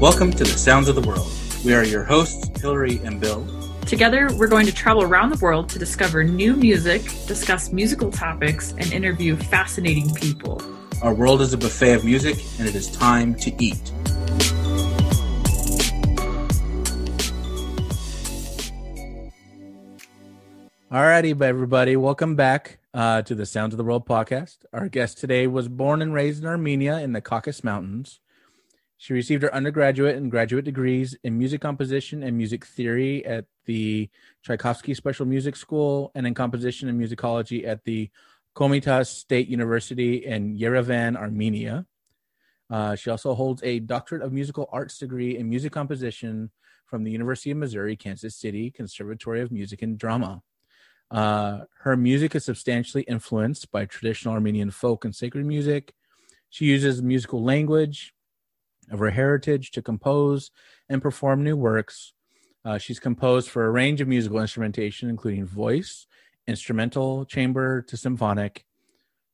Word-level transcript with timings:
Welcome 0.00 0.30
to 0.30 0.44
the 0.44 0.46
Sounds 0.46 0.88
of 0.88 0.94
the 0.94 1.02
World. 1.02 1.30
We 1.62 1.74
are 1.74 1.84
your 1.84 2.04
hosts, 2.04 2.58
Hillary 2.58 3.02
and 3.04 3.20
Bill. 3.20 3.46
Together, 3.84 4.30
we're 4.34 4.48
going 4.48 4.64
to 4.64 4.72
travel 4.72 5.02
around 5.02 5.28
the 5.28 5.38
world 5.44 5.68
to 5.68 5.78
discover 5.78 6.24
new 6.24 6.56
music, 6.56 7.02
discuss 7.26 7.70
musical 7.70 8.10
topics, 8.10 8.70
and 8.78 8.90
interview 8.94 9.36
fascinating 9.36 10.14
people. 10.14 10.62
Our 11.02 11.12
world 11.12 11.42
is 11.42 11.52
a 11.52 11.58
buffet 11.58 11.92
of 11.92 12.06
music, 12.06 12.42
and 12.58 12.66
it 12.66 12.74
is 12.74 12.90
time 12.90 13.34
to 13.34 13.50
eat. 13.62 13.92
Alrighty, 20.90 21.38
everybody, 21.42 21.94
welcome 21.96 22.36
back 22.36 22.78
uh, 22.94 23.20
to 23.20 23.34
the 23.34 23.44
Sounds 23.44 23.74
of 23.74 23.76
the 23.76 23.84
World 23.84 24.06
podcast. 24.06 24.60
Our 24.72 24.88
guest 24.88 25.18
today 25.18 25.46
was 25.46 25.68
born 25.68 26.00
and 26.00 26.14
raised 26.14 26.42
in 26.42 26.48
Armenia 26.48 27.00
in 27.00 27.12
the 27.12 27.20
Caucasus 27.20 27.62
Mountains. 27.62 28.18
She 29.00 29.14
received 29.14 29.42
her 29.44 29.54
undergraduate 29.54 30.16
and 30.16 30.30
graduate 30.30 30.66
degrees 30.66 31.16
in 31.24 31.38
music 31.38 31.62
composition 31.62 32.22
and 32.22 32.36
music 32.36 32.66
theory 32.66 33.24
at 33.24 33.46
the 33.64 34.10
Tchaikovsky 34.42 34.92
Special 34.92 35.24
Music 35.24 35.56
School 35.56 36.12
and 36.14 36.26
in 36.26 36.34
composition 36.34 36.86
and 36.86 37.00
musicology 37.00 37.66
at 37.66 37.82
the 37.84 38.10
Komitas 38.54 39.06
State 39.06 39.48
University 39.48 40.26
in 40.26 40.58
Yerevan, 40.58 41.16
Armenia. 41.16 41.86
Uh, 42.68 42.94
she 42.94 43.08
also 43.08 43.34
holds 43.34 43.62
a 43.62 43.78
doctorate 43.78 44.20
of 44.20 44.34
musical 44.34 44.68
arts 44.70 44.98
degree 44.98 45.38
in 45.38 45.48
music 45.48 45.72
composition 45.72 46.50
from 46.84 47.02
the 47.02 47.10
University 47.10 47.52
of 47.52 47.56
Missouri, 47.56 47.96
Kansas 47.96 48.36
City 48.36 48.70
Conservatory 48.70 49.40
of 49.40 49.50
Music 49.50 49.80
and 49.80 49.96
Drama. 49.96 50.42
Uh, 51.10 51.60
her 51.78 51.96
music 51.96 52.34
is 52.34 52.44
substantially 52.44 53.04
influenced 53.04 53.70
by 53.70 53.86
traditional 53.86 54.34
Armenian 54.34 54.70
folk 54.70 55.06
and 55.06 55.16
sacred 55.16 55.46
music. 55.46 55.94
She 56.50 56.66
uses 56.66 57.00
musical 57.00 57.42
language 57.42 58.12
of 58.90 58.98
her 58.98 59.10
heritage 59.10 59.70
to 59.72 59.82
compose 59.82 60.50
and 60.88 61.02
perform 61.02 61.44
new 61.44 61.56
works. 61.56 62.12
Uh, 62.64 62.78
she's 62.78 63.00
composed 63.00 63.48
for 63.48 63.64
a 63.64 63.70
range 63.70 64.00
of 64.00 64.08
musical 64.08 64.40
instrumentation, 64.40 65.08
including 65.08 65.46
voice, 65.46 66.06
instrumental, 66.46 67.24
chamber 67.24 67.82
to 67.82 67.96
symphonic. 67.96 68.64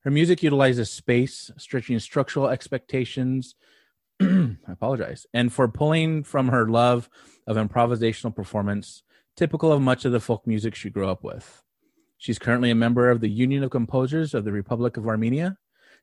Her 0.00 0.10
music 0.10 0.42
utilizes 0.42 0.90
space, 0.90 1.50
stretching 1.56 1.98
structural 1.98 2.48
expectations. 2.48 3.56
I 4.20 4.56
apologize. 4.68 5.26
And 5.34 5.52
for 5.52 5.66
pulling 5.66 6.22
from 6.22 6.48
her 6.48 6.68
love 6.68 7.08
of 7.46 7.56
improvisational 7.56 8.34
performance, 8.34 9.02
typical 9.36 9.72
of 9.72 9.82
much 9.82 10.04
of 10.04 10.12
the 10.12 10.20
folk 10.20 10.46
music 10.46 10.74
she 10.74 10.90
grew 10.90 11.08
up 11.08 11.24
with. 11.24 11.62
She's 12.18 12.38
currently 12.38 12.70
a 12.70 12.74
member 12.74 13.10
of 13.10 13.20
the 13.20 13.28
Union 13.28 13.62
of 13.62 13.70
Composers 13.70 14.32
of 14.32 14.44
the 14.44 14.52
Republic 14.52 14.96
of 14.96 15.06
Armenia. 15.06 15.58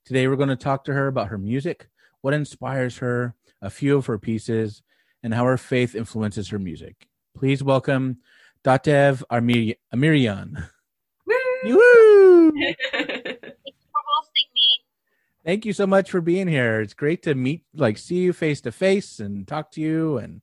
Today, 0.06 0.28
we're 0.28 0.36
going 0.36 0.50
to 0.50 0.56
talk 0.56 0.84
to 0.84 0.94
her 0.94 1.08
about 1.08 1.30
her 1.30 1.38
music, 1.38 1.88
what 2.22 2.34
inspires 2.34 2.98
her, 2.98 3.36
a 3.64 3.70
few 3.70 3.98
of 3.98 4.06
her 4.06 4.20
pieces, 4.20 4.84
and 5.24 5.34
how 5.34 5.46
her 5.46 5.58
faith 5.58 5.96
influences 5.96 6.50
her 6.50 6.60
music. 6.60 7.08
Please 7.36 7.64
welcome 7.64 8.18
Tatev 8.64 9.24
Amir- 9.32 9.76
Amiryan. 9.96 10.70
Woo! 11.66 12.52
Thank 12.52 12.78
you 12.86 13.74
for 13.92 14.02
hosting 14.14 14.50
me. 14.54 14.68
Thank 15.46 15.66
you 15.66 15.74
so 15.74 15.88
much 15.88 16.12
for 16.12 16.22
being 16.22 16.48
here. 16.48 16.82
It's 16.82 16.94
great 16.94 17.24
to 17.24 17.36
meet, 17.36 17.64
like, 17.74 17.98
see 17.98 18.18
you 18.18 18.34
face 18.34 18.62
to 18.62 18.72
face 18.72 19.20
and 19.20 19.48
talk 19.48 19.72
to 19.72 19.82
you. 19.82 20.18
And 20.18 20.42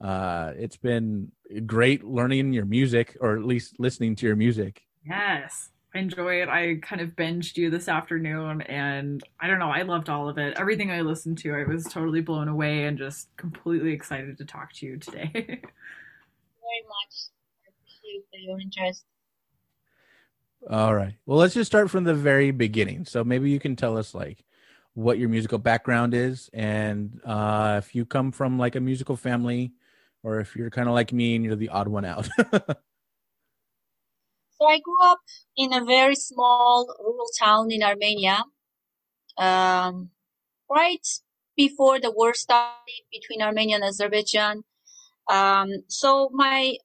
uh, 0.00 0.52
it's 0.56 0.76
been 0.76 1.32
great 1.66 2.04
learning 2.04 2.52
your 2.52 2.66
music, 2.66 3.16
or 3.20 3.36
at 3.36 3.44
least 3.44 3.74
listening 3.78 4.14
to 4.16 4.26
your 4.26 4.36
music. 4.36 4.82
Yes. 5.04 5.70
I 5.94 5.98
enjoy 5.98 6.42
it. 6.42 6.48
I 6.48 6.76
kind 6.82 7.00
of 7.00 7.10
binged 7.10 7.56
you 7.56 7.68
this 7.68 7.88
afternoon 7.88 8.62
and 8.62 9.22
I 9.40 9.48
don't 9.48 9.58
know, 9.58 9.70
I 9.70 9.82
loved 9.82 10.08
all 10.08 10.28
of 10.28 10.38
it. 10.38 10.56
Everything 10.58 10.90
I 10.90 11.00
listened 11.00 11.38
to, 11.38 11.54
I 11.54 11.64
was 11.64 11.84
totally 11.84 12.20
blown 12.20 12.48
away 12.48 12.84
and 12.84 12.96
just 12.96 13.28
completely 13.36 13.92
excited 13.92 14.38
to 14.38 14.44
talk 14.44 14.72
to 14.74 14.86
you 14.86 14.98
today. 14.98 15.30
Very 15.34 15.56
much. 16.86 17.14
I 17.66 17.70
appreciate 17.70 18.46
your 18.46 18.60
interest. 18.60 19.04
All 20.68 20.94
right. 20.94 21.14
Well, 21.26 21.38
let's 21.38 21.54
just 21.54 21.70
start 21.70 21.90
from 21.90 22.04
the 22.04 22.14
very 22.14 22.50
beginning. 22.50 23.06
So 23.06 23.24
maybe 23.24 23.50
you 23.50 23.58
can 23.58 23.76
tell 23.76 23.96
us 23.96 24.14
like 24.14 24.44
what 24.94 25.18
your 25.18 25.28
musical 25.28 25.58
background 25.58 26.14
is 26.14 26.50
and 26.52 27.20
uh 27.24 27.76
if 27.78 27.94
you 27.94 28.04
come 28.04 28.32
from 28.32 28.58
like 28.58 28.74
a 28.74 28.80
musical 28.80 29.16
family 29.16 29.72
or 30.24 30.40
if 30.40 30.56
you're 30.56 30.68
kind 30.68 30.88
of 30.88 30.94
like 30.94 31.12
me 31.12 31.36
and 31.36 31.44
you're 31.44 31.56
the 31.56 31.68
odd 31.70 31.88
one 31.88 32.04
out. 32.04 32.28
So 34.60 34.68
I 34.68 34.78
grew 34.78 35.02
up 35.02 35.20
in 35.56 35.72
a 35.72 35.84
very 35.84 36.14
small 36.14 36.86
rural 37.02 37.28
town 37.38 37.70
in 37.70 37.82
Armenia, 37.82 38.44
um, 39.38 40.10
right 40.70 41.06
before 41.56 41.98
the 41.98 42.10
war 42.10 42.34
started 42.34 43.02
between 43.10 43.40
Armenia 43.40 43.76
and 43.76 43.84
Azerbaijan. 43.84 44.64
Um, 45.30 45.68
so 45.88 46.28
my 46.32 46.76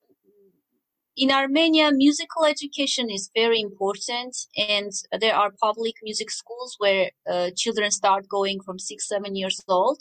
in 1.18 1.31
Armenia, 1.31 1.91
musical 1.91 2.46
education 2.46 3.09
is 3.09 3.30
very 3.35 3.59
important, 3.59 4.35
and 4.58 4.91
there 5.19 5.35
are 5.35 5.52
public 5.62 5.96
music 6.02 6.31
schools 6.31 6.75
where 6.78 7.12
uh, 7.30 7.50
children 7.58 7.91
start 7.91 8.30
going 8.30 8.62
from 8.62 8.80
six, 8.80 9.08
seven 9.08 9.35
years 9.35 9.62
old. 9.68 10.00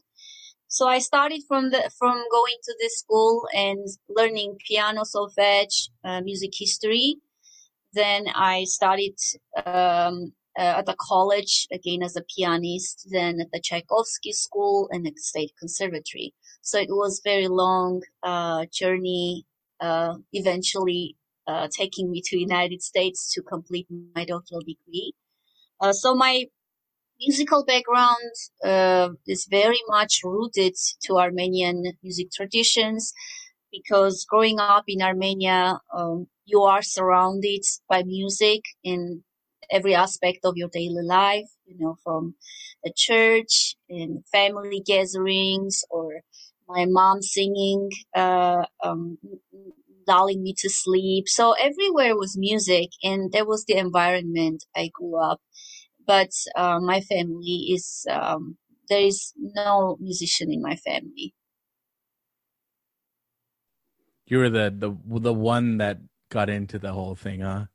So 0.69 0.87
I 0.87 1.01
started 1.01 1.43
from 1.49 1.71
the 1.71 1.91
from 1.99 2.23
going 2.31 2.59
to 2.65 2.75
this 2.81 2.99
school 2.99 3.49
and 3.53 3.85
learning 4.09 4.59
piano, 4.67 5.03
solfege, 5.03 5.89
uh, 6.05 6.21
music 6.21 6.53
history, 6.57 7.17
then 7.95 8.27
I 8.35 8.65
studied 8.65 9.17
um, 9.65 10.33
uh, 10.59 10.79
at 10.79 10.87
the 10.87 10.97
college 11.01 11.67
again 11.73 12.03
as 12.03 12.17
a 12.17 12.25
pianist, 12.37 13.09
then 13.11 13.41
at 13.41 13.51
the 13.53 13.61
Tchaikovsky 13.61 14.33
School 14.33 14.89
and 14.93 15.07
at 15.07 15.15
the 15.15 15.21
State 15.21 15.53
Conservatory. 15.59 16.33
So 16.63 16.79
it 16.79 16.91
was 16.91 17.21
very 17.25 17.49
long 17.49 18.03
uh, 18.23 18.67
journey. 18.73 19.45
Uh, 19.81 20.15
eventually, 20.33 21.17
uh, 21.47 21.69
taking 21.77 22.11
me 22.11 22.23
to 22.25 22.37
the 22.37 22.41
United 22.41 22.81
States 22.83 23.33
to 23.35 23.43
complete 23.43 23.87
my 24.15 24.25
doctoral 24.25 24.61
degree. 24.61 25.13
Uh, 25.81 25.93
so 25.93 26.15
my 26.15 26.45
musical 27.19 27.65
background 27.65 28.35
uh, 28.65 29.09
is 29.27 29.47
very 29.51 29.81
much 29.89 30.21
rooted 30.25 30.75
to 31.03 31.19
Armenian 31.19 31.93
music 32.03 32.31
traditions 32.33 33.13
because 33.75 34.27
growing 34.29 34.61
up 34.61 34.85
in 34.89 35.03
Armenia, 35.03 35.79
um, 35.97 36.29
you 36.47 36.63
are 36.63 36.83
surrounded 36.83 37.63
by 37.89 38.03
music 38.05 38.63
in 38.85 39.23
every 39.71 39.95
aspect 39.95 40.41
of 40.45 40.55
your 40.57 40.69
daily 40.73 41.03
life, 41.05 41.49
you 41.67 41.77
know, 41.79 41.97
from 42.05 42.35
the 42.85 42.93
church 42.97 43.77
and 43.89 44.25
family 44.33 44.83
gatherings 44.85 45.85
or 45.91 46.21
my 46.69 46.87
mom 46.89 47.23
singing, 47.23 47.91
uh, 48.15 48.65
um, 48.83 49.19
lulling 50.07 50.43
me 50.43 50.55
to 50.59 50.69
sleep. 50.71 51.25
So 51.29 51.53
everywhere 51.53 52.17
was 52.17 52.37
music 52.39 52.91
and 53.03 53.33
there 53.33 53.47
was 53.47 53.65
the 53.67 53.77
environment 53.77 54.65
I 54.77 54.91
grew 54.93 55.17
up. 55.23 55.41
But, 56.07 56.31
uh, 56.57 56.81
my 56.81 57.01
family 57.01 57.69
is, 57.73 58.07
um, 58.11 58.59
there 58.89 59.01
is 59.03 59.33
no 59.39 59.97
musician 60.01 60.53
in 60.53 60.63
my 60.63 60.77
family. 60.77 61.35
You 64.27 64.39
were 64.39 64.51
the, 64.51 64.75
the, 64.77 65.21
the 65.21 65.35
one 65.35 65.79
that 65.79 65.99
got 66.31 66.49
into 66.49 66.79
the 66.79 66.93
whole 66.93 67.15
thing, 67.15 67.41
huh? 67.41 67.67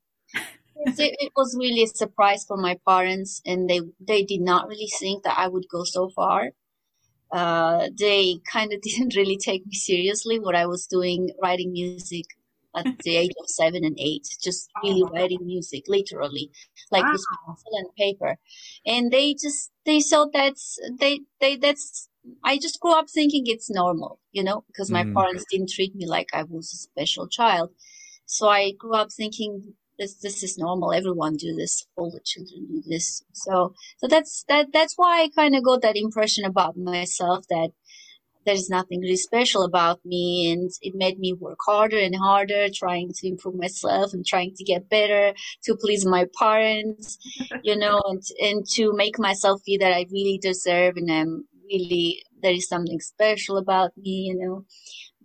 it, 0.80 1.16
it, 1.20 1.32
was 1.36 1.56
really 1.58 1.84
a 1.84 1.88
surprise 1.88 2.46
for 2.46 2.58
my 2.58 2.78
parents, 2.88 3.42
and 3.46 3.70
they 3.70 3.82
they 4.00 4.24
did 4.24 4.42
not 4.42 4.68
really 4.68 4.90
think 5.00 5.24
that 5.24 5.38
I 5.38 5.48
would 5.48 5.66
go 5.72 5.84
so 5.84 6.10
far. 6.10 6.50
Uh, 7.32 7.90
they 7.98 8.40
kind 8.52 8.74
of 8.74 8.82
didn't 8.88 9.16
really 9.16 9.38
take 9.38 9.66
me 9.66 9.74
seriously 9.74 10.40
what 10.40 10.56
I 10.56 10.66
was 10.66 10.88
doing, 10.88 11.30
writing 11.42 11.72
music 11.72 12.26
at 12.76 12.86
the 13.00 13.18
age 13.18 13.32
of 13.40 13.50
seven 13.50 13.84
and 13.84 13.98
eight, 14.00 14.28
just 14.42 14.70
really 14.84 15.04
writing 15.12 15.46
music, 15.46 15.84
literally, 15.88 16.52
like 16.92 17.04
wow. 17.04 17.12
with 17.14 17.26
pencil 17.46 17.72
and 17.74 17.96
paper. 17.98 18.38
And 18.86 19.12
they 19.12 19.34
just 19.34 19.72
they 19.86 20.02
thought 20.02 20.32
that's 20.34 20.78
they 21.00 21.22
they 21.40 21.56
that's 21.56 22.09
I 22.44 22.58
just 22.58 22.80
grew 22.80 22.94
up 22.94 23.10
thinking 23.10 23.44
it's 23.46 23.70
normal, 23.70 24.20
you 24.32 24.44
know, 24.44 24.64
because 24.68 24.92
my 24.92 25.04
mm. 25.04 25.14
parents 25.14 25.46
didn't 25.50 25.70
treat 25.70 25.96
me 25.96 26.06
like 26.06 26.30
I 26.34 26.44
was 26.44 26.74
a 26.74 26.78
special 26.78 27.28
child. 27.28 27.72
So 28.26 28.48
I 28.48 28.74
grew 28.78 28.94
up 28.94 29.12
thinking 29.12 29.74
this 29.98 30.16
this 30.16 30.44
is 30.44 30.58
normal. 30.58 30.94
Everyone 30.94 31.36
do 31.36 31.56
this. 31.56 31.86
All 31.96 32.12
the 32.12 32.22
children 32.24 32.68
do 32.68 32.84
this. 32.86 33.24
So 33.34 33.74
so 33.98 34.08
that's 34.08 34.46
that 34.48 34.68
that's 34.72 34.96
why 34.96 35.22
I 35.22 35.30
kind 35.30 35.56
of 35.56 35.64
got 35.64 35.82
that 35.82 35.98
impression 35.98 36.46
about 36.46 36.78
myself 36.78 37.46
that 37.50 37.72
there's 38.46 38.70
nothing 38.70 39.02
really 39.02 39.18
special 39.18 39.64
about 39.64 40.00
me 40.06 40.52
and 40.52 40.72
it 40.82 40.94
made 40.96 41.20
me 41.20 41.34
work 41.34 41.60
harder 41.66 42.00
and 42.00 42.16
harder 42.16 42.68
trying 42.74 43.12
to 43.14 43.28
improve 43.28 43.56
myself 43.56 44.14
and 44.14 44.26
trying 44.26 44.54
to 44.56 44.64
get 44.64 44.90
better 44.90 45.34
to 45.64 45.76
please 45.76 46.06
my 46.06 46.26
parents 46.38 47.18
you 47.64 47.76
know 47.76 48.02
and 48.06 48.24
and 48.42 48.66
to 48.66 48.94
make 48.94 49.20
myself 49.20 49.62
feel 49.66 49.80
that 49.80 49.94
i 49.94 50.06
really 50.12 50.40
deserve 50.42 50.96
and 50.98 51.12
i'm 51.12 51.46
really 51.70 52.24
there 52.42 52.54
is 52.54 52.68
something 52.68 53.00
special 53.00 53.58
about 53.58 53.92
me 53.98 54.32
you 54.32 54.36
know 54.36 54.66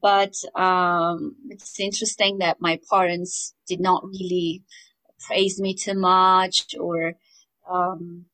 but 0.04 0.34
um, 0.54 1.34
it's 1.48 1.80
interesting 1.80 2.36
that 2.36 2.60
my 2.60 2.78
parents 2.90 3.54
did 3.66 3.80
not 3.80 4.04
really 4.04 4.62
praise 5.18 5.58
me 5.58 5.72
too 5.72 5.94
much 5.94 6.76
or 6.78 7.14
um, 7.70 8.26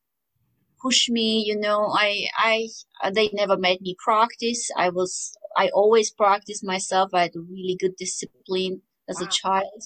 push 0.82 1.08
me. 1.08 1.44
You 1.46 1.58
know, 1.58 1.92
I 1.94 2.26
I 2.36 2.68
they 3.12 3.30
never 3.32 3.56
made 3.56 3.80
me 3.82 3.94
practice. 4.02 4.68
I 4.76 4.88
was 4.88 5.36
I 5.56 5.68
always 5.68 6.10
practiced 6.10 6.64
myself. 6.64 7.10
I 7.14 7.22
had 7.22 7.36
really 7.36 7.76
good 7.78 7.96
discipline 7.96 8.82
as 9.08 9.20
wow. 9.20 9.26
a 9.26 9.30
child, 9.30 9.82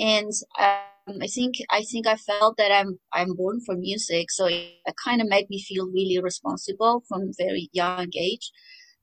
and 0.00 0.32
um, 0.58 1.18
I 1.22 1.26
think 1.26 1.56
I 1.70 1.82
think 1.82 2.06
I 2.06 2.16
felt 2.16 2.56
that 2.56 2.72
I'm 2.72 2.98
I'm 3.12 3.34
born 3.34 3.60
for 3.60 3.76
music, 3.76 4.30
so 4.30 4.46
it, 4.46 4.80
it 4.86 4.94
kind 5.04 5.20
of 5.20 5.28
made 5.28 5.48
me 5.50 5.60
feel 5.60 5.86
really 5.86 6.18
responsible 6.20 7.04
from 7.06 7.32
very 7.36 7.68
young 7.72 8.08
age. 8.16 8.50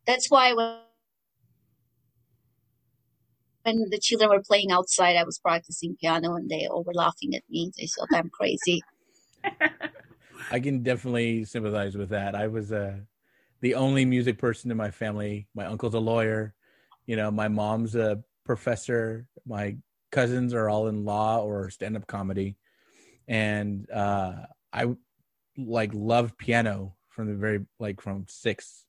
That's 0.08 0.30
why 0.30 0.54
when 0.54 0.80
when 3.64 3.90
the 3.90 4.00
children 4.00 4.30
were 4.30 4.42
playing 4.42 4.72
outside, 4.72 5.16
I 5.16 5.24
was 5.24 5.40
practicing 5.40 5.96
piano, 6.02 6.36
and 6.36 6.50
they 6.50 6.68
all 6.68 6.84
were 6.84 6.94
laughing 6.94 7.36
at 7.36 7.44
me. 7.50 7.72
They 7.78 7.88
thought 7.88 8.08
I'm 8.14 8.30
crazy. 8.30 8.82
I 10.52 10.60
can 10.60 10.82
definitely 10.82 11.44
sympathize 11.44 11.96
with 11.96 12.10
that. 12.10 12.34
I 12.34 12.48
was 12.48 12.72
uh, 12.72 12.98
the 13.62 13.76
only 13.76 14.06
music 14.06 14.38
person 14.38 14.72
in 14.72 14.78
my 14.78 14.92
family. 14.92 15.48
My 15.54 15.66
uncle's 15.66 15.94
a 15.94 16.00
lawyer. 16.00 16.56
You 17.06 17.18
know, 17.18 17.30
my 17.30 17.50
mom's 17.50 17.96
a 17.96 18.24
professor. 18.46 19.28
My 19.46 19.78
cousins 20.12 20.54
are 20.54 20.70
all 20.70 20.88
in 20.88 21.06
law 21.06 21.42
or 21.42 21.70
stand-up 21.70 22.08
comedy, 22.08 22.58
and 23.28 23.90
uh, 23.92 24.34
I 24.72 24.96
like 25.58 25.92
loved 25.94 26.38
piano 26.38 26.96
from 27.10 27.28
the 27.28 27.36
very 27.36 27.66
like 27.80 28.00
from 28.00 28.26
six 28.30 28.86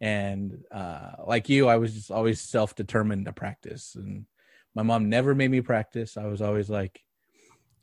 and 0.00 0.58
uh, 0.70 1.12
like 1.26 1.48
you 1.48 1.68
i 1.68 1.76
was 1.76 1.94
just 1.94 2.10
always 2.10 2.40
self-determined 2.40 3.26
to 3.26 3.32
practice. 3.32 3.94
And 3.96 4.26
my 4.74 4.82
mom 4.82 5.08
never 5.08 5.34
made 5.34 5.50
me 5.50 5.62
practice. 5.62 6.16
I 6.16 6.26
was 6.26 6.42
always 6.42 6.68
like 6.68 7.00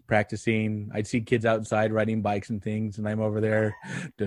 practicing. 0.08 0.92
I'd 0.94 1.08
see 1.08 1.22
kids 1.22 1.46
outside 1.46 1.92
riding 1.92 2.22
bikes 2.22 2.50
and 2.50 2.64
things 2.64 2.98
and 2.98 3.08
i'm 3.08 3.22
over 3.22 3.42
there 3.42 3.76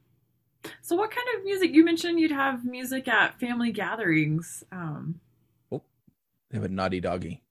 so 0.88 0.96
what 0.96 1.10
kind 1.10 1.26
of 1.36 1.44
music 1.44 1.74
you 1.74 1.84
mentioned 1.84 2.18
you'd 2.18 2.30
have 2.30 2.64
music 2.64 3.06
at 3.08 3.38
family 3.38 3.70
gatherings 3.70 4.64
um 4.72 5.20
oh 5.70 5.82
they 6.50 6.56
have 6.56 6.64
a 6.64 6.68
naughty 6.68 7.00
doggy 7.00 7.42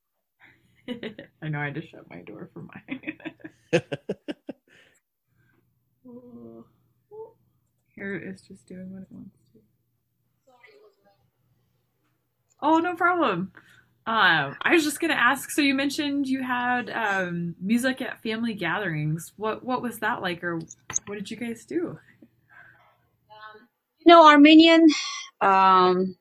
I 1.41 1.49
know 1.49 1.59
I 1.59 1.65
had 1.65 1.75
to 1.75 1.85
shut 1.85 2.09
my 2.09 2.21
door 2.21 2.49
for 2.53 2.61
mine. 2.61 3.01
Here 7.95 8.15
it 8.15 8.23
is 8.27 8.41
just 8.41 8.65
doing 8.67 8.93
what 8.93 9.01
it 9.01 9.11
wants 9.11 9.35
to. 9.53 9.59
Oh, 12.61 12.77
no 12.79 12.95
problem. 12.95 13.51
Um, 14.05 14.55
I 14.61 14.71
was 14.71 14.83
just 14.85 15.01
gonna 15.01 15.15
ask. 15.15 15.51
So 15.51 15.61
you 15.61 15.75
mentioned 15.75 16.27
you 16.27 16.41
had 16.41 16.89
um, 16.89 17.55
music 17.59 18.01
at 18.01 18.23
family 18.23 18.53
gatherings. 18.53 19.33
What 19.35 19.65
what 19.65 19.81
was 19.81 19.99
that 19.99 20.21
like, 20.21 20.43
or 20.43 20.59
what 21.07 21.15
did 21.15 21.29
you 21.29 21.35
guys 21.35 21.65
do? 21.65 21.99
Know, 24.07 24.25
Armenian 24.27 24.87
um, 25.41 26.15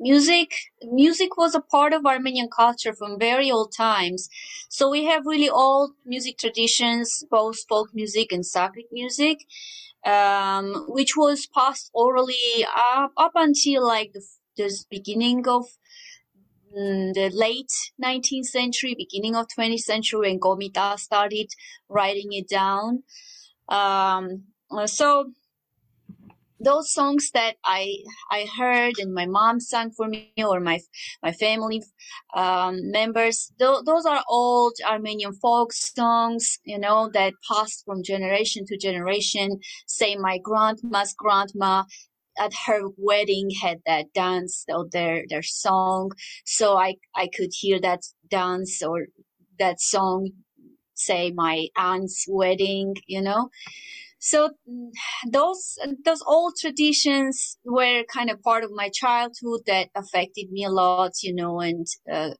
music 0.00 0.50
music 0.82 1.36
was 1.38 1.54
a 1.54 1.60
part 1.60 1.92
of 1.94 2.06
armenian 2.06 2.48
culture 2.50 2.94
from 2.94 3.18
very 3.18 3.50
old 3.50 3.72
times. 3.76 4.28
So 4.68 4.90
we 4.90 5.04
have 5.06 5.26
really 5.26 5.50
old 5.50 5.92
music 6.06 6.38
traditions 6.38 7.24
both 7.30 7.58
folk 7.68 7.88
music 7.94 8.32
and 8.32 8.44
sacred 8.46 8.86
music 8.92 9.38
um, 10.06 10.86
which 10.88 11.16
was 11.16 11.46
passed 11.46 11.90
orally 11.94 12.66
up, 12.94 13.12
up 13.16 13.32
until 13.36 13.86
like 13.86 14.12
the, 14.14 14.22
the 14.56 14.70
beginning 14.90 15.48
of 15.48 15.66
mm, 16.76 17.12
the 17.14 17.30
late 17.30 17.72
19th 17.98 18.46
century 18.46 18.94
beginning 18.96 19.34
of 19.36 19.46
20th 19.54 19.82
century 19.82 20.20
when 20.28 20.40
Komitas 20.40 21.00
started 21.00 21.48
writing 21.88 22.32
it 22.32 22.48
down. 22.48 23.02
Um, 23.68 24.44
so 24.86 25.32
those 26.60 26.92
songs 26.92 27.30
that 27.34 27.56
I 27.64 27.96
I 28.30 28.46
heard 28.56 28.98
and 28.98 29.12
my 29.12 29.26
mom 29.26 29.60
sang 29.60 29.90
for 29.90 30.08
me 30.08 30.32
or 30.38 30.60
my 30.60 30.80
my 31.22 31.32
family 31.32 31.82
um, 32.34 32.90
members 32.90 33.52
th- 33.58 33.84
those 33.84 34.06
are 34.06 34.22
old 34.28 34.74
Armenian 34.86 35.32
folk 35.34 35.72
songs 35.72 36.58
you 36.64 36.78
know 36.78 37.10
that 37.12 37.34
passed 37.50 37.84
from 37.84 38.02
generation 38.02 38.64
to 38.66 38.76
generation. 38.76 39.58
Say 39.86 40.16
my 40.16 40.38
grandma's 40.38 41.14
grandma 41.16 41.84
at 42.38 42.52
her 42.66 42.82
wedding 42.96 43.50
had 43.62 43.78
that 43.86 44.12
dance 44.14 44.64
or 44.68 44.86
their 44.90 45.24
their 45.28 45.42
song. 45.42 46.12
So 46.44 46.76
I 46.76 46.96
I 47.14 47.28
could 47.34 47.50
hear 47.52 47.80
that 47.80 48.02
dance 48.28 48.82
or 48.82 49.06
that 49.58 49.80
song 49.80 50.30
say 50.94 51.32
my 51.32 51.66
aunt's 51.76 52.24
wedding 52.28 52.94
you 53.08 53.20
know 53.20 53.48
so 54.30 54.50
those 55.30 55.76
those 56.04 56.22
old 56.26 56.54
traditions 56.58 57.58
were 57.64 58.04
kind 58.04 58.30
of 58.30 58.40
part 58.42 58.64
of 58.64 58.70
my 58.72 58.88
childhood 58.88 59.60
that 59.66 59.88
affected 59.94 60.46
me 60.50 60.64
a 60.64 60.70
lot 60.70 61.12
you 61.22 61.34
know 61.34 61.60
and 61.60 61.86
uh, 62.10 62.30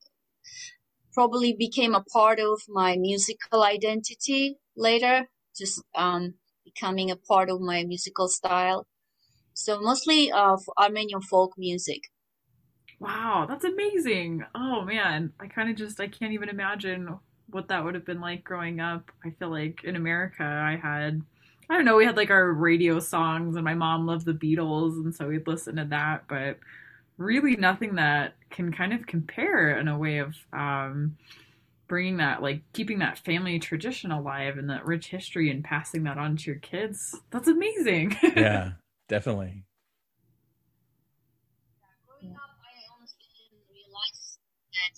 probably 1.14 1.54
became 1.54 1.94
a 1.94 2.04
part 2.12 2.38
of 2.40 2.60
my 2.68 2.96
musical 2.96 3.62
identity 3.62 4.56
later 4.76 5.26
just 5.56 5.82
um, 5.94 6.34
becoming 6.64 7.10
a 7.10 7.16
part 7.16 7.48
of 7.48 7.60
my 7.60 7.84
musical 7.84 8.28
style. 8.28 8.86
So 9.54 9.80
mostly 9.80 10.32
of 10.32 10.62
armenian 10.78 11.22
folk 11.22 11.52
music. 11.56 12.02
Wow 13.00 13.46
that's 13.48 13.64
amazing. 13.64 14.44
Oh 14.54 14.82
man. 14.82 15.32
I 15.40 15.46
kind 15.46 15.70
of 15.70 15.76
just 15.76 16.00
i 16.00 16.08
can't 16.08 16.32
even 16.32 16.48
imagine 16.48 17.18
what 17.50 17.68
that 17.68 17.84
would 17.84 17.94
have 17.94 18.04
been 18.04 18.20
like 18.20 18.44
growing 18.44 18.80
up. 18.80 19.10
I 19.24 19.30
feel 19.30 19.50
like 19.50 19.84
in 19.84 19.96
america 19.96 20.42
i 20.44 20.76
had 20.76 21.22
I 21.68 21.74
don't 21.74 21.84
know, 21.84 21.96
we 21.96 22.04
had 22.04 22.16
like 22.16 22.30
our 22.30 22.52
radio 22.52 23.00
songs 23.00 23.56
and 23.56 23.64
my 23.64 23.74
mom 23.74 24.06
loved 24.06 24.26
the 24.26 24.32
Beatles 24.32 24.96
and 24.96 25.14
so 25.14 25.28
we'd 25.28 25.46
listen 25.46 25.76
to 25.76 25.84
that, 25.86 26.24
but 26.28 26.58
really 27.16 27.56
nothing 27.56 27.94
that 27.94 28.34
can 28.50 28.72
kind 28.72 28.92
of 28.92 29.06
compare 29.06 29.78
in 29.78 29.88
a 29.88 29.98
way 29.98 30.18
of 30.18 30.34
um, 30.52 31.16
bringing 31.88 32.18
that 32.18 32.42
like 32.42 32.60
keeping 32.72 32.98
that 32.98 33.18
family 33.18 33.58
tradition 33.58 34.10
alive 34.10 34.58
and 34.58 34.68
that 34.70 34.84
rich 34.84 35.08
history 35.08 35.50
and 35.50 35.64
passing 35.64 36.04
that 36.04 36.18
on 36.18 36.36
to 36.36 36.50
your 36.50 36.60
kids. 36.60 37.20
That's 37.30 37.48
amazing. 37.48 38.16
yeah, 38.36 38.72
definitely. 39.08 39.64
growing 42.06 42.34
up, 42.36 42.56
I 42.60 42.74
honestly 42.92 43.26
didn't 43.30 43.64
realize 43.70 44.38
that 44.72 44.96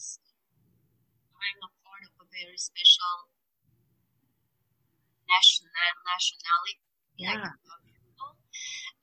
I'm 1.37 1.61
a 1.63 1.71
part 1.85 2.03
of 2.07 2.27
a 2.27 2.29
very 2.33 2.59
special 2.59 3.31
national 5.29 5.66
nationality. 6.05 6.81
Yeah. 7.17 7.55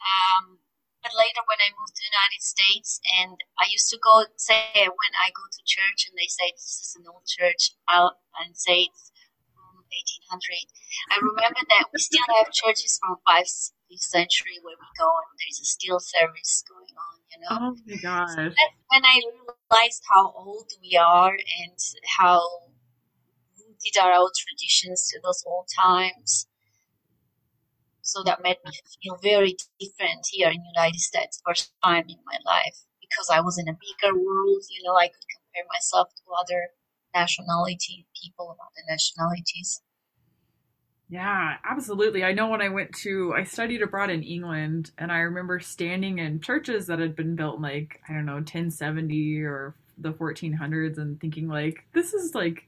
Um, 0.03 0.59
but 1.01 1.11
later 1.15 1.43
when 1.47 1.59
I 1.59 1.75
moved 1.75 1.95
to 1.95 2.03
the 2.03 2.11
United 2.11 2.43
States 2.43 2.99
and 3.03 3.35
I 3.59 3.67
used 3.67 3.91
to 3.91 3.99
go 3.99 4.23
say 4.35 4.87
when 4.87 5.13
I 5.19 5.31
go 5.35 5.43
to 5.47 5.61
church 5.67 6.07
and 6.07 6.15
they 6.15 6.31
say 6.31 6.55
this 6.55 6.79
is 6.79 6.95
an 6.95 7.07
old 7.07 7.27
church 7.27 7.75
out 7.87 8.23
and 8.39 8.55
say 8.55 8.87
it's 8.87 9.11
from 9.51 9.83
1800. 9.83 10.67
I 11.11 11.19
remember 11.19 11.63
that 11.71 11.91
we 11.91 11.99
still 11.99 12.27
have 12.39 12.55
churches 12.55 12.99
from 12.99 13.19
5th 13.27 13.75
century 13.99 14.57
where 14.63 14.79
we 14.79 14.89
go 14.97 15.11
and 15.11 15.35
there's 15.37 15.59
a 15.59 15.67
still 15.67 15.99
service 15.99 16.63
going 16.65 16.95
on, 16.95 17.15
you 17.31 17.37
know. 17.43 17.51
Oh 17.51 17.71
my 17.85 17.97
gosh. 17.99 18.31
So 18.35 18.43
when 18.89 19.03
I 19.03 19.15
realized 19.19 20.03
how 20.07 20.31
old 20.33 20.71
we 20.81 20.95
are 20.97 21.35
and 21.35 21.79
how 22.17 22.41
did 23.83 23.99
our 23.99 24.13
old 24.13 24.31
traditions 24.37 25.07
to 25.09 25.19
those 25.23 25.43
old 25.45 25.67
times. 25.67 26.47
So 28.03 28.21
that 28.23 28.43
made 28.43 28.57
me 28.65 28.71
feel 29.01 29.17
very 29.23 29.55
different 29.79 30.27
here 30.29 30.49
in 30.49 30.61
the 30.61 30.73
United 30.75 30.99
States 30.99 31.41
first 31.45 31.71
time 31.83 32.05
in 32.09 32.17
my 32.25 32.37
life 32.45 32.77
because 33.01 33.29
I 33.31 33.39
was 33.39 33.57
in 33.57 33.69
a 33.69 33.73
bigger 33.73 34.13
world, 34.13 34.63
you 34.69 34.83
know, 34.83 34.95
I 34.95 35.07
could 35.07 35.25
compare 35.31 35.63
myself 35.73 36.09
to 36.09 36.31
other 36.39 36.67
nationality 37.15 38.05
people 38.21 38.51
of 38.51 38.57
other 38.59 38.83
nationalities. 38.89 39.81
Yeah, 41.09 41.57
absolutely. 41.63 42.23
I 42.23 42.33
know 42.33 42.49
when 42.49 42.61
I 42.61 42.69
went 42.69 42.93
to, 43.03 43.33
I 43.35 43.43
studied 43.43 43.81
abroad 43.81 44.09
in 44.09 44.23
England, 44.23 44.91
and 44.97 45.11
I 45.11 45.19
remember 45.19 45.59
standing 45.59 46.19
in 46.19 46.41
churches 46.41 46.87
that 46.87 46.99
had 46.99 47.15
been 47.15 47.35
built 47.35 47.61
like, 47.61 48.01
I 48.09 48.13
don't 48.13 48.25
know, 48.25 48.33
1070 48.35 49.43
or 49.43 49.75
the 49.97 50.11
1400s 50.11 50.97
and 50.97 51.19
thinking, 51.21 51.47
like, 51.47 51.85
this 51.93 52.13
is 52.13 52.33
like 52.33 52.67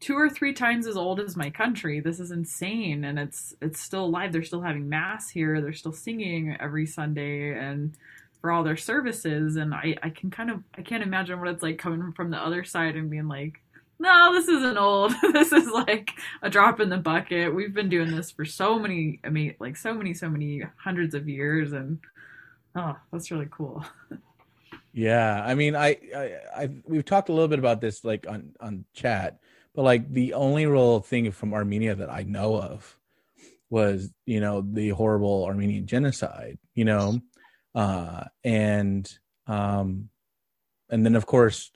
two 0.00 0.14
or 0.14 0.28
three 0.28 0.52
times 0.52 0.86
as 0.86 0.96
old 0.96 1.20
as 1.20 1.36
my 1.36 1.50
country. 1.50 2.00
This 2.00 2.20
is 2.20 2.30
insane, 2.30 3.04
and 3.04 3.18
it's 3.18 3.54
it's 3.60 3.80
still 3.80 4.04
alive. 4.04 4.32
They're 4.32 4.42
still 4.42 4.62
having 4.62 4.88
mass 4.88 5.30
here. 5.30 5.60
They're 5.60 5.72
still 5.72 5.92
singing 5.92 6.56
every 6.60 6.86
Sunday 6.86 7.58
and 7.58 7.94
for 8.40 8.50
all 8.50 8.62
their 8.62 8.76
services. 8.76 9.56
And 9.56 9.74
I 9.74 9.96
I 10.02 10.10
can 10.10 10.30
kind 10.30 10.50
of 10.50 10.62
I 10.76 10.82
can't 10.82 11.02
imagine 11.02 11.38
what 11.38 11.48
it's 11.48 11.62
like 11.62 11.78
coming 11.78 12.12
from 12.12 12.30
the 12.30 12.38
other 12.38 12.64
side 12.64 12.96
and 12.96 13.10
being 13.10 13.28
like, 13.28 13.60
no, 13.98 14.32
this 14.32 14.48
isn't 14.48 14.78
old. 14.78 15.14
this 15.32 15.52
is 15.52 15.68
like 15.70 16.10
a 16.42 16.50
drop 16.50 16.80
in 16.80 16.88
the 16.88 16.96
bucket. 16.96 17.54
We've 17.54 17.74
been 17.74 17.88
doing 17.88 18.14
this 18.14 18.30
for 18.30 18.44
so 18.44 18.78
many, 18.78 19.20
I 19.24 19.30
mean, 19.30 19.54
like 19.58 19.76
so 19.76 19.94
many, 19.94 20.14
so 20.14 20.28
many 20.28 20.62
hundreds 20.76 21.14
of 21.14 21.28
years, 21.28 21.72
and 21.72 21.98
oh, 22.74 22.96
that's 23.12 23.30
really 23.30 23.48
cool. 23.50 23.84
yeah, 24.92 25.42
I 25.44 25.54
mean, 25.54 25.74
I, 25.74 25.96
I, 26.14 26.36
I, 26.56 26.70
we've 26.84 27.04
talked 27.04 27.28
a 27.28 27.32
little 27.32 27.48
bit 27.48 27.58
about 27.58 27.80
this 27.80 28.04
like 28.04 28.26
on 28.28 28.52
on 28.60 28.84
chat, 28.92 29.38
but 29.76 29.82
like 29.82 30.10
the 30.12 30.32
only 30.34 30.66
real 30.66 31.00
thing 31.00 31.30
from 31.30 31.54
Armenia 31.54 31.94
that 31.94 32.10
I 32.10 32.22
know 32.22 32.56
of 32.60 32.96
was 33.70 34.10
you 34.24 34.40
know 34.40 34.64
the 34.66 34.88
horrible 34.88 35.44
Armenian 35.44 35.86
genocide. 35.86 36.58
You 36.74 36.86
know, 36.86 37.20
uh, 37.74 38.24
and 38.42 39.08
um, 39.46 40.08
and 40.90 41.04
then 41.04 41.14
of 41.14 41.26
course, 41.26 41.70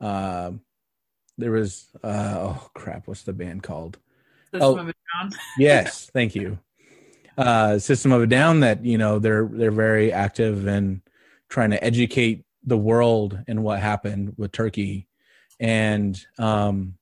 uh, 0.00 0.52
there 1.36 1.50
was 1.50 1.88
uh, 2.02 2.36
oh 2.38 2.70
crap, 2.72 3.08
what's 3.08 3.24
the 3.24 3.32
band 3.32 3.62
called? 3.64 3.98
System 4.52 4.62
Oh. 4.62 4.78
of 4.78 4.88
a 4.88 4.94
Down. 5.22 5.32
yes 5.58 6.10
thank 6.12 6.34
you 6.34 6.58
uh 7.38 7.78
system 7.78 8.10
of 8.12 8.22
a 8.22 8.26
down 8.26 8.60
that 8.60 8.84
you 8.84 8.98
know 8.98 9.18
they're 9.20 9.48
they're 9.50 9.70
very 9.70 10.12
active 10.12 10.66
in 10.66 11.02
trying 11.48 11.70
to 11.70 11.82
educate 11.82 12.44
the 12.64 12.76
world 12.76 13.38
in 13.46 13.62
what 13.62 13.78
happened 13.80 14.34
with 14.36 14.50
turkey 14.52 15.06
and 15.60 16.26
um 16.38 16.94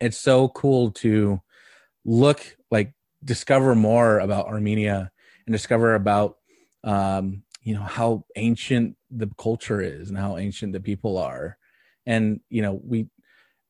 it's 0.00 0.18
so 0.18 0.48
cool 0.48 0.90
to 0.90 1.40
look 2.04 2.56
like 2.70 2.92
discover 3.24 3.74
more 3.74 4.18
about 4.18 4.46
armenia 4.46 5.10
and 5.46 5.52
discover 5.52 5.94
about 5.94 6.36
um 6.84 7.42
you 7.62 7.74
know 7.74 7.82
how 7.82 8.24
ancient 8.36 8.96
the 9.10 9.28
culture 9.38 9.80
is 9.80 10.08
and 10.08 10.18
how 10.18 10.36
ancient 10.36 10.72
the 10.72 10.80
people 10.80 11.18
are 11.18 11.56
and 12.06 12.40
you 12.48 12.62
know 12.62 12.80
we 12.84 13.08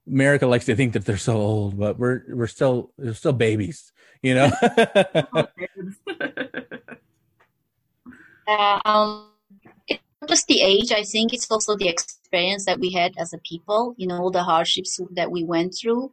America 0.09 0.47
likes 0.47 0.66
to 0.66 0.76
think 0.76 0.92
that 0.92 1.04
they're 1.04 1.16
so 1.16 1.37
old, 1.37 1.78
but 1.78 1.99
we're 1.99 2.23
we're 2.28 2.47
still 2.47 2.92
we're 2.97 3.14
still 3.14 3.33
babies, 3.33 3.92
you 4.23 4.35
know. 4.35 4.50
Uh, 8.49 8.78
um, 8.85 8.87
it's 8.87 8.95
not 8.95 9.36
just 10.28 10.47
the 10.47 10.61
age. 10.61 10.92
I 10.92 11.02
think 11.02 11.33
it's 11.33 11.50
also 11.50 11.76
the 11.76 11.88
experience 11.88 12.64
that 12.66 12.80
we 12.80 12.92
had 12.92 13.12
as 13.18 13.33
a 13.33 13.38
people. 13.38 13.95
You 13.97 14.06
know, 14.06 14.18
all 14.18 14.30
the 14.30 14.42
hardships 14.42 15.00
that 15.12 15.30
we 15.30 15.45
went 15.45 15.75
through. 15.80 16.12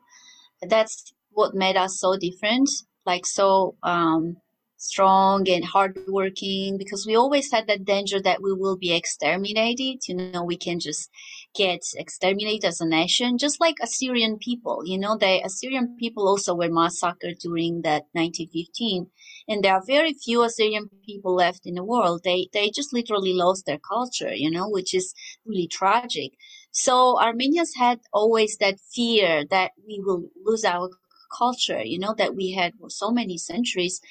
That's 0.62 1.14
what 1.32 1.56
made 1.56 1.76
us 1.78 2.00
so 2.00 2.18
different. 2.18 2.70
Like 3.06 3.26
so 3.26 3.76
um, 3.84 4.38
strong 4.78 5.50
and 5.50 5.66
hardworking. 5.66 6.78
Because 6.78 7.06
we 7.06 7.16
always 7.16 7.52
had 7.52 7.68
that 7.68 7.86
danger 7.86 8.22
that 8.22 8.42
we 8.42 8.54
will 8.54 8.78
be 8.78 8.94
exterminated. 8.94 10.08
You 10.08 10.16
know, 10.16 10.44
we 10.44 10.58
can 10.58 10.80
just 10.80 11.10
get 11.56 11.82
exterminated 11.96 12.66
as 12.66 12.82
a 12.82 12.86
nation, 12.86 13.38
just 13.38 13.60
like 13.60 13.76
Assyrian 13.82 14.38
people. 14.40 14.84
You 14.86 14.98
know, 14.98 15.18
the 15.18 15.42
Assyrian 15.44 15.98
people 16.00 16.28
also 16.28 16.56
were 16.56 16.70
massacred 16.70 17.40
during 17.40 17.82
that 17.82 18.04
1915 18.14 19.08
and 19.48 19.64
there 19.64 19.74
are 19.74 19.84
very 19.86 20.14
few 20.14 20.44
Assyrian 20.44 20.90
people 21.06 21.36
left 21.36 21.66
in 21.66 21.76
the 21.76 21.84
world. 21.84 22.22
They 22.24 22.48
they 22.54 22.70
just 22.70 22.94
literally 22.94 23.34
lost 23.34 23.66
their 23.66 23.80
culture, 23.80 24.34
you 24.34 24.50
know, 24.50 24.70
which 24.70 24.94
is 24.94 25.14
really 25.46 25.68
tragic. 25.68 26.32
So 26.72 27.20
Armenians 27.20 27.74
had 27.76 28.00
always 28.12 28.58
that 28.58 28.80
fear 28.94 29.46
that 29.50 29.72
we 29.88 30.00
will 30.04 30.30
lose 30.46 30.66
our 30.66 30.90
culture, 31.38 31.84
you 31.84 32.00
know, 32.00 32.14
that 32.18 32.36
we 32.36 32.52
had 32.52 32.74
for 32.80 32.90
so 32.90 33.12
many 33.12 33.38
centuries. 33.38 34.02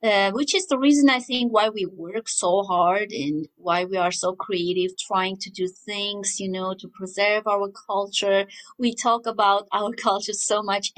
Uh, 0.00 0.30
which 0.30 0.54
is 0.54 0.68
the 0.68 0.78
reason 0.78 1.10
I 1.10 1.18
think 1.18 1.52
why 1.52 1.70
we 1.70 1.84
work 1.84 2.28
so 2.28 2.62
hard 2.62 3.10
and 3.10 3.48
why 3.56 3.84
we 3.84 3.96
are 3.96 4.12
so 4.12 4.32
creative, 4.32 4.96
trying 4.96 5.38
to 5.38 5.50
do 5.50 5.66
things, 5.66 6.38
you 6.38 6.48
know, 6.48 6.72
to 6.78 6.86
preserve 6.86 7.48
our 7.48 7.68
culture. 7.88 8.46
We 8.78 8.94
talk 8.94 9.26
about 9.26 9.66
our 9.72 9.92
culture 10.08 10.34
so 10.34 10.62
much 10.62 10.92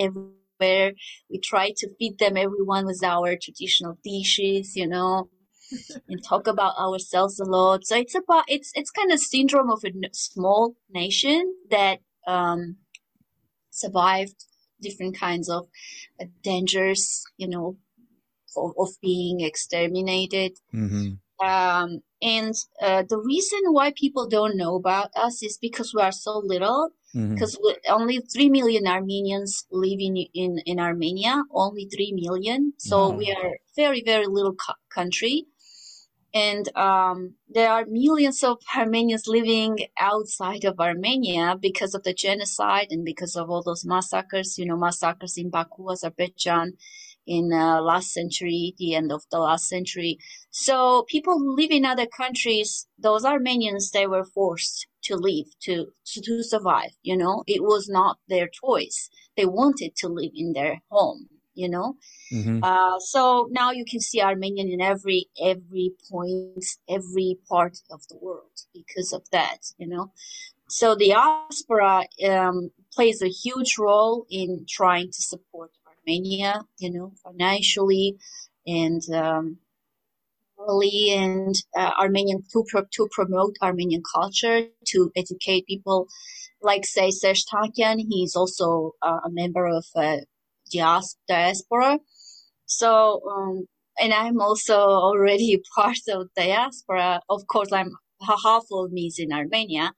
everywhere 0.60 0.92
we 1.30 1.38
try 1.38 1.70
to 1.76 1.88
feed 1.98 2.18
them 2.18 2.36
everyone 2.36 2.86
with 2.86 3.02
our 3.04 3.36
traditional 3.36 3.96
dishes 4.04 4.76
you 4.76 4.86
know 4.86 5.28
and 6.08 6.22
talk 6.28 6.46
about 6.46 6.76
ourselves 6.78 7.38
a 7.40 7.44
lot. 7.44 7.86
So 7.86 7.96
it's 7.96 8.14
about 8.14 8.44
it's 8.48 8.72
it's 8.74 8.90
kind 8.90 9.12
of 9.12 9.20
syndrome 9.20 9.70
of 9.70 9.82
a 9.84 9.92
small 10.12 10.74
nation 10.90 11.54
that 11.70 12.00
um 12.26 12.76
survived 13.70 14.44
different 14.80 15.18
kinds 15.18 15.48
of 15.48 15.68
uh, 16.20 16.26
dangers 16.42 17.24
you 17.36 17.48
know 17.48 17.76
of, 18.56 18.72
of 18.78 18.88
being 19.02 19.40
exterminated. 19.40 20.52
Hmm 20.72 21.14
um 21.42 22.00
and 22.22 22.54
uh, 22.82 23.02
the 23.08 23.18
reason 23.18 23.60
why 23.70 23.92
people 23.96 24.28
don't 24.28 24.56
know 24.56 24.74
about 24.76 25.08
us 25.16 25.42
is 25.42 25.58
because 25.60 25.94
we 25.94 26.02
are 26.02 26.12
so 26.12 26.42
little 26.44 26.90
hmm 27.14 27.34
because 27.34 27.58
only 27.88 28.18
3 28.20 28.50
million 28.50 28.86
Armenians 28.86 29.66
living 29.70 30.16
in, 30.16 30.28
in, 30.34 30.58
in 30.66 30.80
Armenia, 30.80 31.42
only 31.52 31.86
3 31.86 32.12
million. 32.14 32.74
So 32.78 33.10
Wow. 33.10 33.16
we 33.18 33.32
are 33.32 33.52
very, 33.76 34.02
very 34.04 34.26
little 34.26 34.54
co- 34.54 34.74
country. 34.90 35.46
And 36.34 36.68
um, 36.76 37.34
there 37.48 37.70
are 37.70 37.86
millions 37.88 38.44
of 38.44 38.58
Armenians 38.76 39.24
living 39.26 39.78
outside 40.00 40.64
of 40.64 40.80
Armenia 40.80 41.56
because 41.60 41.94
of 41.94 42.04
the 42.04 42.14
genocide 42.14 42.88
and 42.90 43.04
because 43.04 43.36
of 43.36 43.50
all 43.50 43.62
those 43.62 43.84
massacres, 43.84 44.56
you 44.58 44.66
know, 44.66 44.76
massacres 44.76 45.36
in 45.38 45.50
Baku, 45.50 45.90
Azerbaijan 45.90 46.74
in 47.26 47.52
uh, 47.52 47.80
last 47.82 48.12
century, 48.12 48.74
the 48.78 48.94
end 48.94 49.12
of 49.12 49.22
the 49.30 49.38
last 49.40 49.68
century. 49.68 50.18
So 50.50 51.04
people 51.08 51.36
live 51.56 51.70
in 51.72 51.84
other 51.84 52.06
countries, 52.06 52.86
those 52.98 53.24
Armenians, 53.24 53.90
they 53.92 54.06
were 54.06 54.24
forced 54.24 54.86
to 55.10 55.16
leave 55.16 55.48
to, 55.66 55.74
to, 56.06 56.20
to 56.22 56.42
survive, 56.44 56.92
you 57.02 57.16
know, 57.16 57.44
it 57.46 57.62
was 57.62 57.88
not 57.88 58.18
their 58.28 58.48
choice. 58.48 59.10
They 59.36 59.46
wanted 59.46 59.96
to 59.96 60.08
live 60.08 60.32
in 60.34 60.52
their 60.54 60.80
home, 60.90 61.28
you 61.54 61.68
know. 61.68 61.96
hmm 62.30 62.60
Uh, 62.62 62.98
so 63.00 63.48
now 63.50 63.70
you 63.70 63.84
can 63.84 64.00
see 64.00 64.20
Armenian 64.20 64.68
in 64.70 64.80
every 64.80 65.26
every 65.52 65.92
point, 66.10 66.64
every 66.88 67.38
part 67.48 67.76
of 67.90 68.00
the 68.08 68.18
world 68.18 68.56
because 68.74 69.12
of 69.12 69.22
that, 69.30 69.60
you 69.78 69.86
know. 69.86 70.12
So 70.68 70.94
the 70.94 71.10
diaspora 71.10 72.06
um, 72.28 72.70
plays 72.94 73.22
a 73.22 73.28
huge 73.28 73.76
role 73.78 74.26
in 74.30 74.66
trying 74.68 75.08
to 75.08 75.22
support 75.22 75.72
Armenia, 75.86 76.64
you 76.78 76.90
know, 76.92 77.12
financially 77.24 78.18
and 78.66 79.02
um, 79.14 79.58
and 80.68 81.54
uh, 81.76 81.90
Armenian 81.98 82.42
to 82.52 82.64
pro- 82.68 82.84
to 82.92 83.08
promote 83.10 83.56
Armenian 83.62 84.02
culture, 84.14 84.66
to 84.86 85.10
educate 85.16 85.66
people. 85.66 86.08
Like 86.62 86.84
say 86.84 87.08
Serj 87.08 87.44
Tankian, 87.52 88.00
he's 88.08 88.36
also 88.36 88.92
uh, 89.02 89.20
a 89.24 89.30
member 89.30 89.66
of 89.66 89.84
uh, 89.96 90.18
diaspora. 90.70 91.98
So, 92.66 93.22
um, 93.30 93.66
and 93.98 94.12
I'm 94.12 94.40
also 94.40 94.76
already 94.78 95.60
part 95.74 95.98
of 96.08 96.28
diaspora. 96.36 97.20
Of 97.28 97.46
course, 97.46 97.72
I'm 97.72 97.92
half 98.20 98.64
of 98.72 98.92
me 98.92 99.06
is 99.06 99.18
in 99.18 99.32
Armenia, 99.32 99.92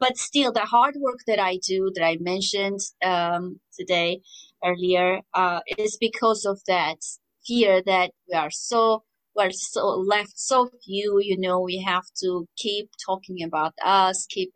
but 0.00 0.16
still, 0.16 0.52
the 0.52 0.66
hard 0.66 0.96
work 0.98 1.20
that 1.28 1.38
I 1.38 1.58
do, 1.66 1.92
that 1.94 2.04
I 2.04 2.16
mentioned 2.20 2.80
um, 3.04 3.60
today 3.78 4.20
earlier, 4.64 5.20
uh, 5.34 5.60
is 5.78 5.96
because 6.00 6.44
of 6.44 6.60
that 6.66 6.98
fear 7.46 7.82
that 7.86 8.10
we 8.28 8.36
are 8.36 8.50
so 8.50 9.04
we're 9.34 9.50
so 9.50 9.86
left 9.86 10.38
so 10.38 10.70
few. 10.84 11.20
You 11.20 11.38
know, 11.38 11.60
we 11.60 11.82
have 11.86 12.04
to 12.22 12.46
keep 12.56 12.90
talking 13.04 13.42
about 13.42 13.74
us, 13.84 14.26
keep 14.28 14.52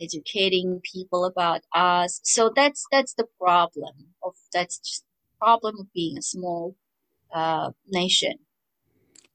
educating 0.00 0.80
people 0.92 1.24
about 1.24 1.62
us. 1.74 2.20
So 2.24 2.50
that's 2.54 2.84
that's 2.90 3.14
the 3.14 3.26
problem 3.40 3.94
of 4.22 4.34
that's 4.52 4.78
just 4.78 5.04
the 5.04 5.44
problem 5.44 5.76
of 5.80 5.92
being 5.92 6.18
a 6.18 6.22
small 6.22 6.76
uh, 7.34 7.70
nation. 7.88 8.34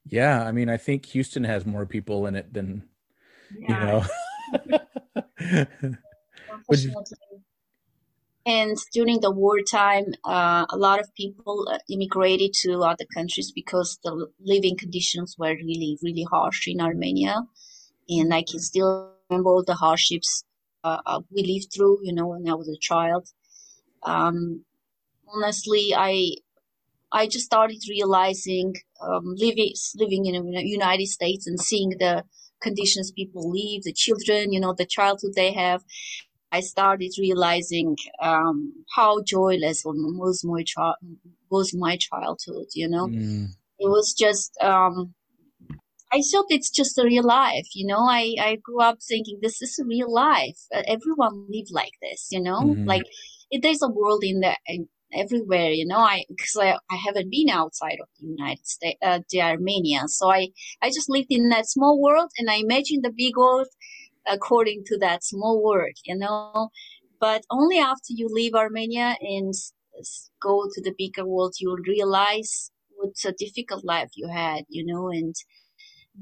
Yeah, 0.08 0.44
I 0.44 0.52
mean, 0.52 0.68
I 0.68 0.76
think 0.76 1.06
Houston 1.06 1.44
has 1.44 1.66
more 1.66 1.84
people 1.84 2.26
in 2.26 2.36
it 2.36 2.52
than 2.52 2.84
you 3.58 3.68
know. 3.68 4.04
Unfortunately. 6.48 7.25
And 8.46 8.76
during 8.92 9.20
the 9.20 9.32
wartime, 9.32 10.14
uh, 10.24 10.66
a 10.70 10.76
lot 10.76 11.00
of 11.00 11.12
people 11.14 11.66
uh, 11.68 11.78
immigrated 11.90 12.52
to 12.62 12.80
other 12.82 13.04
countries 13.12 13.50
because 13.52 13.98
the 14.04 14.28
living 14.40 14.76
conditions 14.76 15.34
were 15.36 15.56
really, 15.56 15.98
really 16.00 16.24
harsh 16.30 16.68
in 16.68 16.80
Armenia. 16.80 17.42
And 18.08 18.32
I 18.32 18.44
can 18.48 18.60
still 18.60 19.10
remember 19.28 19.50
all 19.50 19.64
the 19.64 19.74
hardships 19.74 20.44
uh, 20.84 20.98
uh, 21.04 21.20
we 21.34 21.42
lived 21.42 21.72
through, 21.74 21.98
you 22.04 22.12
know, 22.12 22.28
when 22.28 22.48
I 22.48 22.54
was 22.54 22.68
a 22.68 22.78
child. 22.80 23.28
Um, 24.04 24.64
honestly, 25.34 25.92
I 25.96 26.36
I 27.12 27.26
just 27.26 27.46
started 27.46 27.82
realizing 27.88 28.74
um, 29.00 29.34
living 29.36 29.72
living 29.96 30.26
in 30.26 30.34
the 30.52 30.62
United 30.62 31.06
States 31.06 31.46
and 31.46 31.58
seeing 31.60 31.90
the 31.98 32.24
conditions 32.60 33.10
people 33.10 33.50
live, 33.50 33.82
the 33.82 33.92
children, 33.92 34.52
you 34.52 34.60
know, 34.60 34.72
the 34.72 34.86
childhood 34.86 35.32
they 35.34 35.52
have. 35.52 35.82
I 36.56 36.60
started 36.60 37.12
realizing 37.18 37.96
um, 38.22 38.84
how 38.96 39.22
joyless 39.34 39.82
was 39.84 40.44
my 40.44 40.62
child 40.64 40.96
was 41.50 41.74
my 41.74 41.96
childhood. 41.96 42.68
You 42.74 42.88
know, 42.88 43.06
Mm, 43.10 43.46
it 43.78 43.88
was 43.88 44.14
just 44.24 44.50
um, 44.62 45.14
I 46.12 46.20
thought 46.20 46.46
it's 46.50 46.70
just 46.70 46.98
a 46.98 47.04
real 47.04 47.24
life. 47.24 47.68
You 47.74 47.86
know, 47.86 48.02
I 48.08 48.34
I 48.40 48.56
grew 48.56 48.80
up 48.80 48.98
thinking 49.02 49.38
this 49.42 49.60
is 49.62 49.78
a 49.78 49.84
real 49.86 50.12
life. 50.12 50.58
Uh, 50.74 50.82
everyone 50.88 51.34
live 51.36 51.58
like 51.70 51.94
this. 52.02 52.28
You 52.30 52.40
know, 52.42 52.76
Mhm. 52.76 52.86
like 52.86 53.04
it, 53.50 53.62
there's 53.62 53.82
a 53.82 53.88
world 53.88 54.22
in 54.24 54.40
there. 54.40 54.58
In, 54.66 54.88
everywhere 55.14 55.70
you 55.70 55.86
know 55.86 55.98
i 55.98 56.24
because 56.28 56.56
I, 56.60 56.72
I 56.90 56.96
haven't 56.96 57.30
been 57.30 57.48
outside 57.48 57.98
of 58.02 58.08
the 58.18 58.26
united 58.26 58.66
states 58.66 58.98
uh, 59.02 59.20
the 59.30 59.40
armenia 59.40 60.02
so 60.08 60.30
i 60.30 60.48
i 60.82 60.88
just 60.88 61.08
lived 61.08 61.28
in 61.30 61.48
that 61.50 61.68
small 61.68 62.00
world 62.02 62.30
and 62.38 62.50
i 62.50 62.56
imagined 62.56 63.04
the 63.04 63.12
big 63.16 63.36
world 63.36 63.68
according 64.28 64.82
to 64.84 64.96
that 64.98 65.24
small 65.24 65.62
world 65.62 65.94
you 66.04 66.16
know 66.16 66.68
but 67.20 67.42
only 67.50 67.78
after 67.78 68.10
you 68.10 68.28
leave 68.30 68.54
armenia 68.54 69.16
and 69.20 69.50
s- 69.50 69.72
s- 69.98 70.30
go 70.42 70.64
to 70.72 70.82
the 70.82 70.94
bigger 70.98 71.26
world 71.26 71.54
you'll 71.58 71.76
realize 71.86 72.70
what 72.96 73.12
a 73.26 73.32
difficult 73.32 73.84
life 73.84 74.08
you 74.14 74.26
had, 74.28 74.64
you 74.70 74.82
know, 74.84 75.10
and 75.10 75.34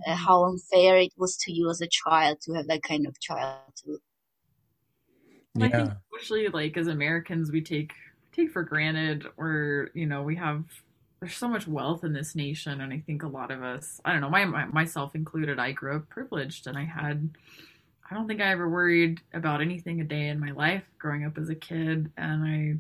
uh, 0.07 0.15
how 0.15 0.45
unfair 0.45 0.99
it 0.99 1.13
was 1.17 1.37
to 1.37 1.53
you 1.53 1.71
as 1.71 1.81
a 1.81 1.89
child 1.89 2.39
to 2.43 2.53
have 2.55 2.67
that 2.69 2.83
kind 2.83 3.07
of 3.07 3.19
childhood. 3.21 4.01
Yeah. 5.55 5.67
I 5.67 5.71
think 5.71 5.93
especially 6.13 6.49
like 6.49 6.77
as 6.77 6.87
Americans, 6.89 7.53
we 7.53 7.61
take 7.63 7.93
take 8.33 8.51
for 8.51 8.63
granted, 8.65 9.27
or 9.37 9.91
you 9.95 10.07
know, 10.07 10.23
we 10.23 10.37
have 10.37 10.65
there's 11.21 11.37
so 11.37 11.49
much 11.49 11.67
wealth 11.69 12.05
in 12.05 12.13
this 12.13 12.35
nation, 12.35 12.81
and 12.81 12.93
I 12.93 13.01
think 13.01 13.23
a 13.23 13.29
lot 13.29 13.51
of 13.51 13.63
us, 13.63 14.01
I 14.05 14.13
don't 14.13 14.21
know, 14.21 14.31
my, 14.31 14.45
my 14.45 14.67
myself 14.67 15.15
included, 15.15 15.59
I 15.59 15.73
grew 15.73 15.97
up 15.97 16.09
privileged, 16.09 16.67
and 16.67 16.77
I 16.77 16.85
had. 16.85 17.37
I 18.11 18.15
don't 18.15 18.29
think 18.29 18.41
I 18.41 18.51
ever 18.53 18.69
worried 18.69 19.21
about 19.33 19.61
anything 19.61 20.01
a 20.01 20.05
day 20.05 20.29
in 20.29 20.39
my 20.39 20.51
life 20.53 20.85
growing 20.99 21.25
up 21.25 21.39
as 21.39 21.49
a 21.49 21.55
kid, 21.55 22.11
and 22.17 22.45
I 22.45 22.77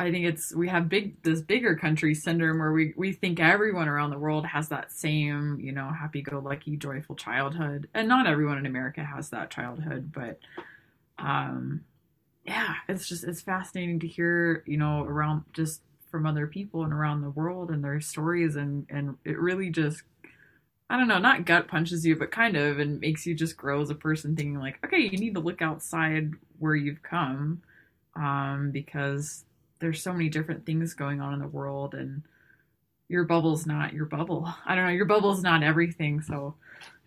I 0.00 0.12
think 0.12 0.26
it's 0.26 0.54
we 0.54 0.68
have 0.68 0.88
big 0.88 1.20
this 1.22 1.40
bigger 1.40 1.74
country 1.74 2.14
syndrome 2.14 2.58
where 2.60 2.72
we 2.72 2.94
we 2.96 3.12
think 3.12 3.40
everyone 3.40 3.88
around 3.88 4.10
the 4.10 4.18
world 4.18 4.46
has 4.46 4.68
that 4.68 4.92
same 4.92 5.58
you 5.60 5.72
know 5.72 5.88
happy 5.90 6.22
go 6.22 6.38
lucky 6.38 6.76
joyful 6.76 7.16
childhood. 7.16 7.88
And 7.94 8.08
not 8.08 8.26
everyone 8.28 8.58
in 8.58 8.66
America 8.66 9.02
has 9.02 9.30
that 9.30 9.50
childhood 9.50 10.12
but 10.12 10.38
um 11.18 11.84
yeah 12.44 12.74
it's 12.88 13.08
just 13.08 13.24
it's 13.24 13.40
fascinating 13.40 13.98
to 14.00 14.06
hear 14.06 14.62
you 14.66 14.76
know 14.76 15.02
around 15.02 15.44
just 15.52 15.82
from 16.10 16.26
other 16.26 16.46
people 16.46 16.84
and 16.84 16.92
around 16.92 17.20
the 17.22 17.30
world 17.30 17.70
and 17.70 17.82
their 17.84 18.00
stories 18.00 18.54
and 18.56 18.86
and 18.90 19.16
it 19.24 19.38
really 19.38 19.68
just 19.70 20.02
I 20.90 20.96
don't 20.96 21.08
know, 21.08 21.18
not 21.18 21.44
gut 21.44 21.68
punches 21.68 22.06
you, 22.06 22.16
but 22.16 22.30
kind 22.30 22.56
of, 22.56 22.78
and 22.78 23.00
makes 23.00 23.26
you 23.26 23.34
just 23.34 23.56
grow 23.56 23.82
as 23.82 23.90
a 23.90 23.94
person, 23.94 24.34
thinking 24.34 24.58
like, 24.58 24.78
okay, 24.84 24.98
you 24.98 25.18
need 25.18 25.34
to 25.34 25.40
look 25.40 25.60
outside 25.60 26.32
where 26.58 26.74
you've 26.74 27.02
come, 27.02 27.62
um, 28.16 28.70
because 28.72 29.44
there's 29.80 30.02
so 30.02 30.12
many 30.12 30.28
different 30.28 30.64
things 30.64 30.94
going 30.94 31.20
on 31.20 31.34
in 31.34 31.40
the 31.40 31.46
world 31.46 31.94
and 31.94 32.22
your 33.08 33.24
bubble's 33.24 33.66
not 33.66 33.92
your 33.92 34.06
bubble. 34.06 34.48
I 34.66 34.74
don't 34.74 34.84
know, 34.84 34.92
your 34.92 35.06
bubble's 35.06 35.42
not 35.42 35.62
everything. 35.62 36.20
So 36.20 36.54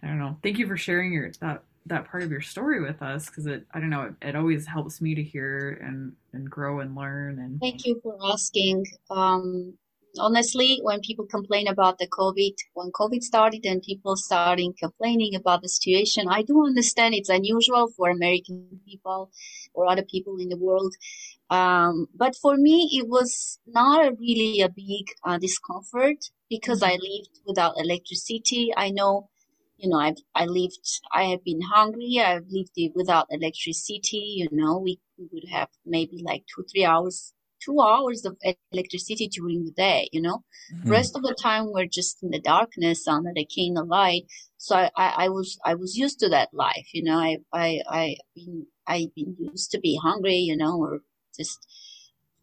I 0.04 0.08
don't 0.08 0.20
know. 0.20 0.38
Thank 0.44 0.60
you 0.60 0.68
for 0.68 0.78
sharing 0.78 1.14
your 1.14 1.32
that 1.42 1.64
that 1.88 2.06
part 2.06 2.22
of 2.22 2.32
your 2.32 2.42
story 2.42 2.80
with 2.80 3.02
us 3.02 3.26
because 3.26 3.48
it 3.48 3.66
I 3.74 3.80
don't 3.80 3.90
know 3.90 4.04
it, 4.04 4.14
it, 4.28 4.36
always 4.36 4.68
helps 4.68 5.02
me 5.02 5.16
to 5.16 5.24
hear 5.24 5.80
and 5.84 6.14
and 6.32 6.50
grow 6.50 6.80
and 6.80 6.96
learn 6.96 7.40
and 7.40 7.60
thank 7.60 7.86
you 7.86 8.00
for 8.04 8.16
asking 8.24 8.86
um 9.10 9.74
honestly 10.20 10.80
when 10.84 11.00
people 11.00 11.26
complain 11.26 11.68
about 11.68 11.98
the 11.98 12.08
covid 12.08 12.54
when 12.74 12.92
covid 12.92 13.22
started 13.22 13.66
and 13.66 13.82
people 13.82 14.16
starting 14.16 14.74
complaining 14.78 15.36
about 15.36 15.62
the 15.62 15.70
situation 15.70 16.26
i 16.30 16.42
do 16.42 16.66
understand 16.66 17.14
it's 17.14 17.30
unusual 17.30 17.88
for 17.96 18.10
american 18.10 18.80
people 18.86 19.32
or 19.74 19.90
other 19.90 20.04
people 20.04 20.38
in 20.38 20.50
the 20.50 20.58
world 20.58 20.94
um, 21.52 22.08
but 22.16 22.34
for 22.38 22.56
me, 22.56 22.90
it 22.94 23.10
was 23.10 23.60
not 23.68 24.18
really 24.18 24.62
a 24.62 24.70
big 24.70 25.08
uh, 25.26 25.38
discomfort 25.38 26.16
because 26.50 26.82
I 26.82 26.92
lived 26.92 27.42
without 27.46 27.74
electricity. 27.78 28.72
I 28.76 28.90
know, 28.90 29.30
you 29.78 29.90
know, 29.90 29.98
I've, 29.98 30.16
I 30.34 30.46
lived, 30.46 31.02
I 31.14 31.26
have 31.26 31.44
been 31.44 31.60
hungry. 31.62 32.22
I've 32.24 32.48
lived 32.50 32.72
without 32.96 33.28
electricity. 33.32 34.36
You 34.38 34.48
know, 34.54 34.78
we, 34.78 34.98
we 35.18 35.28
would 35.34 35.50
have 35.52 35.68
maybe 35.86 36.24
like 36.24 36.46
two, 36.56 36.64
three 36.72 36.86
hours, 36.86 37.34
two 37.64 37.80
hours 37.80 38.26
of 38.26 38.38
electricity 38.72 39.28
during 39.28 39.64
the 39.66 39.72
day, 39.72 40.10
you 40.12 40.22
know, 40.22 40.44
mm-hmm. 40.74 40.90
rest 40.90 41.16
of 41.16 41.22
the 41.22 41.36
time 41.42 41.72
we're 41.72 41.86
just 41.86 42.22
in 42.24 42.32
the 42.32 42.40
darkness 42.40 43.08
under 43.08 43.32
the 43.34 43.46
candle 43.46 43.88
light. 43.88 44.24
So 44.58 44.76
I, 44.76 44.92
I, 44.96 45.14
I 45.26 45.30
was, 45.30 45.60
I 45.66 45.76
was 45.76 45.98
used 45.98 46.20
to 46.20 46.30
that 46.30 46.50
life, 46.54 46.88
you 46.94 47.04
know, 47.04 47.18
I, 47.18 47.38
I, 47.54 47.82
I 47.90 48.16
been, 48.36 48.66
I've 48.88 49.14
been 49.16 49.36
used 49.40 49.72
to 49.72 49.80
be 49.80 50.00
hungry, 50.02 50.38
you 50.38 50.58
know, 50.58 50.78
or 50.80 51.00
just 51.38 51.60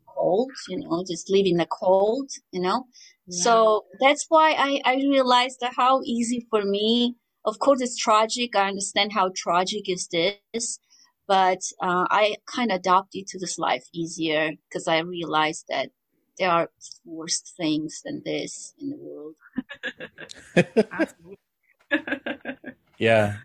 cold, 0.07 0.51
you 0.69 0.79
know, 0.81 1.05
just 1.09 1.31
live 1.31 1.47
in 1.47 1.59
the 1.59 1.67
cold, 1.67 2.31
you 2.53 2.61
know. 2.61 2.87
Yeah. 3.27 3.43
So 3.43 3.85
that's 4.01 4.27
why 4.29 4.53
I, 4.53 4.81
I 4.85 4.95
realized 4.97 5.59
that 5.61 5.75
how 5.77 6.03
easy 6.05 6.47
for 6.51 6.63
me, 6.65 7.17
of 7.45 7.59
course 7.59 7.81
it's 7.81 7.97
tragic. 7.97 8.57
I 8.57 8.69
understand 8.69 9.13
how 9.13 9.31
tragic 9.37 9.89
is 9.89 10.09
this, 10.09 10.79
but 11.29 11.61
uh, 11.81 12.07
I 12.11 12.37
kind 12.47 12.73
of 12.73 12.79
adapted 12.79 13.27
to 13.29 13.39
this 13.39 13.59
life 13.59 13.85
easier 13.93 14.53
because 14.69 14.89
I 14.89 14.99
realized 15.01 15.67
that 15.69 15.91
there 16.39 16.51
are 16.51 16.71
worse 17.05 17.41
things 17.57 18.01
than 18.05 18.23
this 18.25 18.75
in 18.81 18.91
the 18.91 18.97
world. 18.97 19.35
yeah. 22.99 23.37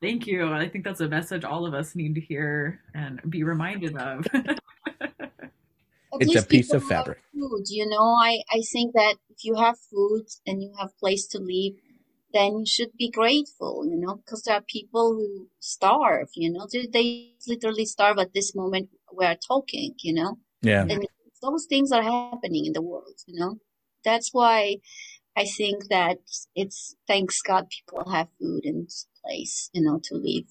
Thank 0.00 0.26
you. 0.26 0.52
I 0.52 0.68
think 0.68 0.84
that's 0.84 1.00
a 1.00 1.08
message 1.08 1.44
all 1.44 1.66
of 1.66 1.74
us 1.74 1.94
need 1.94 2.14
to 2.14 2.20
hear 2.20 2.80
and 2.94 3.20
be 3.28 3.44
reminded 3.44 3.96
of. 3.96 4.26
it's 6.14 6.34
a 6.34 6.46
piece 6.46 6.72
of 6.72 6.82
fabric. 6.84 7.18
Food, 7.34 7.64
you 7.68 7.86
know, 7.86 8.14
I, 8.14 8.42
I 8.50 8.62
think 8.72 8.94
that 8.94 9.16
if 9.28 9.44
you 9.44 9.54
have 9.56 9.78
food 9.78 10.24
and 10.46 10.62
you 10.62 10.72
have 10.80 10.98
place 10.98 11.26
to 11.28 11.38
live, 11.38 11.74
then 12.32 12.58
you 12.60 12.66
should 12.66 12.90
be 12.96 13.10
grateful, 13.10 13.84
you 13.86 13.96
know, 13.96 14.16
because 14.16 14.42
there 14.42 14.56
are 14.56 14.62
people 14.62 15.14
who 15.14 15.48
starve, 15.58 16.28
you 16.34 16.52
know, 16.52 16.66
they, 16.72 16.86
they 16.86 17.34
literally 17.46 17.84
starve 17.84 18.18
at 18.18 18.32
this 18.34 18.54
moment 18.54 18.88
we're 19.12 19.36
talking, 19.36 19.94
you 20.00 20.14
know. 20.14 20.38
Yeah. 20.62 20.82
And 20.88 21.06
those 21.42 21.66
things 21.66 21.92
are 21.92 22.02
happening 22.02 22.66
in 22.66 22.72
the 22.72 22.82
world, 22.82 23.18
you 23.26 23.38
know. 23.38 23.56
That's 24.04 24.30
why 24.32 24.76
I 25.36 25.44
think 25.44 25.88
that 25.90 26.18
it's 26.54 26.96
thanks 27.06 27.42
God 27.42 27.66
people 27.68 28.10
have 28.10 28.28
food 28.40 28.64
and 28.64 28.88
place, 29.24 29.70
you 29.72 29.82
know, 29.82 30.00
to 30.04 30.14
live. 30.14 30.44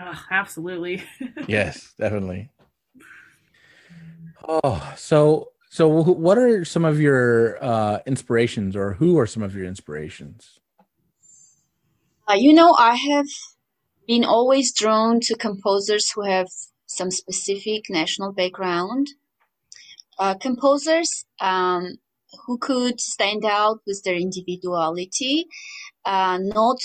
Oh, 0.00 0.24
absolutely. 0.30 1.02
yes, 1.46 1.94
definitely. 1.98 2.50
Oh, 4.46 4.94
so 4.96 5.50
so 5.70 5.88
what 5.88 6.38
are 6.38 6.64
some 6.64 6.84
of 6.84 7.00
your 7.00 7.62
uh, 7.62 7.98
inspirations, 8.06 8.76
or 8.76 8.94
who 8.94 9.18
are 9.18 9.26
some 9.26 9.42
of 9.42 9.54
your 9.54 9.64
inspirations? 9.64 10.60
Uh, 12.28 12.34
you 12.34 12.52
know, 12.54 12.74
I 12.78 12.96
have 12.96 13.26
been 14.06 14.24
always 14.24 14.72
drawn 14.72 15.20
to 15.20 15.36
composers 15.36 16.10
who 16.10 16.22
have 16.24 16.48
some 16.86 17.10
specific 17.10 17.84
national 17.90 18.32
background. 18.32 19.08
Uh, 20.18 20.34
composers 20.34 21.26
um, 21.40 21.96
who 22.46 22.58
could 22.58 23.00
stand 23.00 23.44
out 23.44 23.80
with 23.86 24.02
their 24.04 24.16
individuality, 24.16 25.46
uh, 26.06 26.38
not 26.40 26.78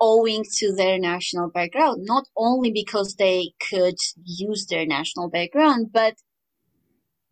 owing 0.00 0.44
to 0.58 0.74
their 0.74 0.98
national 0.98 1.50
background, 1.50 2.04
not 2.06 2.24
only 2.36 2.70
because 2.70 3.16
they 3.16 3.50
could 3.70 3.96
use 4.24 4.66
their 4.66 4.86
national 4.86 5.28
background, 5.28 5.88
but 5.92 6.14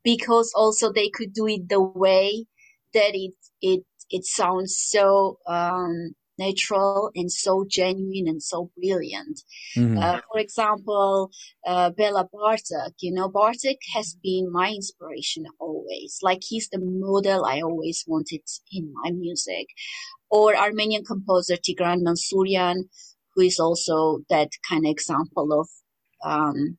because 0.04 0.52
also 0.56 0.92
they 0.92 1.08
could 1.08 1.32
do 1.32 1.46
it 1.46 1.68
the 1.68 1.82
way 1.82 2.46
that 2.94 3.14
it 3.14 3.34
it 3.62 3.82
it 4.10 4.24
sounds 4.24 4.76
so 4.78 5.38
um, 5.46 6.14
natural 6.38 7.10
and 7.14 7.30
so 7.30 7.64
genuine 7.68 8.28
and 8.28 8.42
so 8.42 8.70
brilliant. 8.76 9.40
Mm-hmm. 9.76 9.98
Uh, 9.98 10.20
for 10.30 10.38
example, 10.38 11.30
uh, 11.66 11.90
Bela 11.90 12.28
Bartok, 12.32 12.92
you 13.00 13.12
know, 13.12 13.28
Bartok 13.28 13.78
has 13.94 14.16
been 14.22 14.50
my 14.52 14.70
inspiration 14.70 15.44
always. 15.58 16.18
Like 16.22 16.40
he's 16.42 16.68
the 16.68 16.80
model 16.80 17.44
I 17.44 17.60
always 17.60 18.04
wanted 18.06 18.42
in 18.72 18.92
my 19.02 19.10
music. 19.10 19.66
Or 20.30 20.56
Armenian 20.56 21.04
composer 21.04 21.56
Tigran 21.56 22.02
Mansuryan, 22.02 22.88
who 23.34 23.42
is 23.42 23.60
also 23.60 24.20
that 24.28 24.48
kind 24.68 24.84
of 24.86 24.90
example 24.90 25.52
of 25.52 25.68
um, 26.24 26.78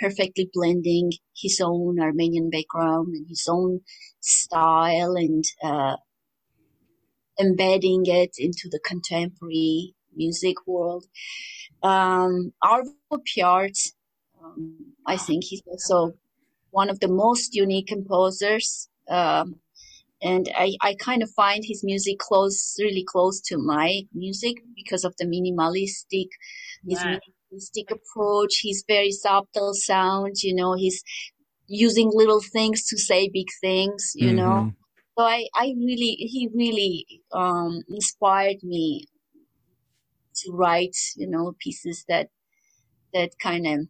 perfectly 0.00 0.48
blending 0.52 1.12
his 1.36 1.60
own 1.62 2.00
Armenian 2.00 2.50
background 2.50 3.08
and 3.08 3.26
his 3.28 3.46
own 3.48 3.80
style 4.20 5.14
and 5.16 5.44
uh, 5.62 5.96
embedding 7.38 8.04
it 8.06 8.36
into 8.38 8.68
the 8.70 8.80
contemporary 8.80 9.94
music 10.14 10.66
world. 10.66 11.04
Um, 11.82 12.52
Arvo 12.62 12.94
Pärt, 13.10 13.92
um, 14.42 14.94
I 15.06 15.16
think 15.16 15.44
he's 15.44 15.62
also 15.66 16.14
one 16.70 16.90
of 16.90 17.00
the 17.00 17.08
most 17.08 17.54
unique 17.54 17.88
composers. 17.88 18.88
Um, 19.08 19.60
and 20.22 20.50
I, 20.56 20.76
I 20.80 20.94
kind 20.94 21.22
of 21.22 21.30
find 21.30 21.62
his 21.64 21.84
music 21.84 22.18
close, 22.18 22.76
really 22.78 23.04
close 23.06 23.40
to 23.42 23.58
my 23.58 24.02
music 24.14 24.56
because 24.74 25.04
of 25.04 25.14
the 25.18 25.26
minimalistic, 25.26 26.28
his 26.88 27.04
yeah. 27.04 27.18
minimalistic 27.52 27.90
approach. 27.90 28.58
He's 28.58 28.84
very 28.88 29.12
subtle 29.12 29.74
sound, 29.74 30.36
you 30.42 30.54
know, 30.54 30.74
he's 30.74 31.02
using 31.66 32.10
little 32.12 32.40
things 32.40 32.86
to 32.86 32.98
say 32.98 33.28
big 33.28 33.48
things, 33.60 34.12
you 34.14 34.28
mm-hmm. 34.28 34.36
know. 34.36 34.72
So 35.16 35.24
I, 35.24 35.46
I 35.54 35.74
really, 35.78 36.16
he 36.18 36.50
really, 36.54 37.06
um, 37.32 37.82
inspired 37.88 38.62
me 38.62 39.06
to 40.36 40.52
write, 40.52 40.96
you 41.16 41.26
know, 41.26 41.54
pieces 41.58 42.04
that, 42.08 42.28
that 43.14 43.38
kind 43.38 43.66
of 43.66 43.88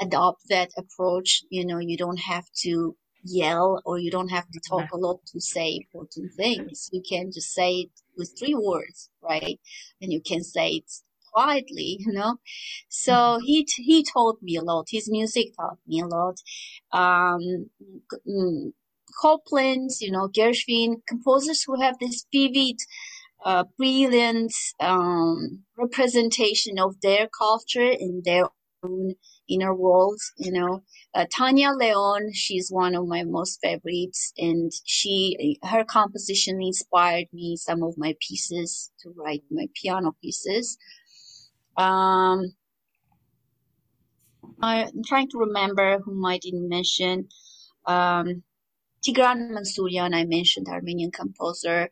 adopt 0.00 0.48
that 0.48 0.70
approach. 0.78 1.42
You 1.50 1.66
know, 1.66 1.78
you 1.78 1.96
don't 1.96 2.20
have 2.20 2.46
to 2.62 2.96
yell 3.24 3.82
or 3.84 3.98
you 3.98 4.10
don't 4.10 4.30
have 4.30 4.48
to 4.50 4.60
talk 4.60 4.90
a 4.92 4.96
lot 4.96 5.20
to 5.26 5.40
say 5.40 5.76
important 5.76 6.32
things. 6.34 6.88
You 6.92 7.02
can 7.06 7.30
just 7.30 7.52
say 7.52 7.72
it 7.80 7.90
with 8.16 8.34
three 8.38 8.54
words, 8.54 9.10
right? 9.22 9.60
And 10.00 10.12
you 10.12 10.20
can 10.20 10.42
say 10.42 10.68
it 10.70 10.90
quietly, 11.32 11.96
you 12.00 12.12
know. 12.12 12.36
So 12.88 13.12
mm-hmm. 13.12 13.44
he 13.44 13.66
he 13.76 14.04
taught 14.04 14.42
me 14.42 14.56
a 14.56 14.62
lot. 14.62 14.86
His 14.90 15.10
music 15.10 15.54
taught 15.56 15.78
me 15.86 16.00
a 16.00 16.06
lot. 16.06 16.40
Um, 16.92 17.70
mm, 18.26 18.72
Copland, 19.20 19.90
you 20.00 20.10
know, 20.10 20.28
Gershwin, 20.28 20.96
composers 21.08 21.62
who 21.62 21.80
have 21.80 21.98
this 21.98 22.26
vivid, 22.32 22.76
uh, 23.44 23.64
brilliant 23.78 24.52
um, 24.80 25.64
representation 25.76 26.78
of 26.78 27.00
their 27.00 27.28
culture 27.28 27.90
in 27.90 28.22
their 28.24 28.44
own 28.84 29.14
inner 29.48 29.74
world. 29.74 30.20
You 30.36 30.52
know, 30.52 30.82
uh, 31.14 31.26
Tania 31.30 31.72
Leon, 31.72 32.32
she's 32.32 32.70
one 32.70 32.94
of 32.94 33.06
my 33.06 33.24
most 33.24 33.58
favorites, 33.62 34.32
and 34.38 34.72
she 34.84 35.58
her 35.64 35.84
composition 35.84 36.62
inspired 36.62 37.26
me 37.32 37.56
some 37.56 37.82
of 37.82 37.96
my 37.96 38.14
pieces 38.20 38.90
to 39.00 39.12
write 39.16 39.44
my 39.50 39.66
piano 39.74 40.14
pieces. 40.22 40.78
Um, 41.76 42.54
I'm 44.62 45.02
trying 45.06 45.28
to 45.30 45.38
remember 45.38 46.00
whom 46.00 46.24
I 46.24 46.38
didn't 46.38 46.68
mention. 46.68 47.28
Um, 47.86 48.42
Tigran 49.04 49.50
Mansourian, 49.52 50.14
I 50.14 50.24
mentioned, 50.24 50.68
Armenian 50.68 51.10
composer. 51.12 51.90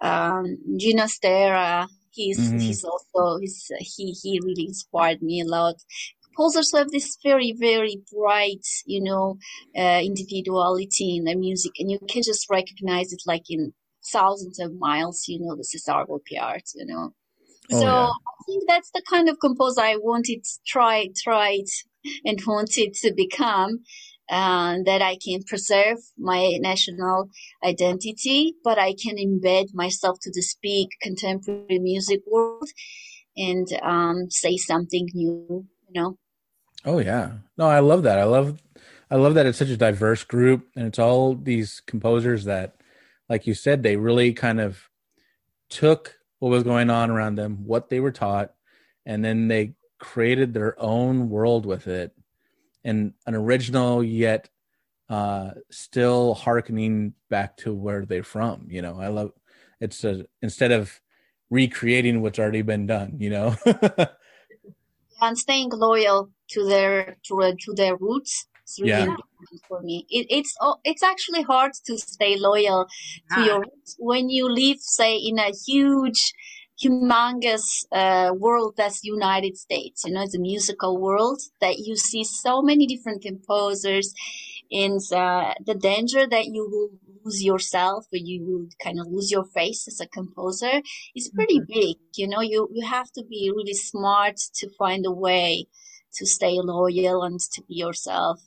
Um, 0.00 0.58
Ginastera, 0.82 1.88
he's 2.10 2.38
Mhm. 2.38 2.60
he's 2.62 2.84
also 2.84 3.38
he's 3.40 3.70
he 3.80 4.12
he 4.22 4.40
really 4.42 4.66
inspired 4.66 5.22
me 5.22 5.40
a 5.42 5.44
lot. 5.46 5.76
Composers 6.24 6.72
have 6.76 6.90
this 6.90 7.18
very 7.22 7.52
very 7.52 7.96
bright, 8.12 8.66
you 8.86 9.02
know, 9.02 9.38
uh, 9.76 10.00
individuality 10.04 11.16
in 11.16 11.24
their 11.24 11.38
music, 11.38 11.72
and 11.78 11.90
you 11.90 11.98
can 12.08 12.22
just 12.22 12.48
recognize 12.50 13.12
it 13.12 13.22
like 13.26 13.50
in 13.50 13.72
thousands 14.12 14.58
of 14.60 14.74
miles. 14.78 15.24
You 15.28 15.40
know, 15.40 15.56
this 15.56 15.74
is 15.74 15.88
our 15.88 16.06
art, 16.40 16.64
you 16.74 16.86
know. 16.86 17.14
Oh, 17.72 17.80
so 17.80 17.86
yeah. 17.86 18.08
I 18.10 18.44
think 18.46 18.64
that's 18.68 18.90
the 18.92 19.02
kind 19.08 19.28
of 19.28 19.38
composer 19.40 19.80
I 19.82 19.96
wanted, 19.96 20.44
tried, 20.66 21.16
tried, 21.16 21.64
and 22.24 22.40
wanted 22.46 22.94
to 22.94 23.12
become. 23.14 23.80
Uh, 24.28 24.78
that 24.84 25.02
I 25.02 25.16
can 25.24 25.42
preserve 25.44 25.98
my 26.18 26.58
national 26.60 27.30
identity, 27.64 28.54
but 28.64 28.76
I 28.76 28.92
can 28.94 29.16
embed 29.16 29.72
myself 29.72 30.18
to 30.22 30.32
the 30.32 30.42
speak 30.42 30.88
contemporary 31.00 31.78
music 31.78 32.22
world 32.26 32.68
and 33.36 33.68
um, 33.82 34.28
say 34.30 34.56
something 34.56 35.08
new. 35.14 35.66
You 35.88 36.00
know, 36.00 36.18
Oh 36.86 37.00
yeah. 37.00 37.32
No, 37.58 37.66
I 37.66 37.80
love 37.80 38.04
that. 38.04 38.18
I 38.18 38.24
love 38.24 38.62
I 39.10 39.16
love 39.16 39.34
that 39.34 39.44
it's 39.44 39.58
such 39.58 39.68
a 39.68 39.76
diverse 39.76 40.22
group 40.24 40.68
and 40.76 40.86
it's 40.86 40.98
all 40.98 41.34
these 41.34 41.82
composers 41.86 42.44
that 42.44 42.76
like 43.28 43.46
you 43.46 43.54
said 43.54 43.82
they 43.82 43.96
really 43.96 44.32
kind 44.32 44.60
of 44.60 44.88
took 45.68 46.16
what 46.38 46.50
was 46.50 46.62
going 46.62 46.90
on 46.90 47.10
around 47.10 47.34
them, 47.34 47.64
what 47.66 47.88
they 47.88 47.98
were 47.98 48.12
taught, 48.12 48.54
and 49.04 49.24
then 49.24 49.48
they 49.48 49.74
created 49.98 50.54
their 50.54 50.80
own 50.80 51.28
world 51.28 51.66
with 51.66 51.88
it 51.88 52.12
and 52.86 53.14
an 53.26 53.34
original 53.34 54.02
yet 54.04 54.48
uh 55.10 55.50
still 55.70 56.34
harkening 56.34 57.14
back 57.30 57.56
to 57.58 57.74
where 57.74 58.06
they're 58.06 58.22
from, 58.22 58.66
you 58.70 58.82
know. 58.82 59.00
I 59.00 59.08
love 59.08 59.32
it's 59.80 60.04
a 60.04 60.26
instead 60.42 60.72
of 60.72 61.00
recreating 61.50 62.22
what's 62.22 62.38
already 62.38 62.62
been 62.62 62.86
done, 62.86 63.16
you 63.18 63.30
know. 63.30 63.56
and 65.20 65.38
staying 65.38 65.70
loyal 65.72 66.30
to 66.50 66.64
their 66.66 67.16
to, 67.28 67.42
uh, 67.42 67.52
to 67.64 67.72
their 67.74 67.96
roots. 67.96 68.46
It's 68.62 68.80
really 68.80 68.92
Yeah. 68.92 69.06
important 69.06 69.60
for 69.68 69.80
me. 69.82 70.06
It, 70.10 70.26
it's 70.30 70.54
oh, 70.60 70.76
it's 70.84 71.02
actually 71.02 71.42
hard 71.42 71.72
to 71.86 71.98
stay 71.98 72.36
loyal 72.36 72.86
to 73.34 73.40
your 73.40 73.60
roots 73.60 73.96
when 73.98 74.28
you 74.28 74.48
live, 74.48 74.78
say, 74.80 75.16
in 75.16 75.38
a 75.38 75.52
huge, 75.66 76.32
humongous 76.82 77.84
uh, 77.92 78.32
world 78.34 78.74
that's 78.76 79.04
United 79.04 79.56
States. 79.56 80.04
You 80.04 80.12
know, 80.14 80.26
the 80.30 80.38
musical 80.38 80.98
world 81.00 81.40
that 81.60 81.78
you 81.78 81.96
see 81.96 82.24
so 82.24 82.62
many 82.62 82.86
different 82.86 83.22
composers, 83.22 84.12
and 84.70 85.00
uh, 85.12 85.54
the 85.64 85.74
danger 85.74 86.26
that 86.26 86.46
you 86.46 86.68
will 86.70 86.90
lose 87.24 87.42
yourself, 87.42 88.06
or 88.12 88.18
you 88.18 88.44
will 88.44 88.68
kind 88.82 89.00
of 89.00 89.06
lose 89.06 89.30
your 89.30 89.44
face 89.44 89.88
as 89.88 90.00
a 90.00 90.06
composer, 90.08 90.82
is 91.14 91.28
pretty 91.28 91.60
big. 91.60 91.96
You 92.14 92.28
know, 92.28 92.40
you 92.40 92.68
you 92.72 92.86
have 92.86 93.10
to 93.12 93.24
be 93.24 93.52
really 93.54 93.74
smart 93.74 94.36
to 94.54 94.68
find 94.78 95.06
a 95.06 95.12
way 95.12 95.66
to 96.14 96.26
stay 96.26 96.58
loyal 96.60 97.22
and 97.22 97.38
to 97.40 97.62
be 97.62 97.74
yourself. 97.74 98.40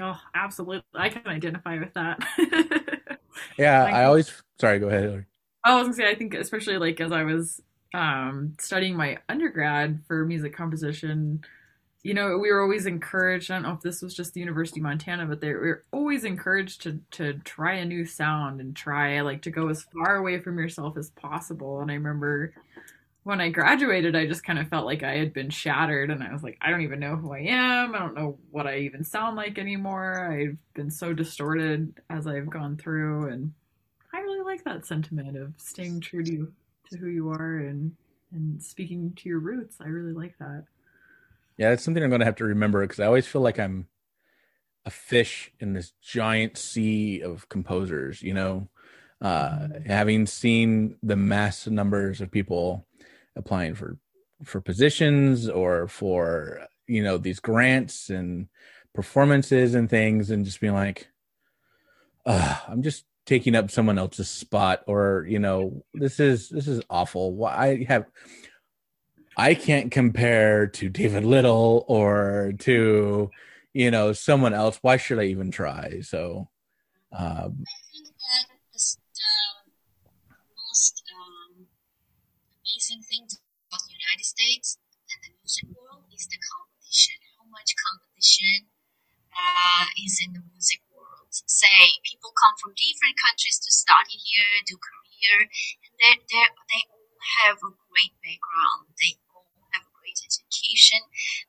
Oh, 0.00 0.18
absolutely. 0.34 0.84
I 0.94 1.08
can 1.10 1.26
identify 1.26 1.78
with 1.78 1.92
that. 1.94 2.18
yeah, 3.58 3.84
Like- 3.84 3.94
I 3.94 4.04
always 4.04 4.42
sorry, 4.58 4.78
go 4.78 4.88
ahead. 4.88 5.26
Hillary. 5.64 5.76
I 5.76 5.78
was 5.78 5.86
gonna 5.86 5.94
say, 5.94 6.10
I 6.10 6.14
think 6.14 6.34
especially 6.34 6.78
like 6.78 7.00
as 7.00 7.12
I 7.12 7.24
was 7.24 7.60
um, 7.94 8.54
studying 8.60 8.96
my 8.96 9.18
undergrad 9.28 10.00
for 10.06 10.24
music 10.24 10.54
composition, 10.56 11.44
you 12.02 12.14
know, 12.14 12.38
we 12.38 12.50
were 12.52 12.62
always 12.62 12.86
encouraged. 12.86 13.50
I 13.50 13.54
don't 13.54 13.62
know 13.64 13.72
if 13.74 13.80
this 13.82 14.02
was 14.02 14.14
just 14.14 14.34
the 14.34 14.40
University 14.40 14.80
of 14.80 14.84
Montana, 14.84 15.26
but 15.26 15.40
they 15.40 15.52
were 15.52 15.84
always 15.92 16.24
encouraged 16.24 16.82
to 16.82 17.00
to 17.12 17.34
try 17.40 17.74
a 17.74 17.84
new 17.84 18.04
sound 18.06 18.60
and 18.60 18.74
try 18.76 19.20
like 19.22 19.42
to 19.42 19.50
go 19.50 19.68
as 19.68 19.84
far 19.84 20.16
away 20.16 20.40
from 20.40 20.58
yourself 20.58 20.96
as 20.96 21.10
possible. 21.10 21.80
And 21.80 21.90
I 21.90 21.94
remember 21.94 22.54
when 23.24 23.40
I 23.40 23.50
graduated, 23.50 24.16
I 24.16 24.26
just 24.26 24.44
kind 24.44 24.58
of 24.58 24.68
felt 24.68 24.86
like 24.86 25.02
I 25.04 25.16
had 25.16 25.32
been 25.32 25.50
shattered, 25.50 26.10
and 26.10 26.22
I 26.24 26.32
was 26.32 26.42
like, 26.42 26.58
I 26.60 26.70
don't 26.70 26.82
even 26.82 27.00
know 27.00 27.16
who 27.16 27.32
I 27.32 27.40
am. 27.48 27.94
I 27.94 28.00
don't 28.00 28.14
know 28.14 28.38
what 28.50 28.66
I 28.66 28.78
even 28.80 29.04
sound 29.04 29.36
like 29.36 29.58
anymore. 29.58 30.30
I've 30.32 30.58
been 30.74 30.90
so 30.90 31.12
distorted 31.14 32.00
as 32.10 32.26
I've 32.26 32.50
gone 32.50 32.76
through, 32.78 33.28
and 33.30 33.52
I 34.12 34.20
really 34.20 34.42
like 34.42 34.64
that 34.64 34.86
sentiment 34.86 35.36
of 35.36 35.54
staying 35.56 36.00
true 36.00 36.24
to 36.24 36.52
to 36.90 36.96
who 36.98 37.08
you 37.08 37.30
are 37.30 37.58
and 37.58 37.96
and 38.32 38.62
speaking 38.62 39.12
to 39.16 39.28
your 39.28 39.38
roots. 39.38 39.76
I 39.80 39.86
really 39.86 40.12
like 40.12 40.36
that. 40.38 40.64
Yeah, 41.56 41.70
that's 41.70 41.84
something 41.84 42.02
I'm 42.02 42.10
going 42.10 42.20
to 42.20 42.26
have 42.26 42.36
to 42.36 42.44
remember 42.44 42.80
because 42.82 43.00
I 43.00 43.06
always 43.06 43.26
feel 43.26 43.42
like 43.42 43.58
I'm 43.58 43.86
a 44.84 44.90
fish 44.90 45.52
in 45.60 45.74
this 45.74 45.92
giant 46.00 46.56
sea 46.56 47.20
of 47.20 47.48
composers, 47.48 48.22
you 48.22 48.34
know, 48.34 48.68
uh, 49.20 49.68
having 49.86 50.26
seen 50.26 50.96
the 51.02 51.16
mass 51.16 51.66
numbers 51.66 52.20
of 52.20 52.30
people 52.30 52.86
applying 53.36 53.74
for 53.74 53.98
for 54.42 54.60
positions 54.60 55.48
or 55.48 55.86
for 55.86 56.66
you 56.86 57.02
know 57.02 57.16
these 57.16 57.40
grants 57.40 58.10
and 58.10 58.48
performances 58.92 59.74
and 59.74 59.88
things 59.88 60.30
and 60.30 60.44
just 60.44 60.60
being 60.60 60.74
like 60.74 61.08
i'm 62.26 62.82
just 62.82 63.04
taking 63.24 63.54
up 63.54 63.70
someone 63.70 63.98
else's 63.98 64.28
spot 64.28 64.82
or 64.86 65.24
you 65.28 65.38
know 65.38 65.84
this 65.94 66.18
is 66.18 66.48
this 66.48 66.66
is 66.66 66.82
awful 66.90 67.34
why 67.34 67.56
i 67.56 67.84
have 67.88 68.04
I 69.36 69.54
can't 69.54 69.90
compare 69.90 70.66
to 70.66 70.88
David 70.88 71.24
Little 71.24 71.84
or 71.88 72.52
to, 72.60 73.30
you 73.72 73.90
know, 73.90 74.12
someone 74.12 74.52
else. 74.52 74.78
Why 74.82 74.98
should 74.98 75.18
I 75.18 75.24
even 75.24 75.50
try? 75.50 76.00
So, 76.02 76.48
um, 77.12 77.64
I 77.64 77.74
think 77.92 78.08
the 78.08 78.44
most 80.56 81.02
um, 81.16 81.66
amazing 82.60 83.02
thing 83.08 83.24
about 83.24 83.80
the 83.88 83.96
United 83.96 84.24
States 84.24 84.76
and 85.08 85.20
the 85.24 85.32
music 85.40 85.64
world 85.80 86.04
is 86.12 86.26
the 86.26 86.36
competition. 86.52 87.16
How 87.38 87.48
much 87.48 87.74
competition 87.80 88.68
uh, 89.32 89.86
is 90.04 90.20
in 90.26 90.34
the 90.34 90.42
music 90.52 90.80
world? 90.90 90.91
Say 91.32 91.98
people 92.04 92.32
come 92.36 92.54
from 92.60 92.76
different 92.76 93.16
countries 93.16 93.56
to 93.64 93.70
study 93.72 94.20
here, 94.20 94.60
do 94.68 94.76
career, 94.76 95.48
and 95.48 95.92
they 95.96 96.14
they 96.28 96.44
they 96.68 96.82
all 96.92 97.16
have 97.40 97.58
a 97.64 97.72
great 97.88 98.12
background. 98.20 98.92
They 99.00 99.16
all 99.32 99.48
have 99.72 99.88
a 99.88 99.94
great 99.96 100.20
education. 100.20 101.00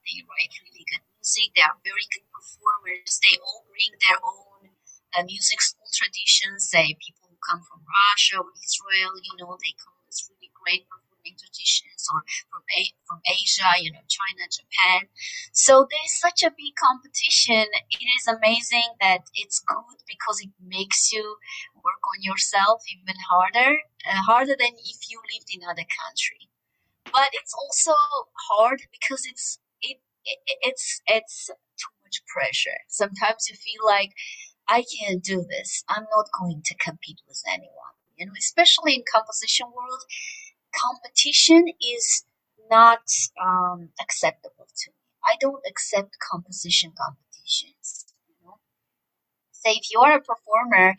They 0.08 0.24
write 0.24 0.56
really 0.63 0.86
good 0.88 1.04
music. 1.19 1.52
They 1.56 1.63
are 1.67 1.76
very 1.84 2.08
good 2.08 2.24
performers. 2.32 3.19
They 3.19 3.36
all 3.43 3.67
bring 3.67 3.91
their 4.00 4.19
own 4.24 4.72
uh, 5.12 5.24
music 5.28 5.60
school 5.60 5.89
traditions. 5.91 6.72
Say 6.72 6.96
people 6.96 7.28
who 7.28 7.38
come 7.43 7.60
from 7.67 7.84
Russia 7.84 8.39
or 8.39 8.56
Israel, 8.56 9.19
you 9.19 9.36
know, 9.36 9.60
they 9.60 9.76
come 9.76 10.00
with 10.08 10.15
really 10.32 10.52
great 10.56 10.88
performing 10.88 11.36
traditions, 11.36 11.83
or 12.13 12.24
from 12.52 12.63
A- 12.78 12.96
from 13.08 13.22
Asia, 13.28 13.70
you 13.80 13.92
know, 13.92 14.04
China, 14.08 14.48
Japan. 14.50 15.10
So 15.52 15.88
there's 15.89 16.20
such 16.20 16.44
a 16.44 16.52
big 16.52 16.76
competition. 16.76 17.66
It 17.92 18.04
is 18.18 18.28
amazing 18.28 18.96
that 19.00 19.30
it's 19.36 19.60
good 19.60 20.00
because 20.08 20.42
it 20.42 20.52
makes 20.62 21.12
you 21.13 21.38
work 21.76 22.02
on 22.16 22.22
yourself 22.24 22.84
even 22.92 23.16
harder, 23.30 23.80
uh, 24.08 24.22
harder 24.24 24.56
than 24.58 24.74
if 24.80 25.10
you 25.10 25.22
lived 25.34 25.50
in 25.54 25.63
another 25.63 25.86
country. 25.88 26.50
But 27.12 27.30
it's 27.34 27.54
also 27.54 27.94
hard 28.50 28.84
because 28.92 29.26
it's 29.26 29.60
it, 29.82 29.98
it 30.26 30.39
it's 30.62 31.02
it's 31.08 31.48
too 31.48 31.94
much 32.04 32.22
pressure. 32.28 32.80
Sometimes 32.89 33.50
you 33.50 33.56
feel 33.56 33.86
like 33.86 34.12
I 34.68 34.84
can't 34.84 35.24
do 35.24 35.46
this. 35.50 35.84
I'm 35.89 36.06
not 36.12 36.28
going 36.39 36.62
to 36.66 36.76
compete 36.76 37.22
with 37.28 37.42
anyone. 37.48 37.96
You 38.18 38.28
know, 38.28 38.34
especially 38.38 38.96
in 38.96 39.04
composition 39.13 39.68
world, 39.76 40.04
competition 40.73 41.65
is 41.81 42.23
not 42.69 43.01
um, 43.41 43.89
acceptable 44.01 44.67
to 44.75 44.91
me. 44.91 44.95
I 45.23 45.36
don't 45.39 45.63
accept 45.69 46.17
composition 46.31 46.91
competitions. 46.97 48.05
You 48.27 48.36
know, 48.45 48.57
say 49.51 49.71
if 49.71 49.91
you 49.91 49.99
are 50.01 50.17
a 50.17 50.21
performer, 50.21 50.95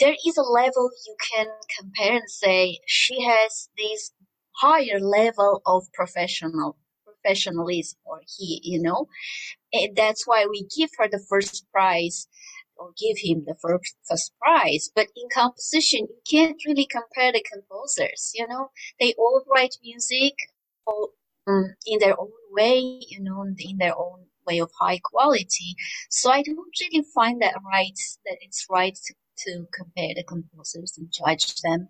there 0.00 0.14
is 0.26 0.36
a 0.36 0.42
level 0.42 0.90
you 1.06 1.16
can 1.34 1.46
compare 1.78 2.16
and 2.16 2.30
say 2.30 2.78
she 2.86 3.22
has 3.22 3.68
this 3.76 4.12
higher 4.52 4.98
level 5.00 5.62
of 5.66 5.84
professional 5.92 6.76
professionalism 7.04 7.98
or 8.04 8.20
he, 8.36 8.60
you 8.62 8.80
know, 8.80 9.08
and 9.72 9.96
that's 9.96 10.26
why 10.26 10.46
we 10.50 10.66
give 10.76 10.90
her 10.98 11.08
the 11.08 11.24
first 11.28 11.66
prize 11.72 12.28
or 12.78 12.92
give 12.98 13.16
him 13.18 13.44
the 13.46 13.54
first, 13.60 13.96
first 14.08 14.32
prize. 14.40 14.90
But 14.94 15.06
in 15.16 15.28
composition, 15.32 16.08
you 16.08 16.20
can't 16.30 16.60
really 16.66 16.86
compare 16.86 17.32
the 17.32 17.44
composers. 17.52 18.32
You 18.34 18.46
know, 18.48 18.70
they 19.00 19.14
all 19.18 19.42
write 19.52 19.76
music 19.82 20.34
all, 20.86 21.10
um, 21.46 21.74
in 21.86 21.98
their 21.98 22.18
own 22.18 22.30
way, 22.50 23.00
you 23.08 23.20
know, 23.20 23.42
in 23.42 23.78
their 23.78 23.96
own 23.96 24.26
way 24.46 24.60
of 24.60 24.70
high 24.80 25.00
quality. 25.02 25.74
So 26.10 26.30
I 26.30 26.42
don't 26.42 26.56
really 26.56 27.04
find 27.14 27.42
that 27.42 27.54
right, 27.64 27.98
that 28.26 28.38
it's 28.40 28.66
right 28.70 28.94
to, 28.94 29.14
to 29.38 29.66
compare 29.72 30.14
the 30.14 30.24
composers 30.24 30.94
and 30.96 31.12
judge 31.12 31.60
them. 31.62 31.88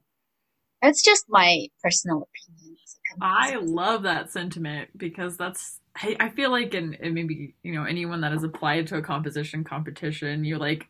That's 0.83 1.03
just 1.03 1.25
my 1.29 1.69
personal 1.83 2.29
opinion. 2.29 2.77
I 3.21 3.57
love 3.57 4.03
that 4.03 4.31
sentiment 4.31 4.91
because 4.97 5.37
that's 5.37 5.81
I, 5.97 6.17
I 6.21 6.29
feel 6.31 6.51
like 6.51 6.75
and 6.75 6.97
maybe 7.01 7.55
you 7.63 7.75
know 7.75 7.85
anyone 7.85 8.21
that 8.21 8.33
has 8.33 8.45
applied 8.45 8.87
to 8.89 8.97
a 8.97 9.03
composition 9.03 9.65
competition, 9.65 10.45
you 10.45 10.59
like 10.59 10.87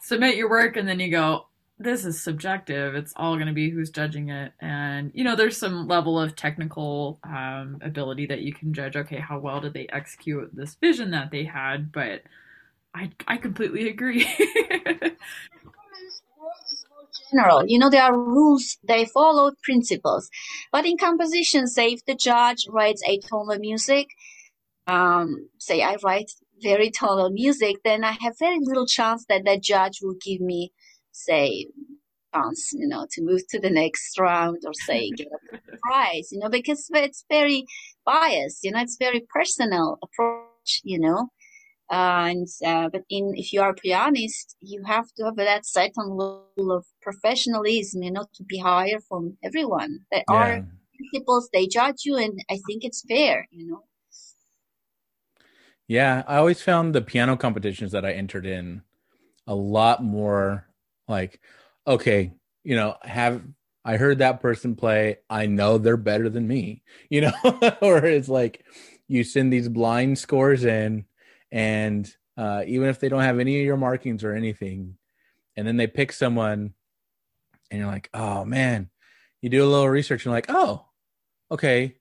submit 0.00 0.36
your 0.36 0.48
work 0.48 0.76
and 0.76 0.88
then 0.88 1.00
you 1.00 1.10
go, 1.10 1.46
this 1.78 2.04
is 2.04 2.22
subjective. 2.22 2.94
It's 2.94 3.12
all 3.16 3.34
going 3.34 3.48
to 3.48 3.52
be 3.52 3.70
who's 3.70 3.90
judging 3.90 4.30
it, 4.30 4.52
and 4.60 5.10
you 5.14 5.24
know 5.24 5.36
there's 5.36 5.58
some 5.58 5.86
level 5.86 6.18
of 6.18 6.34
technical 6.34 7.18
um, 7.22 7.78
ability 7.82 8.26
that 8.26 8.40
you 8.40 8.54
can 8.54 8.72
judge. 8.72 8.96
Okay, 8.96 9.20
how 9.20 9.38
well 9.38 9.60
did 9.60 9.74
they 9.74 9.86
execute 9.92 10.50
this 10.54 10.74
vision 10.76 11.10
that 11.10 11.30
they 11.30 11.44
had? 11.44 11.92
But 11.92 12.22
I 12.94 13.10
I 13.28 13.36
completely 13.36 13.88
agree. 13.88 14.26
general. 17.32 17.66
You 17.66 17.78
know, 17.78 17.90
there 17.90 18.02
are 18.02 18.16
rules, 18.16 18.78
they 18.86 19.04
follow 19.04 19.52
principles. 19.62 20.30
But 20.72 20.86
in 20.86 20.96
composition, 20.96 21.66
say 21.66 21.88
if 21.88 22.04
the 22.04 22.14
judge 22.14 22.66
writes 22.68 23.02
atonal 23.08 23.58
music, 23.58 24.08
um, 24.86 25.48
say 25.58 25.82
I 25.82 25.96
write 26.02 26.30
very 26.62 26.90
tonal 26.90 27.30
music, 27.30 27.76
then 27.84 28.04
I 28.04 28.12
have 28.20 28.38
very 28.38 28.58
little 28.60 28.86
chance 28.86 29.24
that 29.28 29.44
the 29.44 29.58
judge 29.58 30.00
will 30.02 30.16
give 30.24 30.40
me, 30.40 30.72
say, 31.12 31.66
chance, 32.34 32.72
you 32.72 32.86
know, 32.86 33.06
to 33.10 33.22
move 33.22 33.42
to 33.50 33.60
the 33.60 33.70
next 33.70 34.18
round 34.18 34.58
or 34.66 34.72
say 34.74 35.10
get 35.16 35.28
a 35.52 35.76
prize, 35.82 36.28
you 36.32 36.38
know, 36.38 36.48
because 36.48 36.88
it's 36.94 37.24
very 37.28 37.64
biased, 38.04 38.64
you 38.64 38.70
know, 38.70 38.80
it's 38.80 38.96
very 38.98 39.26
personal 39.32 39.98
approach, 40.02 40.80
you 40.84 40.98
know. 40.98 41.28
Uh, 41.88 42.26
and 42.30 42.48
uh, 42.66 42.88
but 42.88 43.02
in 43.08 43.32
if 43.36 43.52
you 43.52 43.60
are 43.60 43.70
a 43.70 43.74
pianist, 43.74 44.56
you 44.60 44.82
have 44.84 45.06
to 45.16 45.24
have 45.24 45.36
that 45.36 45.64
certain 45.64 46.08
level 46.08 46.72
of 46.72 46.84
professionalism, 47.00 48.02
you 48.02 48.10
know, 48.10 48.26
to 48.34 48.42
be 48.42 48.58
higher 48.58 48.98
from 49.08 49.36
everyone. 49.44 50.00
There 50.10 50.24
yeah. 50.28 50.34
are 50.34 50.66
principles 50.96 51.48
they 51.52 51.68
judge 51.68 52.04
you, 52.04 52.16
and 52.16 52.40
I 52.50 52.58
think 52.66 52.82
it's 52.82 53.04
fair, 53.08 53.46
you 53.52 53.68
know. 53.68 53.84
Yeah, 55.88 56.22
I 56.26 56.36
always 56.36 56.62
found 56.62 56.94
the 56.94 57.02
piano 57.02 57.36
competitions 57.36 57.92
that 57.92 58.04
I 58.04 58.12
entered 58.12 58.46
in 58.46 58.82
a 59.46 59.54
lot 59.54 60.02
more 60.02 60.66
like, 61.08 61.40
okay, 61.86 62.32
you 62.64 62.74
know, 62.74 62.96
have 63.02 63.42
I 63.84 63.96
heard 63.96 64.18
that 64.18 64.40
person 64.40 64.74
play? 64.74 65.18
I 65.30 65.46
know 65.46 65.78
they're 65.78 65.96
better 65.96 66.28
than 66.28 66.48
me, 66.48 66.82
you 67.10 67.22
know, 67.22 67.32
or 67.80 68.04
it's 68.04 68.28
like 68.28 68.64
you 69.08 69.22
send 69.24 69.52
these 69.52 69.68
blind 69.68 70.18
scores 70.18 70.64
in 70.64 71.04
and 71.52 72.12
uh, 72.36 72.64
even 72.66 72.88
if 72.88 73.00
they 73.00 73.08
don't 73.08 73.22
have 73.22 73.38
any 73.38 73.58
of 73.60 73.64
your 73.64 73.76
markings 73.76 74.24
or 74.24 74.32
anything, 74.34 74.96
and 75.56 75.66
then 75.66 75.78
they 75.78 75.86
pick 75.86 76.12
someone, 76.12 76.74
and 77.70 77.80
you're 77.80 77.90
like, 77.90 78.10
oh 78.12 78.44
man, 78.44 78.90
you 79.40 79.48
do 79.48 79.64
a 79.64 79.66
little 79.68 79.88
research 79.88 80.20
and 80.20 80.26
you're 80.26 80.34
like, 80.34 80.50
oh, 80.50 80.84
okay, 81.50 81.96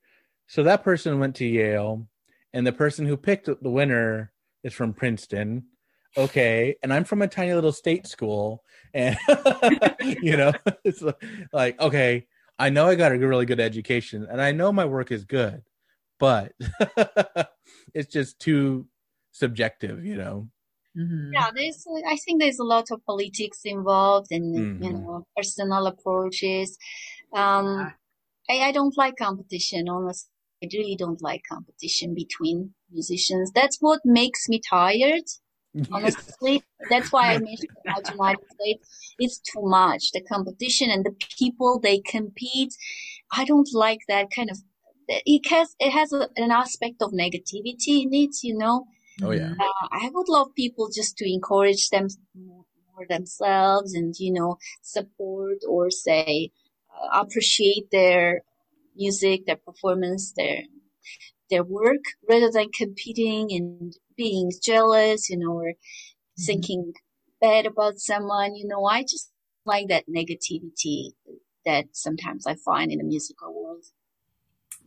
so 0.47 0.63
that 0.63 0.83
person 0.83 1.19
went 1.19 1.35
to 1.37 1.45
Yale, 1.45 2.07
and 2.55 2.65
the 2.65 2.71
person 2.71 3.05
who 3.05 3.17
picked 3.17 3.47
the 3.47 3.69
winner 3.69 4.31
is 4.63 4.73
from 4.73 4.93
Princeton. 4.93 5.65
Okay, 6.17 6.77
and 6.81 6.93
I'm 6.93 7.03
from 7.03 7.21
a 7.21 7.27
tiny 7.27 7.53
little 7.53 7.73
state 7.73 8.07
school, 8.07 8.63
and 8.93 9.17
you 10.01 10.37
know, 10.37 10.53
it's 10.85 11.03
like, 11.51 11.79
okay, 11.79 12.25
I 12.57 12.69
know 12.69 12.87
I 12.87 12.95
got 12.95 13.11
a 13.11 13.17
really 13.17 13.45
good 13.45 13.59
education, 13.59 14.25
and 14.31 14.41
I 14.41 14.53
know 14.53 14.71
my 14.71 14.85
work 14.85 15.11
is 15.11 15.25
good, 15.25 15.63
but 16.17 16.53
it's 17.93 18.11
just 18.11 18.39
too 18.39 18.87
subjective, 19.33 20.05
you 20.05 20.15
know. 20.15 20.47
Mm-hmm. 20.97 21.33
Yeah, 21.33 21.51
there's. 21.53 21.85
I 22.07 22.15
think 22.15 22.41
there's 22.41 22.59
a 22.59 22.63
lot 22.63 22.85
of 22.89 23.05
politics 23.05 23.59
involved, 23.65 24.27
and 24.31 24.55
mm-hmm. 24.55 24.83
you 24.83 24.93
know, 24.93 25.27
personal 25.35 25.87
approaches. 25.87 26.77
Um, 27.33 27.91
I, 28.49 28.67
I 28.67 28.71
don't 28.71 28.97
like 28.97 29.17
competition. 29.17 29.89
Honestly, 29.89 30.29
I 30.63 30.67
really 30.73 30.95
don't 30.95 31.21
like 31.21 31.43
competition 31.49 32.13
between 32.13 32.73
musicians. 32.91 33.51
That's 33.53 33.77
what 33.79 34.01
makes 34.05 34.47
me 34.47 34.59
tired. 34.67 35.23
Honestly, 35.91 36.63
that's 36.89 37.11
why 37.11 37.33
I 37.33 37.39
mentioned 37.39 37.69
about 37.85 38.11
United 38.11 38.45
States. 38.59 39.15
It's 39.19 39.39
too 39.39 39.61
much. 39.63 40.11
The 40.13 40.21
competition 40.21 40.89
and 40.89 41.05
the 41.05 41.15
people 41.37 41.79
they 41.79 41.99
compete. 41.99 42.73
I 43.31 43.45
don't 43.45 43.69
like 43.73 43.99
that 44.07 44.27
kind 44.35 44.49
of. 44.49 44.57
It 45.07 45.47
has 45.49 45.75
it 45.79 45.91
has 45.91 46.11
a, 46.13 46.29
an 46.35 46.51
aspect 46.51 47.01
of 47.01 47.11
negativity 47.11 48.03
in 48.03 48.13
it, 48.13 48.37
you 48.41 48.57
know 48.57 48.87
Oh 49.21 49.31
yeah. 49.31 49.53
Uh, 49.59 49.87
I 49.91 50.09
would 50.13 50.27
love 50.27 50.53
people 50.55 50.89
just 50.93 51.17
to 51.17 51.31
encourage 51.31 51.89
them 51.89 52.07
more 52.35 52.65
themselves 53.09 53.93
and 53.93 54.13
you 54.17 54.33
know 54.33 54.57
support 54.81 55.57
or 55.67 55.89
say 55.89 56.51
uh, 56.93 57.21
appreciate 57.21 57.91
their 57.91 58.41
music, 58.95 59.45
their 59.45 59.57
performance, 59.57 60.33
their 60.35 60.63
their 61.49 61.63
work 61.63 62.01
rather 62.27 62.49
than 62.51 62.69
competing 62.75 63.47
and 63.51 63.93
being 64.17 64.51
jealous, 64.63 65.29
you 65.29 65.37
know, 65.37 65.51
or 65.51 65.71
mm-hmm. 65.71 66.43
thinking 66.43 66.93
bad 67.41 67.65
about 67.65 67.99
someone. 67.99 68.55
You 68.55 68.67
know, 68.67 68.85
I 68.85 69.03
just 69.03 69.31
like 69.65 69.87
that 69.89 70.05
negativity 70.07 71.11
that 71.65 71.85
sometimes 71.93 72.45
I 72.47 72.55
find 72.55 72.91
in 72.91 72.99
the 72.99 73.03
musical 73.03 73.53
world. 73.53 73.85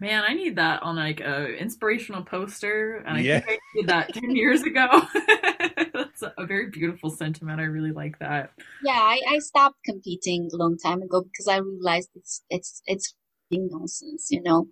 Man, 0.00 0.22
I 0.26 0.32
need 0.32 0.56
that 0.56 0.82
on 0.84 0.94
like 0.94 1.20
a 1.20 1.56
inspirational 1.56 2.22
poster, 2.22 3.02
and 3.04 3.16
I 3.16 3.20
yeah. 3.20 3.40
think 3.40 3.58
I 3.58 3.78
did 3.80 3.88
that 3.88 4.14
ten 4.14 4.30
years 4.36 4.62
ago. 4.62 4.86
That's 5.92 6.22
a 6.22 6.46
very 6.46 6.70
beautiful 6.70 7.10
sentiment. 7.10 7.60
I 7.60 7.64
really 7.64 7.90
like 7.90 8.20
that. 8.20 8.52
Yeah, 8.84 8.92
I, 8.92 9.20
I 9.28 9.38
stopped 9.40 9.78
competing 9.84 10.48
a 10.52 10.56
long 10.56 10.78
time 10.78 11.02
ago 11.02 11.22
because 11.22 11.48
I 11.48 11.58
realized 11.58 12.10
it's 12.14 12.44
it's 12.48 12.80
it's 12.86 13.14
nonsense. 13.50 14.28
You 14.30 14.42
know, 14.42 14.68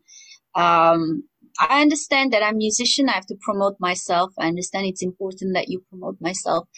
um, 0.55 1.25
I 1.59 1.81
understand 1.83 2.33
that 2.33 2.43
I'm 2.43 2.55
a 2.55 2.59
musician. 2.59 3.09
I 3.09 3.13
have 3.13 3.27
to 3.27 3.37
promote 3.41 3.77
myself. 3.81 4.33
I 4.39 4.49
understand 4.49 4.87
it's 4.87 5.03
important 5.03 5.55
that 5.55 5.69
you 5.69 5.83
promote 5.89 6.21
myself, 6.21 6.69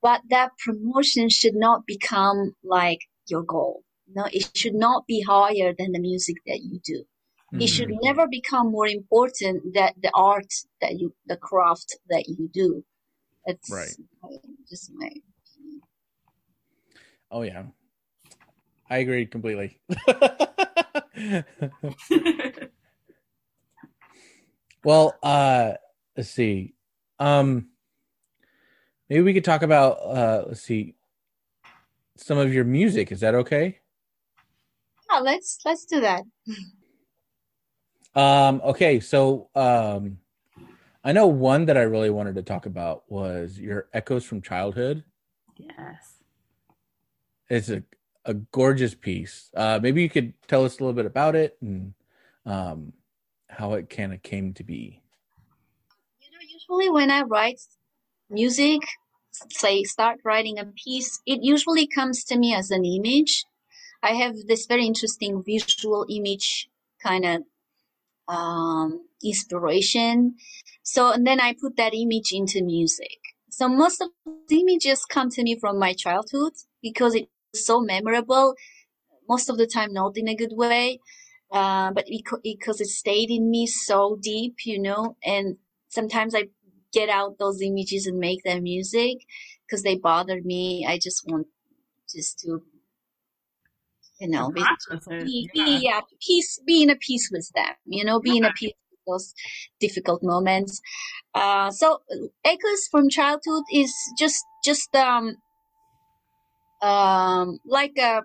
but 0.00 0.22
that 0.30 0.52
promotion 0.64 1.28
should 1.28 1.54
not 1.54 1.86
become 1.86 2.54
like 2.64 3.00
your 3.28 3.42
goal. 3.42 3.82
No, 4.14 4.26
it 4.32 4.50
should 4.56 4.74
not 4.74 5.06
be 5.06 5.22
higher 5.22 5.72
than 5.76 5.92
the 5.92 6.00
music 6.00 6.36
that 6.46 6.60
you 6.62 6.80
do 6.84 7.04
Mm-hmm. 7.52 7.62
It 7.62 7.66
should 7.66 7.88
mm-hmm. 7.88 7.98
never 8.06 8.26
become 8.26 8.70
more 8.70 8.86
important 8.86 9.74
that 9.74 9.94
the 10.00 10.10
art 10.14 10.52
that 10.80 10.98
you, 10.98 11.14
the 11.26 11.36
craft 11.36 11.98
that 12.08 12.24
you 12.26 12.48
do. 12.52 12.82
That's 13.46 13.70
right. 13.70 13.94
just 14.70 14.90
my 14.94 15.06
opinion. 15.06 15.80
Oh 17.30 17.42
yeah, 17.42 17.64
I 18.92 18.98
agree 18.98 19.24
completely. 19.24 19.80
well, 24.84 25.18
uh, 25.22 25.72
let's 26.14 26.28
see. 26.28 26.74
Um, 27.18 27.68
maybe 29.08 29.22
we 29.22 29.32
could 29.32 29.46
talk 29.46 29.62
about 29.62 29.92
uh, 29.92 30.44
let's 30.48 30.60
see, 30.60 30.94
some 32.18 32.36
of 32.36 32.52
your 32.52 32.64
music. 32.64 33.10
Is 33.12 33.20
that 33.20 33.34
okay? 33.34 33.78
Yeah, 35.10 35.20
let's 35.20 35.60
let's 35.64 35.86
do 35.86 36.02
that. 36.02 36.24
Um, 38.14 38.60
okay, 38.62 39.00
so 39.00 39.48
um, 39.54 40.18
I 41.02 41.12
know 41.12 41.28
one 41.28 41.64
that 41.64 41.78
I 41.78 41.82
really 41.84 42.10
wanted 42.10 42.34
to 42.34 42.42
talk 42.42 42.66
about 42.66 43.10
was 43.10 43.58
your 43.58 43.88
Echoes 43.94 44.26
from 44.26 44.42
Childhood. 44.42 45.02
Yes. 45.56 46.18
It's 47.48 47.70
a, 47.70 47.82
a 48.24 48.34
gorgeous 48.34 48.94
piece. 48.94 49.50
Uh, 49.56 49.78
maybe 49.82 50.02
you 50.02 50.10
could 50.10 50.34
tell 50.46 50.64
us 50.64 50.78
a 50.78 50.82
little 50.82 50.94
bit 50.94 51.06
about 51.06 51.34
it 51.34 51.56
and 51.60 51.94
um, 52.46 52.92
how 53.48 53.74
it 53.74 53.90
kind 53.90 54.12
of 54.12 54.22
came 54.22 54.52
to 54.54 54.64
be. 54.64 55.00
You 56.20 56.30
know, 56.30 56.38
usually 56.48 56.90
when 56.90 57.10
I 57.10 57.22
write 57.22 57.60
music, 58.30 58.80
say 59.50 59.82
start 59.84 60.20
writing 60.24 60.58
a 60.58 60.66
piece, 60.66 61.20
it 61.26 61.40
usually 61.42 61.86
comes 61.86 62.24
to 62.24 62.38
me 62.38 62.54
as 62.54 62.70
an 62.70 62.84
image. 62.84 63.44
I 64.02 64.12
have 64.14 64.34
this 64.46 64.66
very 64.66 64.86
interesting 64.86 65.42
visual 65.44 66.06
image 66.08 66.68
kind 67.02 67.24
of 67.24 67.42
um, 68.28 69.06
inspiration. 69.22 70.36
So, 70.82 71.12
and 71.12 71.26
then 71.26 71.40
I 71.40 71.54
put 71.54 71.76
that 71.76 71.94
image 71.94 72.32
into 72.32 72.62
music. 72.62 73.18
So 73.50 73.68
most 73.68 74.00
of 74.00 74.08
the 74.48 74.60
images 74.60 75.04
come 75.04 75.30
to 75.30 75.42
me 75.42 75.58
from 75.58 75.78
my 75.78 75.92
childhood 75.92 76.54
because 76.80 77.14
it's 77.14 77.28
so 77.54 77.80
memorable. 77.80 78.54
Most 79.28 79.48
of 79.48 79.56
the 79.56 79.66
time, 79.66 79.92
not 79.92 80.16
in 80.16 80.28
a 80.28 80.34
good 80.34 80.52
way, 80.52 81.00
uh, 81.50 81.92
but 81.92 82.06
because 82.42 82.80
it 82.80 82.88
stayed 82.88 83.30
in 83.30 83.50
me 83.50 83.66
so 83.66 84.18
deep, 84.20 84.56
you 84.64 84.80
know, 84.80 85.16
and 85.24 85.56
sometimes 85.88 86.34
I 86.34 86.48
get 86.92 87.08
out 87.08 87.38
those 87.38 87.62
images 87.62 88.06
and 88.06 88.18
make 88.18 88.42
them 88.44 88.64
music 88.64 89.18
because 89.66 89.82
they 89.82 89.96
bother 89.96 90.40
me. 90.42 90.84
I 90.86 90.98
just 90.98 91.24
want 91.26 91.46
just 92.12 92.40
to, 92.40 92.62
you 94.18 94.28
know, 94.28 94.50
be, 94.50 94.62
be, 95.54 95.80
yeah. 95.82 96.00
peace, 96.20 96.60
be 96.66 96.82
in 96.82 96.90
a 96.90 96.96
peace 96.96 97.30
with 97.32 97.50
them, 97.54 97.74
you 97.86 98.04
know, 98.04 98.20
be 98.20 98.36
in 98.36 98.44
a 98.44 98.52
peace 98.52 98.74
with 98.90 99.00
those 99.06 99.34
difficult 99.80 100.22
moments. 100.22 100.80
Uh, 101.34 101.70
so 101.70 102.02
echoes 102.44 102.88
from 102.90 103.08
childhood 103.08 103.64
is 103.72 103.92
just, 104.18 104.44
just, 104.64 104.94
um, 104.94 105.36
um, 106.82 107.58
like 107.64 107.96
a 107.98 108.22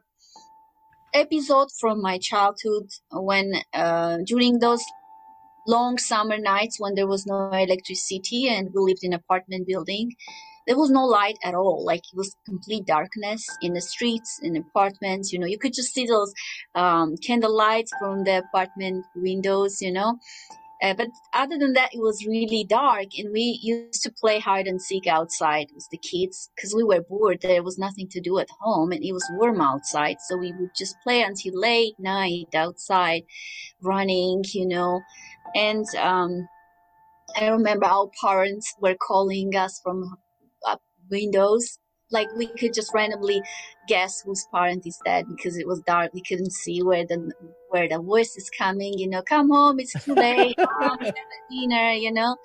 episode 1.13 1.69
from 1.79 2.01
my 2.01 2.17
childhood 2.17 2.89
when, 3.11 3.53
uh, 3.73 4.17
during 4.25 4.59
those 4.59 4.83
long 5.67 5.97
summer 5.97 6.37
nights 6.37 6.79
when 6.79 6.95
there 6.95 7.07
was 7.07 7.25
no 7.25 7.49
electricity 7.51 8.47
and 8.47 8.69
we 8.73 8.81
lived 8.81 9.03
in 9.03 9.13
apartment 9.13 9.67
building 9.67 10.11
there 10.67 10.77
was 10.77 10.89
no 10.89 11.05
light 11.05 11.37
at 11.43 11.55
all. 11.55 11.83
Like 11.83 12.01
it 12.11 12.15
was 12.15 12.35
complete 12.45 12.85
darkness 12.85 13.47
in 13.61 13.73
the 13.73 13.81
streets 13.81 14.39
in 14.43 14.57
apartments 14.57 15.31
you 15.31 15.39
know. 15.39 15.47
You 15.47 15.57
could 15.57 15.73
just 15.73 15.93
see 15.93 16.05
those 16.05 16.33
um, 16.75 17.15
candle 17.17 17.55
lights 17.55 17.91
from 17.97 18.25
the 18.25 18.39
apartment 18.39 19.05
windows 19.15 19.81
you 19.81 19.91
know 19.91 20.19
uh, 20.83 20.93
but 20.93 21.07
other 21.33 21.57
than 21.57 21.73
that 21.73 21.89
it 21.93 21.99
was 21.99 22.25
really 22.27 22.65
dark 22.67 23.07
and 23.17 23.31
we 23.31 23.59
used 23.61 24.03
to 24.03 24.11
play 24.11 24.39
hide 24.39 24.67
and 24.67 24.81
seek 24.81 25.07
outside 25.07 25.67
with 25.73 25.87
the 25.91 25.97
kids 25.97 26.49
because 26.55 26.73
we 26.75 26.83
were 26.83 27.01
bored 27.01 27.39
there 27.41 27.63
was 27.63 27.77
nothing 27.77 28.07
to 28.07 28.21
do 28.21 28.39
at 28.39 28.47
home 28.59 28.91
and 28.91 29.03
it 29.03 29.13
was 29.13 29.27
warm 29.33 29.61
outside 29.61 30.17
so 30.27 30.37
we 30.37 30.53
would 30.59 30.71
just 30.77 30.95
play 31.03 31.21
until 31.21 31.59
late 31.59 31.93
night 31.99 32.53
outside 32.53 33.23
running 33.81 34.43
you 34.53 34.67
know 34.67 35.01
and 35.55 35.85
um, 35.97 36.47
I 37.35 37.47
remember 37.49 37.85
our 37.85 38.09
parents 38.21 38.73
were 38.79 38.95
calling 38.95 39.55
us 39.55 39.79
from 39.83 40.17
up 40.67 40.81
windows. 41.09 41.79
Like 42.11 42.27
we 42.37 42.47
could 42.47 42.73
just 42.73 42.93
randomly 42.93 43.41
guess 43.87 44.21
whose 44.21 44.45
parent 44.53 44.83
is 44.85 44.99
dead 45.03 45.25
because 45.29 45.57
it 45.57 45.67
was 45.67 45.81
dark. 45.81 46.13
We 46.13 46.21
couldn't 46.21 46.53
see 46.53 46.81
where 46.81 47.05
the 47.05 47.31
where 47.69 47.87
the 47.89 47.99
voice 47.99 48.35
is 48.37 48.49
coming. 48.49 48.97
You 48.97 49.09
know, 49.09 49.21
come 49.21 49.49
home, 49.49 49.79
it's 49.79 49.93
too 50.05 50.15
late. 50.15 50.55
Have 50.81 50.99
dinner. 51.49 51.91
You 51.91 52.13
know, 52.13 52.37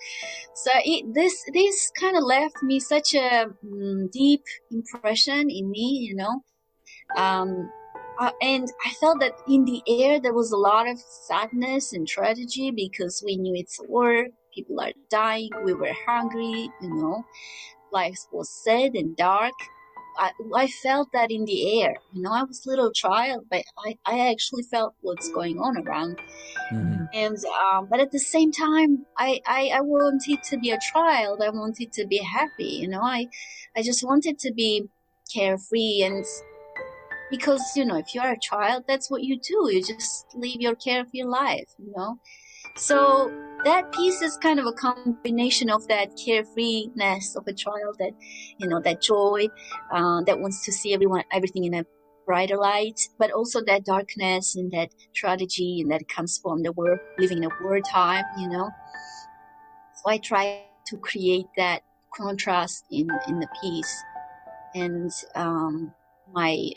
so 0.55 0.71
it, 0.85 1.15
this 1.15 1.45
this 1.53 1.91
kind 1.99 2.17
of 2.17 2.25
left 2.25 2.63
me 2.63 2.81
such 2.81 3.15
a 3.15 3.47
mm, 3.65 4.11
deep 4.11 4.43
impression 4.71 5.49
in 5.51 5.71
me. 5.71 6.07
You 6.09 6.17
know, 6.17 6.43
um, 7.17 7.71
uh, 8.19 8.31
and 8.41 8.69
I 8.85 8.91
felt 9.01 9.21
that 9.21 9.33
in 9.49 9.65
the 9.65 9.83
air 9.89 10.21
there 10.21 10.35
was 10.35 10.53
a 10.53 10.57
lot 10.57 10.89
of 10.89 10.99
sadness 10.99 11.93
and 11.93 12.07
tragedy 12.07 12.71
because 12.71 13.23
we 13.25 13.37
knew 13.37 13.55
it's 13.55 13.81
war, 13.89 14.27
people 14.55 14.81
are 14.81 14.93
dying, 15.11 15.51
we 15.65 15.75
were 15.75 15.93
hungry, 16.07 16.71
you 16.81 16.95
know, 16.95 17.25
life 17.93 18.19
was 18.33 18.51
sad 18.51 18.95
and 18.95 19.17
dark. 19.17 19.55
I, 20.19 20.33
I 20.55 20.67
felt 20.67 21.09
that 21.13 21.31
in 21.31 21.45
the 21.47 21.83
air, 21.83 21.97
you 22.13 22.23
know, 22.23 22.33
I 22.33 22.43
was 22.43 22.67
a 22.67 22.69
little 22.71 22.93
child, 22.93 23.47
but 23.51 23.63
I, 23.79 23.97
I 24.05 24.31
actually 24.31 24.63
felt 24.65 24.95
what's 25.01 25.31
going 25.31 25.59
on 25.59 25.79
around. 25.79 26.19
Mhm. 26.71 27.09
And, 27.15 27.37
um, 27.65 27.87
but 27.91 28.01
at 28.01 28.11
the 28.11 28.19
same 28.19 28.53
time, 28.53 29.07
I, 29.19 29.41
I, 29.47 29.71
I 29.75 29.81
wanted 29.81 30.43
to 30.45 30.59
be 30.59 30.71
a 30.71 30.79
child. 30.93 31.41
I 31.43 31.51
wanted 31.51 31.93
to 31.95 32.07
be 32.07 32.19
happy, 32.19 32.65
you 32.83 32.89
know, 32.89 33.03
I, 33.03 33.29
I 33.77 33.83
just 33.83 34.05
wanted 34.05 34.39
to 34.41 34.53
be 34.53 34.89
carefree 35.33 36.03
and 36.03 36.27
because 37.31 37.63
you 37.77 37.85
know 37.85 37.97
if 37.97 38.15
you're 38.15 38.31
a 38.31 38.39
child 38.39 38.85
that's 38.87 39.11
what 39.11 39.23
you 39.23 39.39
do 39.41 39.71
you 39.73 39.83
just 39.83 40.27
live 40.35 40.61
your 40.61 40.75
carefree 40.75 41.23
life 41.25 41.71
you 41.79 41.93
know 41.97 42.19
so 42.77 43.31
that 43.65 43.93
piece 43.93 44.21
is 44.23 44.37
kind 44.39 44.59
of 44.59 44.67
a 44.67 44.73
combination 44.73 45.71
of 45.71 45.87
that 45.89 46.11
carefreeness 46.17 47.37
of 47.37 47.47
a 47.47 47.53
child 47.53 47.97
that 47.99 48.13
you 48.59 48.69
know 48.69 48.81
that 48.81 49.01
joy 49.01 49.47
uh, 49.93 50.21
that 50.23 50.41
wants 50.41 50.65
to 50.65 50.73
see 50.73 50.93
everyone 50.93 51.23
everything 51.33 51.65
in 51.65 51.75
a 51.75 51.85
brighter 52.27 52.57
light 52.57 53.01
but 53.19 53.31
also 53.33 53.61
that 53.65 53.85
darkness 53.85 54.57
and 54.57 54.71
that 54.73 54.89
tragedy 55.15 55.81
and 55.81 55.91
that 55.91 56.09
comes 56.09 56.39
from 56.43 56.63
the 56.63 56.73
war 56.73 57.01
living 57.19 57.39
in 57.39 57.45
a 57.45 57.51
wartime 57.63 58.25
you 58.39 58.49
know. 58.49 58.71
So 59.95 60.11
i 60.11 60.19
try 60.19 60.63
to 60.87 60.97
create 60.99 61.47
that 61.57 61.83
contrast 62.15 62.85
in 62.91 63.09
in 63.29 63.41
the 63.41 63.49
piece. 63.61 64.05
And 64.75 65.11
um 65.35 65.93
my 66.33 66.73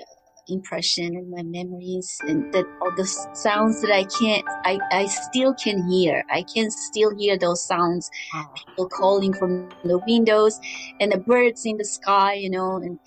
impression 0.48 1.16
and 1.16 1.30
my 1.30 1.44
memories 1.44 2.18
and 2.28 2.54
that 2.54 2.66
all 2.82 2.92
the 2.96 3.06
sounds 3.34 3.82
that 3.82 3.92
I 3.92 4.04
can't 4.04 4.44
I, 4.64 4.80
I 4.92 5.06
still 5.08 5.54
can 5.54 5.90
hear. 5.90 6.24
I 6.30 6.44
can 6.44 6.70
still 6.72 7.16
hear 7.18 7.38
those 7.38 7.66
sounds, 7.66 8.10
people 8.56 8.90
calling 8.90 9.34
from 9.34 9.70
the 9.84 10.00
windows 10.08 10.60
and 11.00 11.12
the 11.12 11.18
birds 11.18 11.66
in 11.66 11.78
the 11.78 11.86
sky, 11.86 12.34
you 12.34 12.50
know, 12.50 12.78
and 12.78 13.00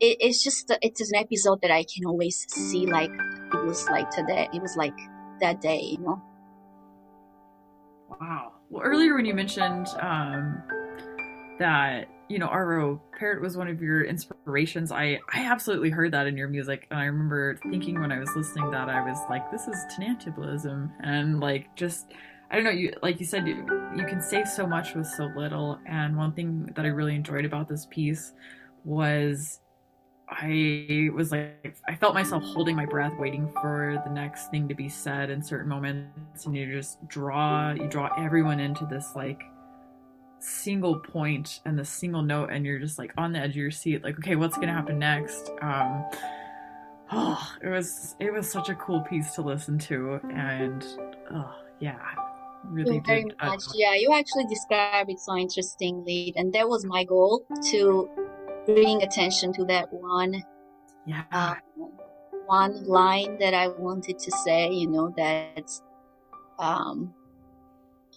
it, 0.00 0.16
it's 0.20 0.42
just 0.42 0.72
it's 0.82 1.00
an 1.00 1.16
episode 1.16 1.60
that 1.62 1.70
I 1.70 1.84
can 1.84 2.06
always 2.06 2.46
see 2.48 2.86
like 2.86 3.10
it 3.10 3.64
was 3.64 3.88
like 3.88 4.10
today. 4.10 4.48
It 4.52 4.60
was 4.60 4.76
like 4.76 4.96
that 5.40 5.60
day, 5.60 5.80
you 5.80 5.98
know. 5.98 6.22
Wow. 8.20 8.52
Well, 8.70 8.82
earlier 8.82 9.14
when 9.14 9.24
you 9.24 9.34
mentioned 9.34 9.88
um, 10.00 10.62
that 11.58 12.08
you 12.28 12.38
know 12.38 12.48
Arvo 12.48 13.00
Pärt 13.12 13.40
was 13.40 13.56
one 13.56 13.68
of 13.68 13.82
your 13.82 14.04
inspirations, 14.04 14.90
I 14.92 15.18
I 15.32 15.44
absolutely 15.44 15.90
heard 15.90 16.12
that 16.12 16.26
in 16.26 16.36
your 16.36 16.48
music, 16.48 16.86
and 16.90 16.98
I 16.98 17.04
remember 17.04 17.56
thinking 17.70 18.00
when 18.00 18.12
I 18.12 18.18
was 18.18 18.30
listening 18.34 18.70
that 18.70 18.88
I 18.88 19.00
was 19.02 19.18
like, 19.28 19.50
this 19.50 19.68
is 19.68 19.76
tintinnabulism, 19.96 20.90
and 21.02 21.40
like 21.40 21.74
just 21.76 22.12
I 22.50 22.56
don't 22.56 22.64
know, 22.64 22.70
you 22.70 22.92
like 23.02 23.20
you 23.20 23.26
said, 23.26 23.46
you, 23.48 23.66
you 23.96 24.04
can 24.04 24.20
say 24.20 24.44
so 24.44 24.66
much 24.66 24.94
with 24.94 25.06
so 25.06 25.30
little, 25.36 25.78
and 25.86 26.16
one 26.16 26.32
thing 26.32 26.70
that 26.76 26.84
I 26.84 26.88
really 26.88 27.14
enjoyed 27.14 27.44
about 27.44 27.68
this 27.68 27.86
piece 27.90 28.32
was 28.84 29.60
I 30.28 31.10
was 31.14 31.32
like, 31.32 31.76
I 31.86 31.94
felt 31.94 32.14
myself 32.14 32.42
holding 32.42 32.76
my 32.76 32.86
breath, 32.86 33.12
waiting 33.18 33.52
for 33.60 34.02
the 34.06 34.10
next 34.10 34.50
thing 34.50 34.68
to 34.68 34.74
be 34.74 34.88
said 34.88 35.30
in 35.30 35.42
certain 35.42 35.68
moments, 35.68 36.46
and 36.46 36.56
you 36.56 36.70
just 36.72 37.06
draw, 37.08 37.72
you 37.72 37.86
draw 37.88 38.08
everyone 38.18 38.60
into 38.60 38.86
this 38.86 39.12
like 39.14 39.42
single 40.44 40.98
point 40.98 41.60
and 41.64 41.78
the 41.78 41.84
single 41.84 42.22
note, 42.22 42.50
and 42.50 42.64
you're 42.66 42.78
just 42.78 42.98
like 42.98 43.12
on 43.16 43.32
the 43.32 43.38
edge 43.38 43.50
of 43.50 43.56
your 43.56 43.70
seat, 43.70 44.04
like, 44.04 44.18
okay, 44.18 44.36
what's 44.36 44.56
gonna 44.56 44.72
happen 44.72 44.98
next? 44.98 45.50
Um, 45.62 46.04
oh, 47.12 47.52
it 47.62 47.68
was 47.68 48.16
it 48.20 48.32
was 48.32 48.50
such 48.50 48.68
a 48.68 48.74
cool 48.74 49.00
piece 49.00 49.32
to 49.32 49.42
listen 49.42 49.78
to, 49.80 50.20
and 50.32 50.84
oh 51.32 51.54
yeah, 51.80 51.98
really 52.64 52.96
you 52.96 53.02
very 53.06 53.24
did. 53.24 53.34
uh, 53.40 53.50
much. 53.50 53.62
Yeah, 53.74 53.94
you 53.94 54.14
actually 54.14 54.44
described 54.46 55.10
it 55.10 55.20
so 55.20 55.36
interestingly, 55.36 56.32
and 56.36 56.52
that 56.52 56.68
was 56.68 56.84
my 56.84 57.04
goal 57.04 57.44
to 57.70 58.08
bring 58.66 59.02
attention 59.02 59.52
to 59.54 59.64
that 59.64 59.92
one 59.92 60.42
yeah, 61.06 61.24
um, 61.32 61.56
one 62.46 62.84
line 62.84 63.38
that 63.38 63.54
I 63.54 63.68
wanted 63.68 64.18
to 64.18 64.30
say, 64.30 64.70
you 64.70 64.88
know, 64.88 65.12
that 65.16 65.70
um, 66.58 67.12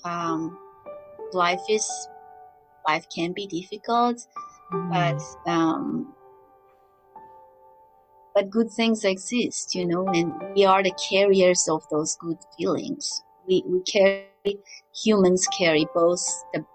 um, 0.03 0.57
life 1.33 1.61
is 1.69 1.89
life 2.87 3.05
can 3.13 3.33
be 3.33 3.47
difficult, 3.47 4.25
but 4.71 5.21
um, 5.45 6.13
but 8.33 8.49
good 8.49 8.69
things 8.71 9.03
exist, 9.03 9.75
you 9.75 9.85
know, 9.85 10.07
and 10.07 10.33
we 10.55 10.65
are 10.65 10.83
the 10.83 10.93
carriers 11.09 11.67
of 11.67 11.83
those 11.89 12.15
good 12.17 12.37
feelings. 12.57 13.23
We 13.47 13.63
we 13.67 13.81
carry 13.81 14.59
humans 15.03 15.47
carry 15.57 15.87
both 15.93 16.23
the 16.53 16.65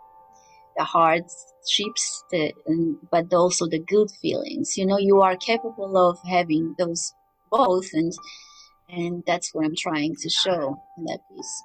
the 0.76 0.84
hardships, 0.84 2.24
the 2.30 2.52
and, 2.66 2.96
but 3.10 3.32
also 3.32 3.66
the 3.66 3.78
good 3.78 4.10
feelings. 4.20 4.76
You 4.76 4.86
know, 4.86 4.98
you 4.98 5.20
are 5.20 5.36
capable 5.36 5.96
of 5.96 6.18
having 6.28 6.74
those 6.78 7.14
both, 7.50 7.88
and 7.92 8.12
and 8.88 9.22
that's 9.26 9.54
what 9.54 9.64
I'm 9.64 9.76
trying 9.76 10.16
to 10.16 10.28
show 10.28 10.82
in 10.98 11.04
that 11.04 11.20
piece. 11.30 11.62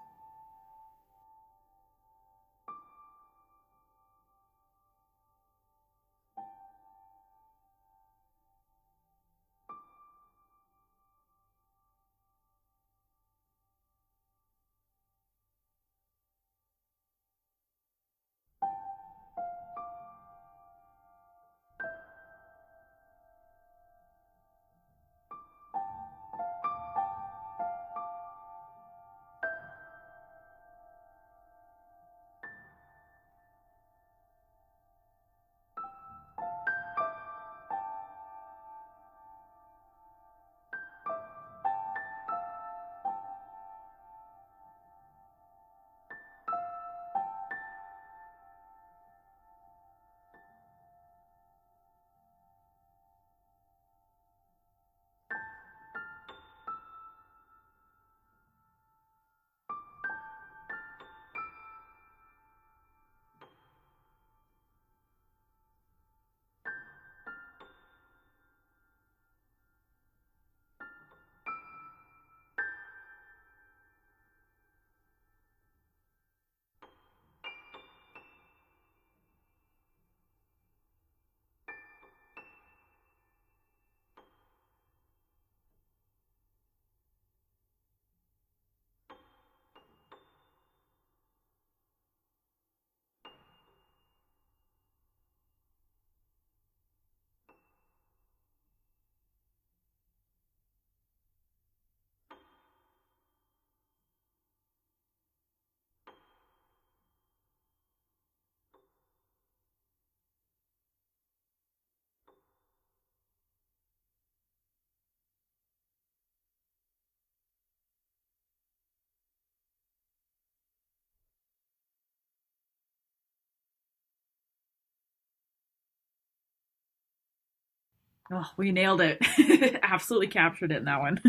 Oh, 128.31 128.49
we 128.57 128.71
nailed 128.71 129.01
it. 129.01 129.19
Absolutely 129.83 130.27
captured 130.27 130.71
it 130.71 130.77
in 130.77 130.85
that 130.85 130.99
one. 130.99 131.21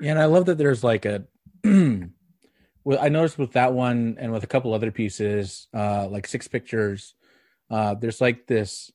yeah, 0.00 0.10
and 0.12 0.18
I 0.18 0.24
love 0.26 0.46
that 0.46 0.58
there's 0.58 0.82
like 0.82 1.04
a 1.04 1.24
well, 1.64 2.98
I 3.00 3.08
noticed 3.08 3.38
with 3.38 3.52
that 3.52 3.72
one 3.72 4.16
and 4.18 4.32
with 4.32 4.44
a 4.44 4.48
couple 4.48 4.72
other 4.72 4.90
pieces, 4.90 5.68
uh, 5.74 6.06
like 6.08 6.26
six 6.26 6.48
pictures, 6.48 7.14
uh, 7.70 7.94
there's 7.94 8.20
like 8.20 8.46
this 8.46 8.90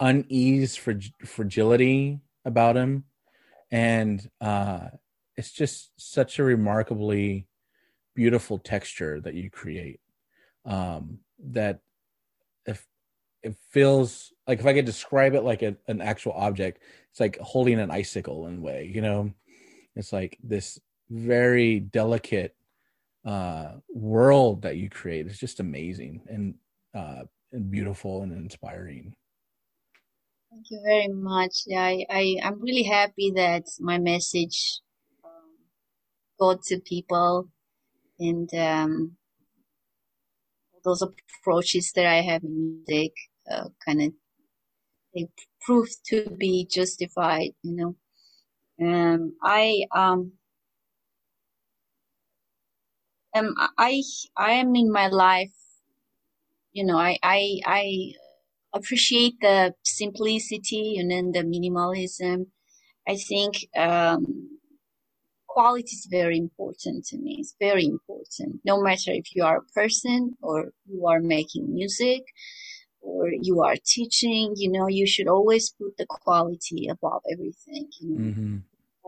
unease 0.00 0.76
for 0.76 0.98
fragility 1.24 2.20
about 2.44 2.76
him, 2.76 3.04
and 3.70 4.28
uh, 4.40 4.88
it's 5.36 5.52
just 5.52 5.90
such 5.96 6.38
a 6.38 6.44
remarkably 6.44 7.46
beautiful 8.14 8.58
texture 8.58 9.20
that 9.20 9.34
you 9.34 9.50
create. 9.50 10.00
Um, 10.64 11.18
that 11.44 11.80
it 13.42 13.56
feels 13.70 14.32
like 14.46 14.60
if 14.60 14.66
I 14.66 14.74
could 14.74 14.84
describe 14.84 15.34
it 15.34 15.42
like 15.42 15.62
a, 15.62 15.76
an 15.88 16.00
actual 16.00 16.32
object, 16.32 16.82
it's 17.10 17.20
like 17.20 17.38
holding 17.38 17.78
an 17.78 17.90
icicle 17.90 18.46
in 18.46 18.58
a 18.58 18.60
way, 18.60 18.90
you 18.92 19.00
know. 19.00 19.32
It's 19.94 20.12
like 20.12 20.38
this 20.42 20.80
very 21.10 21.80
delicate 21.80 22.56
uh, 23.24 23.72
world 23.92 24.62
that 24.62 24.76
you 24.76 24.88
create. 24.88 25.26
It's 25.26 25.38
just 25.38 25.60
amazing 25.60 26.22
and 26.28 26.54
uh, 26.94 27.24
and 27.52 27.70
beautiful 27.70 28.22
and 28.22 28.32
inspiring. 28.32 29.14
Thank 30.50 30.70
you 30.70 30.80
very 30.84 31.08
much. 31.08 31.62
Yeah, 31.66 31.82
I, 31.82 32.06
I 32.10 32.36
I'm 32.42 32.60
really 32.60 32.82
happy 32.82 33.32
that 33.36 33.64
my 33.80 33.98
message 33.98 34.80
um, 35.24 35.56
got 36.38 36.62
to 36.64 36.80
people, 36.80 37.48
and 38.18 38.52
um, 38.54 39.16
those 40.84 41.02
approaches 41.02 41.92
that 41.94 42.06
I 42.06 42.22
have 42.22 42.42
in 42.44 42.82
music 42.86 43.12
uh, 43.50 43.68
kind 43.84 44.02
of 44.02 44.12
they 45.14 45.28
proved 45.60 45.96
to 46.06 46.30
be 46.30 46.66
justified. 46.70 47.50
You 47.62 47.76
know, 47.76 47.96
um, 48.86 49.36
I 49.42 49.84
um 49.94 50.32
um 53.34 53.54
I 53.78 54.02
I 54.36 54.52
am 54.52 54.74
in 54.76 54.90
my 54.92 55.08
life. 55.08 55.52
You 56.72 56.84
know, 56.86 56.98
I 56.98 57.18
I 57.22 57.60
I 57.66 58.12
appreciate 58.74 59.34
the 59.40 59.74
simplicity 59.84 60.96
and 60.98 61.10
then 61.10 61.32
the 61.32 61.40
minimalism. 61.40 62.46
I 63.08 63.16
think 63.16 63.66
um, 63.76 64.58
quality 65.48 65.94
is 65.96 66.06
very 66.10 66.38
important 66.38 67.04
to 67.06 67.18
me. 67.18 67.38
It's 67.40 67.54
very 67.60 67.84
important. 67.84 68.60
No 68.64 68.80
matter 68.80 69.12
if 69.12 69.34
you 69.34 69.44
are 69.44 69.58
a 69.58 69.72
person 69.74 70.34
or 70.42 70.70
you 70.86 71.06
are 71.06 71.20
making 71.20 71.74
music 71.74 72.22
or 73.02 73.28
you 73.28 73.62
are 73.62 73.76
teaching, 73.84 74.54
you 74.56 74.70
know, 74.70 74.86
you 74.88 75.06
should 75.06 75.28
always 75.28 75.70
put 75.70 75.96
the 75.98 76.06
quality 76.06 76.88
above 76.88 77.22
everything. 77.30 77.88
You 78.00 78.08
know? 78.08 78.24
mm-hmm. 78.24 78.56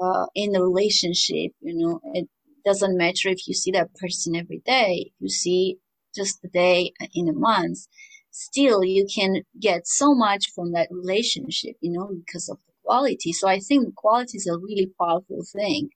uh, 0.03 0.26
in 0.34 0.55
a 0.55 0.62
relationship, 0.62 1.53
you 1.61 1.74
know, 1.74 2.01
it 2.12 2.28
doesn't 2.64 2.97
matter 2.97 3.28
if 3.28 3.47
you 3.47 3.55
see 3.55 3.70
that 3.72 3.95
person 3.95 4.36
every 4.36 4.62
day. 4.64 5.12
You 5.18 5.28
see 5.28 5.78
just 6.14 6.45
a 6.45 6.49
day 6.49 6.92
in 7.14 7.28
a 7.28 7.32
month 7.32 7.86
still 8.34 8.82
you 8.82 9.07
can 9.07 9.42
get 9.61 9.86
so 9.86 10.12
much 10.12 10.51
from 10.55 10.72
that 10.72 10.88
relationship, 10.90 11.76
you 11.80 11.92
know, 11.92 12.11
because 12.26 12.49
of 12.49 12.59
the 12.66 12.72
quality. 12.84 13.32
So 13.32 13.49
I 13.49 13.61
think 13.61 13.95
quality 13.95 14.38
is 14.38 14.49
a 14.49 14.59
really 14.59 14.90
powerful 15.01 15.45
thing. 15.45 15.90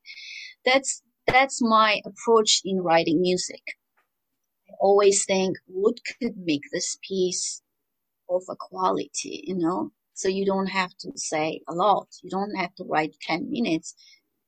That's, 0.65 1.03
that's 1.27 1.61
my 1.61 2.01
approach 2.07 2.61
in 2.65 2.81
writing 2.81 3.21
music. 3.21 3.63
I 4.71 4.75
always 4.81 5.25
think 5.25 5.57
what 5.67 5.97
could 6.21 6.37
make 6.37 6.63
this 6.73 6.97
piece 7.07 7.61
of 8.31 8.45
a 8.51 8.57
quality, 8.59 9.45
you 9.47 9.57
know? 9.57 9.93
So 10.15 10.29
you 10.29 10.47
don't 10.47 10.69
have 10.69 10.97
to 11.01 11.13
say 11.17 11.61
a 11.69 11.75
lot. 11.75 12.09
You 12.23 12.31
don't 12.31 12.57
have 12.57 12.75
to 12.77 12.85
write 12.85 13.17
10 13.23 13.51
minutes 13.51 13.95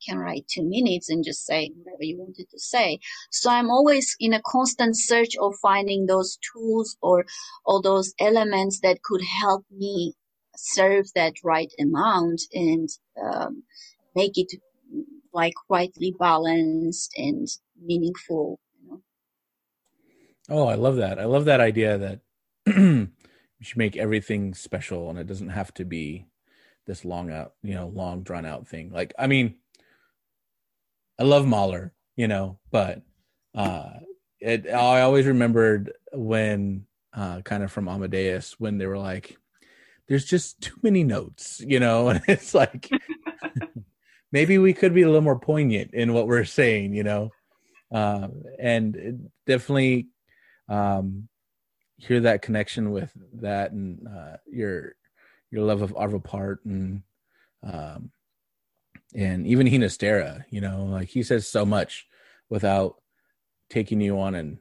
You 0.00 0.14
can 0.14 0.20
write 0.20 0.46
two 0.48 0.64
minutes 0.64 1.10
and 1.10 1.24
just 1.24 1.46
say 1.46 1.70
whatever 1.76 2.04
you 2.04 2.18
wanted 2.18 2.48
to 2.50 2.58
say. 2.60 2.98
So 3.30 3.50
I'm 3.50 3.70
always 3.70 4.16
in 4.20 4.34
a 4.34 4.42
constant 4.46 4.98
search 4.98 5.36
of 5.40 5.54
finding 5.62 6.06
those 6.06 6.38
tools 6.52 6.96
or 7.02 7.26
all 7.66 7.82
those 7.82 8.14
elements 8.20 8.80
that 8.82 9.02
could 9.02 9.22
help 9.22 9.64
me 9.70 10.14
serve 10.56 11.06
that 11.14 11.34
right 11.44 11.72
amount 11.80 12.42
and 12.54 12.88
um, 13.22 13.64
make 14.16 14.38
it 14.38 14.52
like 15.34 15.54
rightly 15.70 16.14
balanced 16.18 17.12
and 17.16 17.48
meaningful. 17.82 18.60
You 18.82 18.90
know? 18.90 19.02
Oh, 20.50 20.66
I 20.68 20.76
love 20.76 20.96
that. 20.96 21.18
I 21.18 21.24
love 21.26 21.46
that 21.46 21.60
idea 21.60 21.98
that 21.98 22.20
you 23.60 23.66
should 23.66 23.76
make 23.76 23.96
everything 23.96 24.54
special 24.54 25.10
and 25.10 25.18
it 25.18 25.26
doesn't 25.26 25.50
have 25.50 25.72
to 25.74 25.84
be 25.84 26.26
this 26.86 27.04
long 27.04 27.30
out, 27.30 27.52
you 27.62 27.74
know, 27.74 27.88
long 27.88 28.22
drawn 28.22 28.46
out 28.46 28.66
thing. 28.66 28.90
Like, 28.90 29.12
I 29.18 29.26
mean, 29.26 29.56
I 31.18 31.24
love 31.24 31.46
Mahler, 31.46 31.92
you 32.16 32.26
know, 32.26 32.58
but 32.70 33.02
uh, 33.54 33.90
it, 34.40 34.66
I 34.68 35.02
always 35.02 35.26
remembered 35.26 35.92
when 36.12 36.86
uh, 37.12 37.42
kind 37.42 37.62
of 37.62 37.70
from 37.70 37.88
Amadeus 37.88 38.58
when 38.58 38.78
they 38.78 38.86
were 38.86 38.98
like, 38.98 39.36
"There's 40.08 40.24
just 40.24 40.60
too 40.62 40.76
many 40.82 41.04
notes," 41.04 41.62
you 41.66 41.80
know, 41.80 42.08
and 42.10 42.22
it's 42.26 42.54
like 42.54 42.88
maybe 44.32 44.56
we 44.56 44.72
could 44.72 44.94
be 44.94 45.02
a 45.02 45.06
little 45.06 45.20
more 45.20 45.38
poignant 45.38 45.92
in 45.92 46.14
what 46.14 46.26
we're 46.26 46.44
saying, 46.44 46.94
you 46.94 47.02
know, 47.02 47.30
uh, 47.92 48.28
and 48.58 49.28
definitely 49.46 50.08
um, 50.68 51.28
hear 52.00 52.20
that 52.20 52.42
connection 52.42 52.90
with 52.90 53.12
that 53.34 53.72
and 53.72 54.06
uh, 54.08 54.36
your 54.50 54.94
your 55.50 55.64
love 55.64 55.82
of 55.82 55.92
Arvo 55.94 56.22
Pärt 56.22 56.64
and 56.64 57.02
um, 57.62 58.10
and 59.14 59.46
even 59.46 59.66
Ginastera, 59.66 60.44
you 60.50 60.60
know, 60.60 60.84
like 60.84 61.08
he 61.08 61.22
says 61.22 61.46
so 61.46 61.66
much 61.66 62.06
without 62.48 62.96
taking 63.68 64.00
you 64.00 64.18
on 64.18 64.34
an 64.34 64.58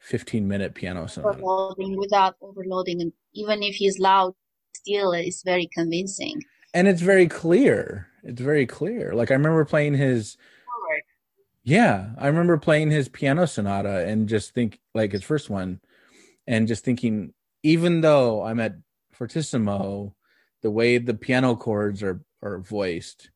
15 0.00 0.46
minute 0.46 0.74
piano 0.74 1.06
sonata. 1.06 1.38
Overloading 1.38 1.98
without 1.98 2.36
overloading, 2.40 3.02
and 3.02 3.12
even 3.34 3.62
if 3.62 3.74
he's 3.74 3.98
loud, 3.98 4.34
still 4.74 5.12
it's 5.12 5.42
very 5.42 5.68
convincing. 5.74 6.42
And 6.72 6.86
it's 6.88 7.02
very 7.02 7.26
clear. 7.26 8.08
It's 8.22 8.40
very 8.40 8.66
clear. 8.66 9.14
Like 9.14 9.30
I 9.30 9.34
remember 9.34 9.64
playing 9.64 9.94
his. 9.94 10.36
Yeah, 11.64 12.10
I 12.16 12.28
remember 12.28 12.56
playing 12.56 12.90
his 12.90 13.10
piano 13.10 13.46
sonata 13.46 14.06
and 14.06 14.26
just 14.26 14.54
think 14.54 14.80
like 14.94 15.12
his 15.12 15.22
first 15.22 15.50
one, 15.50 15.80
and 16.48 16.66
just 16.66 16.84
thinking, 16.84 17.32
even 17.62 18.00
though 18.00 18.42
I'm 18.42 18.58
at 18.58 18.74
fortissimo, 19.12 20.14
the 20.62 20.70
way 20.70 20.98
the 20.98 21.14
piano 21.14 21.54
chords 21.54 22.02
are 22.02 22.20
are 22.42 22.58
voiced 22.58 23.30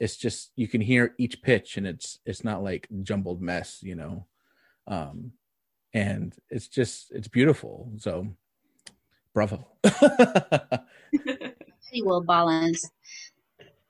it's 0.00 0.16
just 0.16 0.50
you 0.56 0.66
can 0.66 0.80
hear 0.80 1.14
each 1.18 1.42
pitch 1.42 1.76
and 1.76 1.86
it's 1.86 2.18
it's 2.24 2.42
not 2.42 2.64
like 2.64 2.88
jumbled 3.02 3.40
mess 3.40 3.80
you 3.82 3.94
know? 3.94 4.26
Um 4.88 5.32
and 5.92 6.34
it's 6.48 6.68
just 6.68 7.12
it's 7.12 7.28
beautiful. 7.28 7.92
So 7.98 8.34
bravo. 9.34 9.68
Very 9.84 10.82
well 12.02 12.22
balanced. 12.22 12.90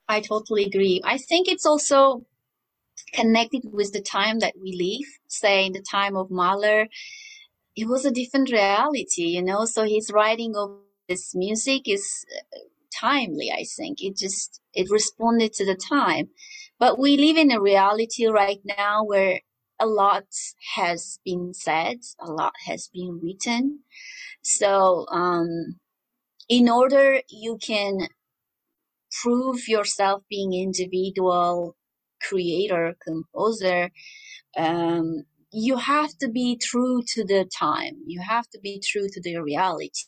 I 0.08 0.20
totally 0.20 0.64
agree. 0.64 1.00
I 1.04 1.18
think 1.18 1.46
it's 1.46 1.64
also 1.64 2.26
connected 3.12 3.62
with 3.72 3.92
the 3.92 4.02
time 4.02 4.40
that 4.40 4.54
we 4.61 4.72
live 4.72 5.08
say 5.28 5.66
in 5.66 5.72
the 5.72 5.82
time 5.82 6.16
of 6.16 6.30
mahler 6.30 6.88
it 7.80 7.88
was 7.88 8.04
a 8.04 8.10
different 8.20 8.50
reality 8.50 9.26
you 9.36 9.42
know 9.42 9.64
so 9.64 9.84
his 9.84 10.10
writing 10.12 10.54
of 10.56 10.70
this 11.08 11.34
music 11.34 11.88
is 11.88 12.24
timely, 13.00 13.50
I 13.50 13.64
think. 13.76 13.98
It 14.00 14.16
just, 14.16 14.60
it 14.72 14.90
responded 14.90 15.52
to 15.54 15.66
the 15.66 15.74
time. 15.76 16.28
But 16.78 16.98
we 16.98 17.16
live 17.16 17.36
in 17.36 17.50
a 17.50 17.60
reality 17.60 18.26
right 18.26 18.60
now 18.64 19.04
where 19.04 19.40
a 19.80 19.86
lot 19.86 20.24
has 20.76 21.18
been 21.24 21.52
said, 21.54 21.98
a 22.20 22.30
lot 22.30 22.52
has 22.66 22.88
been 22.92 23.20
written. 23.22 23.80
So, 24.42 25.06
um, 25.10 25.78
in 26.48 26.68
order 26.68 27.20
you 27.28 27.58
can 27.58 28.08
prove 29.22 29.68
yourself 29.68 30.22
being 30.28 30.52
individual 30.54 31.76
creator, 32.22 32.96
composer, 33.06 33.90
um, 34.56 35.24
you 35.53 35.76
have 35.76 36.11
to 36.18 36.28
be 36.28 36.57
true 36.57 37.03
to 37.14 37.24
the 37.24 37.48
time. 37.59 37.96
You 38.07 38.22
have 38.22 38.48
to 38.51 38.61
be 38.61 38.80
true 38.84 39.09
to 39.09 39.20
the 39.22 39.38
reality 39.38 40.05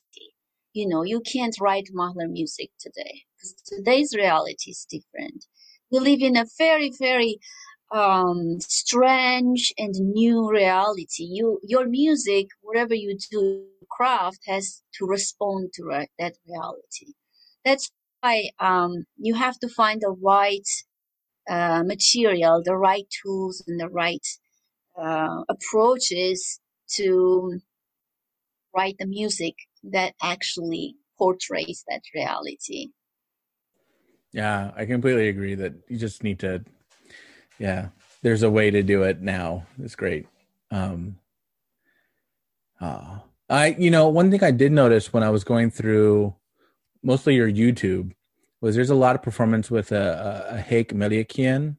you 0.74 0.88
know, 0.88 1.04
you 1.04 1.20
can't 1.22 1.56
write 1.60 1.88
Mahler 1.92 2.28
music 2.28 2.70
today 2.80 3.22
because 3.36 3.54
today's 3.66 4.14
reality 4.16 4.70
is 4.70 4.86
different. 4.90 5.46
We 5.90 6.00
live 6.00 6.22
in 6.22 6.36
a 6.36 6.46
very, 6.58 6.92
very 6.98 7.38
um, 7.92 8.60
strange 8.60 9.74
and 9.78 9.94
new 9.94 10.50
reality. 10.50 11.24
You, 11.24 11.60
your 11.64 11.88
music, 11.88 12.48
whatever 12.62 12.94
you 12.94 13.18
do, 13.32 13.66
craft 13.90 14.40
has 14.48 14.82
to 14.98 15.06
respond 15.06 15.72
to 15.74 15.84
re- 15.84 16.08
that 16.20 16.34
reality. 16.48 17.14
That's 17.64 17.90
why 18.20 18.50
um, 18.60 19.06
you 19.18 19.34
have 19.34 19.58
to 19.60 19.68
find 19.68 20.02
the 20.02 20.16
right 20.22 20.68
uh, 21.50 21.82
material, 21.84 22.62
the 22.64 22.76
right 22.76 23.06
tools, 23.24 23.62
and 23.66 23.80
the 23.80 23.88
right 23.88 24.26
uh, 24.98 25.42
approaches 25.48 26.60
to 26.94 27.60
write 28.74 28.96
the 28.98 29.06
music 29.06 29.54
that 29.84 30.14
actually 30.22 30.96
portrays 31.18 31.84
that 31.88 32.02
reality. 32.14 32.88
Yeah, 34.32 34.72
I 34.76 34.86
completely 34.86 35.28
agree 35.28 35.54
that 35.56 35.74
you 35.88 35.98
just 35.98 36.22
need 36.22 36.38
to 36.40 36.64
yeah, 37.58 37.88
there's 38.22 38.42
a 38.42 38.50
way 38.50 38.70
to 38.70 38.82
do 38.82 39.02
it 39.02 39.20
now. 39.20 39.66
It's 39.82 39.94
great. 39.94 40.26
Um 40.70 41.18
uh, 42.80 43.18
I 43.48 43.76
you 43.78 43.90
know, 43.90 44.08
one 44.08 44.30
thing 44.30 44.42
I 44.42 44.50
did 44.50 44.72
notice 44.72 45.12
when 45.12 45.22
I 45.22 45.30
was 45.30 45.44
going 45.44 45.70
through 45.70 46.34
mostly 47.02 47.34
your 47.34 47.50
YouTube 47.50 48.12
was 48.60 48.74
there's 48.74 48.90
a 48.90 48.94
lot 48.94 49.14
of 49.16 49.22
performance 49.22 49.70
with 49.70 49.92
a, 49.92 50.48
a, 50.50 50.56
a 50.56 50.58
Haik 50.60 50.94
Melikian. 50.94 51.76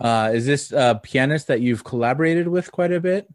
Uh, 0.00 0.30
is 0.34 0.46
this 0.46 0.72
a 0.72 1.00
pianist 1.02 1.46
that 1.46 1.60
you've 1.60 1.84
collaborated 1.84 2.48
with 2.48 2.70
quite 2.72 2.92
a 2.92 3.00
bit? 3.00 3.28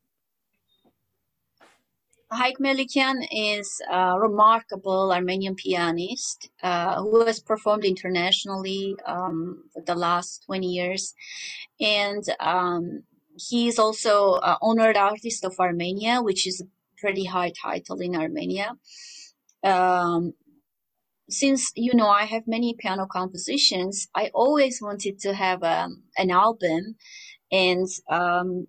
Haik 2.32 2.60
Melikian 2.60 3.26
is 3.32 3.82
a 3.92 4.20
remarkable 4.20 5.12
Armenian 5.12 5.56
pianist 5.56 6.50
uh, 6.62 7.02
who 7.02 7.26
has 7.26 7.40
performed 7.40 7.86
internationally 7.86 8.96
um, 9.08 9.64
for 9.74 9.82
the 9.82 9.96
last 9.96 10.44
20 10.46 10.68
years. 10.68 11.16
And 11.82 12.24
um, 12.40 13.02
he 13.36 13.68
is 13.68 13.80
also 13.80 14.34
uh, 14.34 14.58
honored 14.62 14.96
artist 14.96 15.44
of 15.44 15.60
Armenia, 15.60 16.22
which 16.22 16.46
is 16.46 16.62
a 16.62 16.68
pretty 17.00 17.26
high 17.26 17.52
title 17.60 18.00
in 18.00 18.16
Armenia. 18.16 18.76
Um, 19.64 20.34
since 21.30 21.72
you 21.76 21.94
know 21.94 22.08
I 22.08 22.26
have 22.26 22.44
many 22.48 22.76
piano 22.78 23.06
compositions, 23.06 24.08
I 24.16 24.32
always 24.34 24.82
wanted 24.82 25.20
to 25.20 25.34
have 25.34 25.64
um, 25.64 26.04
an 26.18 26.32
album, 26.32 26.96
and 27.52 27.88
um, 28.10 28.68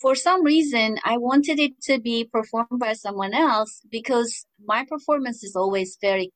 for 0.00 0.14
some 0.14 0.44
reason 0.44 0.98
I 1.04 1.16
wanted 1.16 1.58
it 1.58 1.80
to 1.82 1.98
be 1.98 2.24
performed 2.24 2.78
by 2.78 2.92
someone 2.94 3.34
else 3.34 3.82
because 3.90 4.46
my 4.64 4.84
performance 4.84 5.42
is 5.42 5.56
always 5.56 5.98
very 6.00 6.32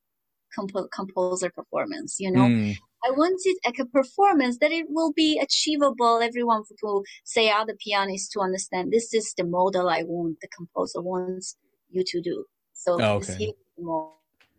comp- 0.54 0.90
composer 0.92 1.50
performance. 1.50 2.16
You 2.18 2.30
know, 2.30 2.48
mm. 2.48 2.76
I 3.06 3.10
wanted 3.10 3.56
like 3.64 3.78
a 3.78 3.86
performance 3.86 4.58
that 4.58 4.72
it 4.72 4.86
will 4.88 5.12
be 5.12 5.38
achievable. 5.38 6.20
Everyone 6.22 6.62
to 6.80 7.02
say 7.24 7.50
other 7.50 7.74
pianists 7.78 8.28
to 8.30 8.40
understand 8.40 8.92
this 8.92 9.14
is 9.14 9.34
the 9.36 9.44
model 9.44 9.88
I 9.88 10.02
want. 10.02 10.38
The 10.40 10.48
composer 10.48 11.02
wants 11.02 11.56
you 11.90 12.02
to 12.06 12.20
do. 12.20 12.44
So 12.72 12.98
oh, 13.00 13.14
okay 13.16 13.52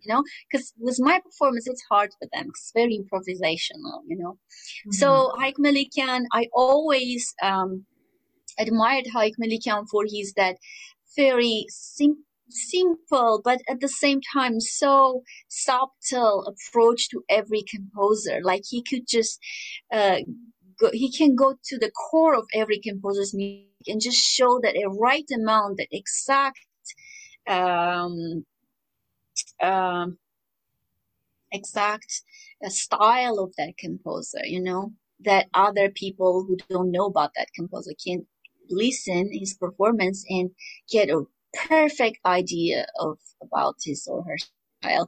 you 0.06 0.14
know, 0.14 0.24
because 0.50 0.74
with 0.78 1.00
my 1.00 1.20
performance, 1.20 1.68
it's 1.68 1.84
hard 1.90 2.12
for 2.20 2.28
them. 2.32 2.48
It's 2.50 2.72
very 2.74 3.00
improvisational, 3.00 4.02
you 4.08 4.18
know. 4.18 4.32
Mm-hmm. 4.32 4.92
So 4.92 5.34
Haik 5.40 5.58
Melikian, 5.58 6.26
I 6.32 6.48
always 6.54 7.34
um, 7.42 7.86
admired 8.60 9.08
Haik 9.14 9.36
Melikian 9.42 9.88
for 9.90 10.04
his 10.08 10.34
that 10.34 10.58
very 11.18 11.66
sim- 11.70 12.26
simple, 12.50 13.42
but 13.44 13.62
at 13.70 13.80
the 13.80 13.88
same 13.88 14.22
time 14.34 14.60
so 14.60 15.24
subtle 15.48 16.46
approach 16.46 17.10
to 17.10 17.24
every 17.30 17.64
composer. 17.64 18.40
Like 18.44 18.64
he 18.70 18.84
could 18.84 19.08
just 19.08 19.40
uh, 19.92 20.20
go, 20.80 20.90
he 20.92 21.12
can 21.12 21.36
go 21.36 21.56
to 21.66 21.78
the 21.78 21.92
core 21.92 22.36
of 22.36 22.46
every 22.54 22.80
composer's 22.80 23.34
music 23.34 23.66
and 23.88 24.02
just 24.02 24.18
show 24.18 24.60
that 24.62 24.76
a 24.76 24.90
right 24.90 25.30
amount, 25.34 25.78
that 25.78 25.88
exact 25.92 26.60
um, 27.48 28.46
um, 29.62 30.18
exact 31.52 32.22
uh, 32.66 32.70
style 32.70 33.40
of 33.40 33.54
that 33.58 33.78
composer, 33.78 34.46
you 34.46 34.62
know, 34.62 34.94
that 35.24 35.48
other 35.54 35.90
people 35.90 36.46
who 36.48 36.58
don't 36.70 36.92
know 36.92 37.06
about 37.06 37.32
that 37.36 37.48
composer 37.56 37.92
can 38.06 38.26
listen 38.70 39.30
his 39.32 39.54
performance 39.54 40.26
and 40.30 40.52
get 40.92 41.10
a 41.10 41.24
perfect 41.68 42.20
idea 42.26 42.86
of 43.00 43.18
about 43.42 43.76
his 43.84 44.08
or 44.08 44.24
her 44.24 44.38
style. 44.82 45.08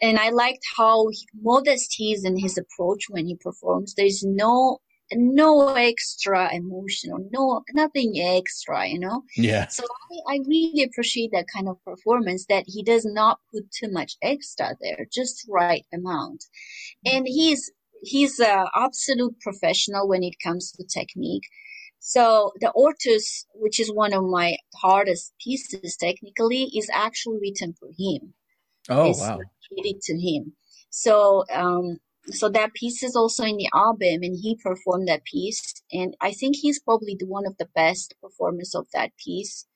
And 0.00 0.18
I 0.18 0.30
liked 0.30 0.64
how 0.76 1.08
modest 1.40 1.94
he 1.94 2.12
is 2.12 2.24
in 2.24 2.38
his 2.38 2.58
approach 2.58 3.04
when 3.08 3.26
he 3.26 3.36
performs. 3.36 3.94
There's 3.94 4.24
no 4.24 4.80
no 5.12 5.74
extra 5.74 6.54
emotional, 6.54 7.28
no 7.30 7.62
nothing 7.72 8.14
extra, 8.20 8.86
you 8.86 8.98
know. 8.98 9.22
Yeah. 9.36 9.68
So 9.68 9.84
I, 10.28 10.34
I 10.34 10.38
really 10.46 10.82
appreciate 10.82 11.30
that 11.32 11.46
kind 11.52 11.68
of 11.68 11.82
performance 11.84 12.46
that 12.48 12.64
he 12.66 12.82
does 12.82 13.04
not 13.04 13.38
put 13.52 13.70
too 13.70 13.90
much 13.90 14.16
extra 14.22 14.76
there, 14.80 15.06
just 15.12 15.46
right 15.48 15.84
amount. 15.92 16.44
And 17.04 17.26
he's 17.26 17.70
he's 18.02 18.40
a 18.40 18.66
absolute 18.74 19.38
professional 19.40 20.08
when 20.08 20.22
it 20.22 20.34
comes 20.42 20.72
to 20.72 20.84
technique. 20.84 21.44
So 22.00 22.52
the 22.60 22.72
Ortus, 22.76 23.46
which 23.54 23.80
is 23.80 23.90
one 23.92 24.12
of 24.12 24.24
my 24.24 24.58
hardest 24.76 25.32
pieces 25.42 25.96
technically, 25.96 26.64
is 26.76 26.90
actually 26.92 27.38
written 27.40 27.74
for 27.78 27.88
him. 27.98 28.34
Oh 28.90 29.10
it's 29.10 29.20
wow! 29.20 29.38
Dedicated 29.70 30.02
to 30.02 30.18
him. 30.18 30.52
So 30.90 31.44
um, 31.50 31.98
so 32.30 32.48
that 32.48 32.74
piece 32.74 33.02
is 33.02 33.16
also 33.16 33.44
in 33.44 33.56
the 33.58 33.68
album 33.74 34.20
and 34.22 34.36
he 34.42 34.56
performed 34.62 35.08
that 35.08 35.24
piece 35.24 35.82
and 35.92 36.16
i 36.20 36.32
think 36.32 36.56
he's 36.56 36.80
probably 36.80 37.16
the 37.18 37.26
one 37.26 37.46
of 37.46 37.56
the 37.58 37.68
best 37.74 38.14
performers 38.22 38.74
of 38.74 38.86
that 38.94 39.12
piece 39.16 39.66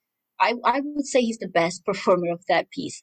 I, 0.40 0.55
I 0.64 0.80
would 0.84 1.07
say 1.07 1.20
he's 1.22 1.38
the 1.38 1.49
best 1.49 1.84
performer 1.86 2.32
of 2.32 2.44
that 2.49 2.70
piece. 2.70 3.03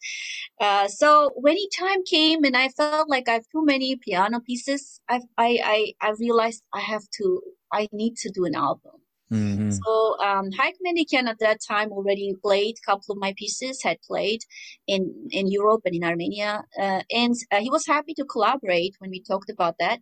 Uh, 0.59 0.87
so 0.87 1.31
when 1.35 1.55
the 1.55 1.69
time 1.77 2.03
came 2.05 2.43
and 2.43 2.55
I 2.57 2.69
felt 2.69 3.09
like 3.09 3.29
I 3.29 3.33
have 3.33 3.45
too 3.51 3.65
many 3.65 3.95
piano 3.97 4.39
pieces, 4.41 4.99
I, 5.09 5.21
I, 5.37 5.59
I, 6.01 6.09
I 6.09 6.13
realized 6.19 6.63
I 6.73 6.81
have 6.81 7.03
to, 7.17 7.41
I 7.73 7.87
need 7.91 8.15
to 8.17 8.31
do 8.31 8.45
an 8.45 8.55
album. 8.55 8.93
Mm-hmm. 9.31 9.71
So 9.71 10.19
um, 10.19 10.51
Haik 10.51 10.75
Melikian 10.85 11.27
at 11.27 11.39
that 11.39 11.59
time 11.67 11.91
already 11.91 12.35
played 12.43 12.75
a 12.77 12.91
couple 12.91 13.13
of 13.13 13.17
my 13.19 13.33
pieces, 13.37 13.81
had 13.81 13.97
played 14.01 14.41
in 14.87 15.13
in 15.31 15.47
Europe 15.49 15.81
and 15.85 15.95
in 15.95 16.03
Armenia, 16.03 16.63
uh, 16.79 17.01
and 17.11 17.35
uh, 17.51 17.59
he 17.59 17.71
was 17.71 17.87
happy 17.87 18.13
to 18.15 18.25
collaborate 18.25 18.95
when 18.99 19.09
we 19.09 19.21
talked 19.21 19.49
about 19.49 19.75
that. 19.79 19.99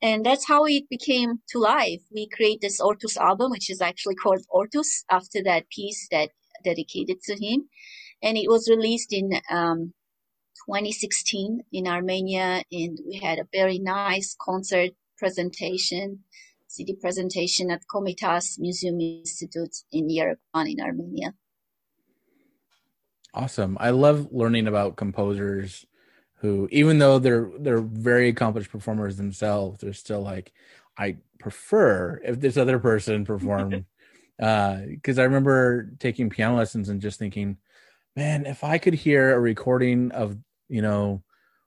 And 0.00 0.24
that's 0.24 0.46
how 0.46 0.64
it 0.64 0.88
became 0.88 1.40
to 1.50 1.58
life. 1.58 2.00
We 2.12 2.28
create 2.28 2.60
this 2.60 2.80
Ortus 2.80 3.16
album, 3.16 3.50
which 3.50 3.70
is 3.70 3.80
actually 3.80 4.16
called 4.16 4.44
Ortus 4.52 5.04
after 5.10 5.42
that 5.44 5.68
piece 5.68 6.08
that 6.10 6.30
dedicated 6.64 7.20
to 7.24 7.34
him, 7.34 7.68
and 8.22 8.38
it 8.38 8.48
was 8.48 8.70
released 8.70 9.12
in 9.12 9.40
um, 9.50 9.92
2016 10.66 11.60
in 11.70 11.86
Armenia, 11.86 12.62
and 12.72 12.98
we 13.06 13.18
had 13.18 13.38
a 13.38 13.48
very 13.52 13.78
nice 13.78 14.34
concert 14.40 14.92
presentation 15.18 16.24
CD 16.74 16.92
presentation 16.92 17.70
at 17.70 17.86
Komitas 17.86 18.58
Museum 18.58 19.00
Institute 19.00 19.76
in 19.92 20.08
Yerevan 20.08 20.68
in 20.68 20.80
Armenia. 20.80 21.32
Awesome. 23.32 23.76
I 23.78 23.90
love 23.90 24.28
learning 24.32 24.66
about 24.66 24.96
composers 24.96 25.86
who 26.40 26.68
even 26.72 26.98
though 26.98 27.20
they're 27.20 27.48
they're 27.60 27.80
very 27.80 28.28
accomplished 28.28 28.72
performers 28.72 29.16
themselves, 29.16 29.80
they're 29.80 29.92
still 29.92 30.20
like 30.20 30.52
I 30.98 31.18
prefer 31.38 32.20
if 32.24 32.40
this 32.40 32.56
other 32.56 32.80
person 32.80 33.24
performed 33.24 33.84
uh 34.42 34.78
because 34.86 35.20
I 35.20 35.24
remember 35.24 35.92
taking 36.00 36.28
piano 36.28 36.56
lessons 36.56 36.88
and 36.88 37.00
just 37.00 37.20
thinking, 37.20 37.56
man, 38.16 38.46
if 38.46 38.64
I 38.64 38.78
could 38.78 38.94
hear 38.94 39.32
a 39.32 39.38
recording 39.40 40.10
of, 40.10 40.36
you 40.68 40.82
know, 40.82 41.22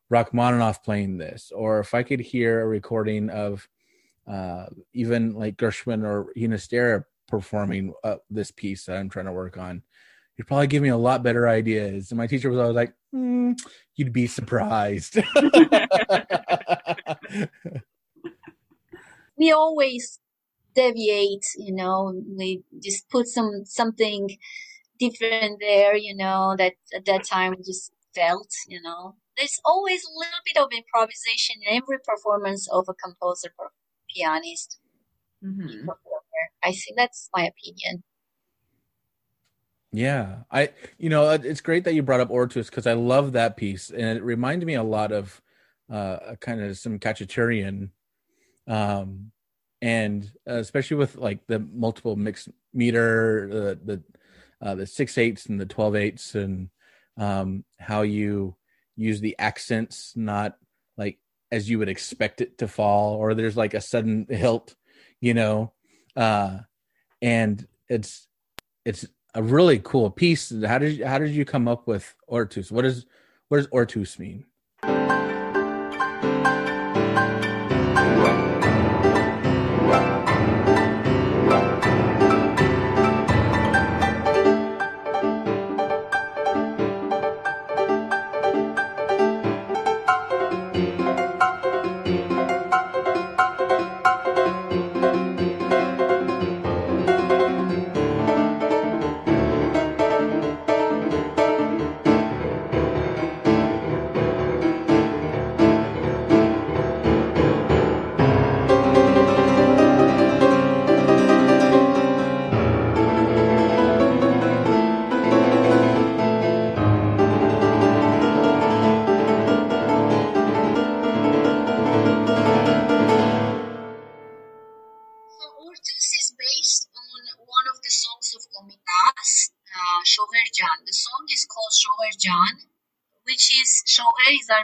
Rachmaninoff 0.09 0.83
playing 0.83 1.17
this, 1.17 1.53
or 1.55 1.79
if 1.79 1.93
I 1.93 2.03
could 2.03 2.19
hear 2.19 2.59
a 2.59 2.67
recording 2.67 3.29
of 3.29 3.69
uh, 4.27 4.65
even 4.93 5.33
like 5.33 5.57
Gershwin 5.57 6.03
or 6.05 6.33
Ginastera 6.37 7.03
performing 7.27 7.93
uh, 8.03 8.17
this 8.29 8.51
piece 8.51 8.85
that 8.85 8.97
I'm 8.97 9.09
trying 9.09 9.25
to 9.25 9.31
work 9.31 9.57
on, 9.57 9.83
you'd 10.37 10.47
probably 10.47 10.67
give 10.67 10.83
me 10.83 10.89
a 10.89 10.97
lot 10.97 11.23
better 11.23 11.47
ideas. 11.47 12.11
And 12.11 12.17
my 12.17 12.27
teacher 12.27 12.49
was 12.49 12.59
always 12.59 12.75
like, 12.75 12.93
mm, 13.13 13.57
"You'd 13.95 14.13
be 14.13 14.27
surprised." 14.27 15.17
we 19.37 19.51
always 19.51 20.19
deviate, 20.75 21.45
you 21.57 21.73
know. 21.73 22.21
We 22.37 22.63
just 22.81 23.09
put 23.09 23.27
some 23.27 23.65
something 23.65 24.37
different 24.99 25.59
there, 25.59 25.95
you 25.95 26.15
know. 26.15 26.55
That 26.57 26.73
at 26.93 27.05
that 27.05 27.23
time 27.25 27.55
we 27.57 27.63
just 27.63 27.91
felt, 28.13 28.51
you 28.67 28.81
know. 28.81 29.15
There's 29.37 29.59
always 29.65 30.03
a 30.03 30.17
little 30.17 30.41
bit 30.45 30.57
of 30.57 30.69
improvisation 30.75 31.57
in 31.65 31.77
every 31.77 31.99
performance 31.99 32.67
of 32.71 32.85
a 32.89 32.93
composer 32.93 33.51
pianist, 34.15 34.79
mm-hmm. 35.43 35.89
I 36.63 36.71
think 36.71 36.97
that's 36.97 37.29
my 37.35 37.47
opinion. 37.47 38.03
Yeah, 39.91 40.39
I 40.51 40.69
you 40.97 41.09
know 41.09 41.29
it's 41.29 41.61
great 41.61 41.85
that 41.85 41.93
you 41.93 42.03
brought 42.03 42.19
up 42.19 42.29
Ortus 42.29 42.69
because 42.69 42.85
I 42.85 42.93
love 42.93 43.33
that 43.33 43.55
piece 43.55 43.89
and 43.89 44.17
it 44.17 44.23
reminded 44.23 44.65
me 44.65 44.75
a 44.75 44.83
lot 44.83 45.11
of 45.11 45.41
uh, 45.89 46.35
kind 46.39 46.61
of 46.61 46.77
some 46.77 46.99
Khachaturian, 46.99 47.89
um, 48.67 49.31
and 49.81 50.29
uh, 50.47 50.55
especially 50.55 50.97
with 50.97 51.15
like 51.15 51.47
the 51.47 51.59
multiple 51.59 52.15
mixed 52.15 52.49
meter, 52.73 53.47
the 53.49 53.79
the 53.83 54.03
uh, 54.61 54.75
the 54.75 54.85
six 54.85 55.17
eighths 55.17 55.45
and 55.45 55.59
the 55.59 55.65
twelve 55.65 55.95
eighths, 55.95 56.35
and 56.35 56.69
um, 57.17 57.63
how 57.79 58.01
you 58.01 58.55
use 58.95 59.21
the 59.21 59.35
accents, 59.39 60.13
not 60.15 60.57
like 60.97 61.19
as 61.51 61.69
you 61.69 61.79
would 61.79 61.89
expect 61.89 62.41
it 62.41 62.57
to 62.57 62.67
fall 62.67 63.15
or 63.15 63.33
there's 63.33 63.57
like 63.57 63.73
a 63.73 63.81
sudden 63.81 64.25
hilt 64.29 64.75
you 65.21 65.33
know 65.33 65.71
uh 66.15 66.57
and 67.21 67.67
it's 67.89 68.27
it's 68.85 69.05
a 69.37 69.43
really 69.43 69.79
cool 69.79 70.09
piece. 70.09 70.51
How 70.65 70.79
did 70.79 70.97
you, 70.97 71.05
how 71.05 71.19
did 71.19 71.31
you 71.31 71.45
come 71.45 71.67
up 71.67 71.87
with 71.87 72.15
Ortus? 72.29 72.71
What 72.71 72.85
is 72.85 73.05
what 73.49 73.57
does 73.57 73.67
Ortus 73.67 74.17
mean? 74.17 74.45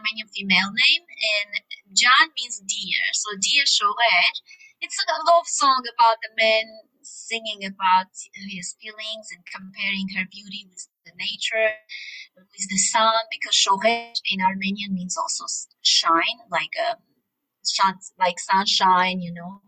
Armenian 0.03 0.27
female 0.27 0.71
name, 0.75 1.03
and 1.07 1.63
Jan 1.95 2.27
means 2.35 2.59
dear. 2.59 2.99
So 3.13 3.31
dear 3.39 3.63
Shoher, 3.63 4.23
it's 4.81 4.99
a 4.99 5.31
love 5.31 5.47
song 5.47 5.83
about 5.95 6.17
the 6.21 6.29
man 6.35 6.65
singing 7.03 7.63
about 7.63 8.11
his 8.51 8.75
feelings 8.81 9.31
and 9.31 9.43
comparing 9.47 10.09
her 10.15 10.27
beauty 10.29 10.67
with 10.69 10.87
the 11.05 11.13
nature, 11.15 11.75
with 12.35 12.67
the 12.69 12.77
sun, 12.77 13.15
because 13.31 13.55
Shoher 13.55 14.11
in 14.29 14.41
Armenian 14.41 14.93
means 14.93 15.17
also 15.17 15.45
shine, 15.81 16.43
like 16.51 16.75
a 16.91 16.97
like 18.19 18.39
sunshine, 18.39 19.21
you 19.21 19.33
know. 19.33 19.61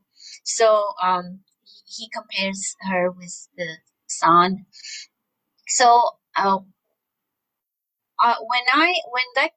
So 0.43 0.93
um, 1.01 1.39
he, 1.63 2.03
he 2.03 2.09
compares 2.09 2.75
her 2.81 3.09
with 3.09 3.47
the 3.55 3.77
sun. 4.07 4.65
So 5.67 6.09
uh, 6.37 6.59
uh, 8.21 8.35
when 8.41 8.63
I 8.73 8.93
when 9.11 9.25
that 9.35 9.51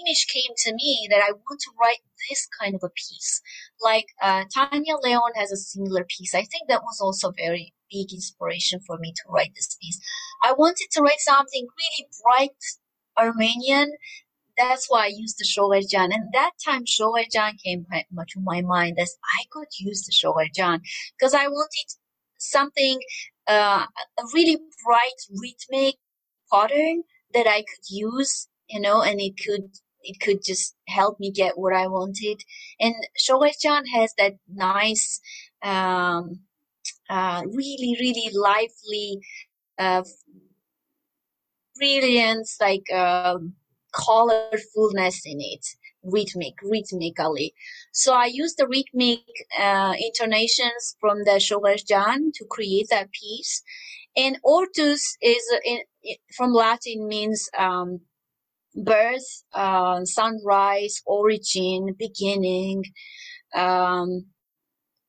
image 0.00 0.26
came 0.32 0.52
to 0.64 0.74
me 0.74 1.08
that 1.10 1.22
I 1.22 1.32
want 1.32 1.60
to 1.60 1.70
write 1.80 2.02
this 2.28 2.48
kind 2.60 2.74
of 2.74 2.82
a 2.82 2.90
piece, 2.90 3.40
like 3.82 4.06
uh, 4.22 4.44
Tania 4.52 4.96
León 5.04 5.34
has 5.34 5.52
a 5.52 5.56
similar 5.56 6.04
piece. 6.04 6.34
I 6.34 6.44
think 6.44 6.68
that 6.68 6.82
was 6.82 7.00
also 7.00 7.32
very 7.36 7.74
big 7.90 8.12
inspiration 8.12 8.80
for 8.86 8.98
me 8.98 9.12
to 9.12 9.22
write 9.28 9.52
this 9.54 9.76
piece. 9.80 10.00
I 10.42 10.52
wanted 10.52 10.88
to 10.92 11.02
write 11.02 11.20
something 11.20 11.66
really 11.66 12.08
bright 12.22 12.50
Armenian. 13.18 13.92
That's 14.56 14.86
why 14.88 15.04
I 15.04 15.12
used 15.14 15.38
the 15.38 15.44
Shogerjan. 15.44 16.14
And 16.14 16.32
that 16.32 16.52
time 16.64 16.84
Shogerjan 16.84 17.62
came 17.62 17.86
much 18.10 18.32
to 18.32 18.40
my 18.40 18.62
mind 18.62 18.98
as 18.98 19.16
I 19.38 19.44
could 19.50 19.68
use 19.78 20.04
the 20.04 20.12
Shogerjan 20.12 20.80
because 21.18 21.34
I 21.34 21.46
wanted 21.46 21.94
something, 22.38 23.00
uh, 23.46 23.86
a 24.18 24.22
really 24.34 24.58
bright 24.84 25.20
rhythmic 25.42 25.96
pattern 26.52 27.02
that 27.34 27.46
I 27.46 27.58
could 27.58 27.84
use, 27.90 28.48
you 28.68 28.80
know, 28.80 29.02
and 29.02 29.20
it 29.20 29.34
could, 29.44 29.70
it 30.06 30.20
could 30.20 30.40
just 30.42 30.74
help 30.88 31.18
me 31.20 31.30
get 31.30 31.58
what 31.58 31.74
I 31.74 31.86
wanted. 31.86 32.38
And 32.80 32.94
Shogerjan 33.18 33.84
has 33.94 34.12
that 34.18 34.34
nice, 34.48 35.20
um, 35.62 36.40
uh, 37.10 37.42
really, 37.46 37.96
really 38.00 38.30
lively, 38.32 39.20
uh, 39.78 40.04
brilliance, 41.76 42.56
like, 42.60 42.90
um, 42.92 43.54
colorfulness 43.94 45.20
in 45.24 45.40
it, 45.40 45.64
rhythmic, 46.02 46.54
rhythmically. 46.62 47.54
So 47.92 48.14
I 48.14 48.26
used 48.26 48.56
the 48.58 48.68
rhythmic 48.68 49.20
uh, 49.58 49.94
intonations 49.98 50.96
from 51.00 51.24
the 51.24 51.38
Shogerjan 51.46 52.32
to 52.34 52.44
create 52.48 52.88
that 52.90 53.10
piece. 53.10 53.62
And 54.16 54.38
Ortus 54.42 55.02
is 55.20 55.44
in, 55.64 55.80
from 56.36 56.52
Latin 56.52 57.08
means 57.08 57.48
um, 57.58 58.00
birth, 58.76 59.44
uh, 59.54 60.04
sunrise, 60.04 61.02
origin, 61.06 61.94
beginning. 61.98 62.84
Um, 63.54 64.26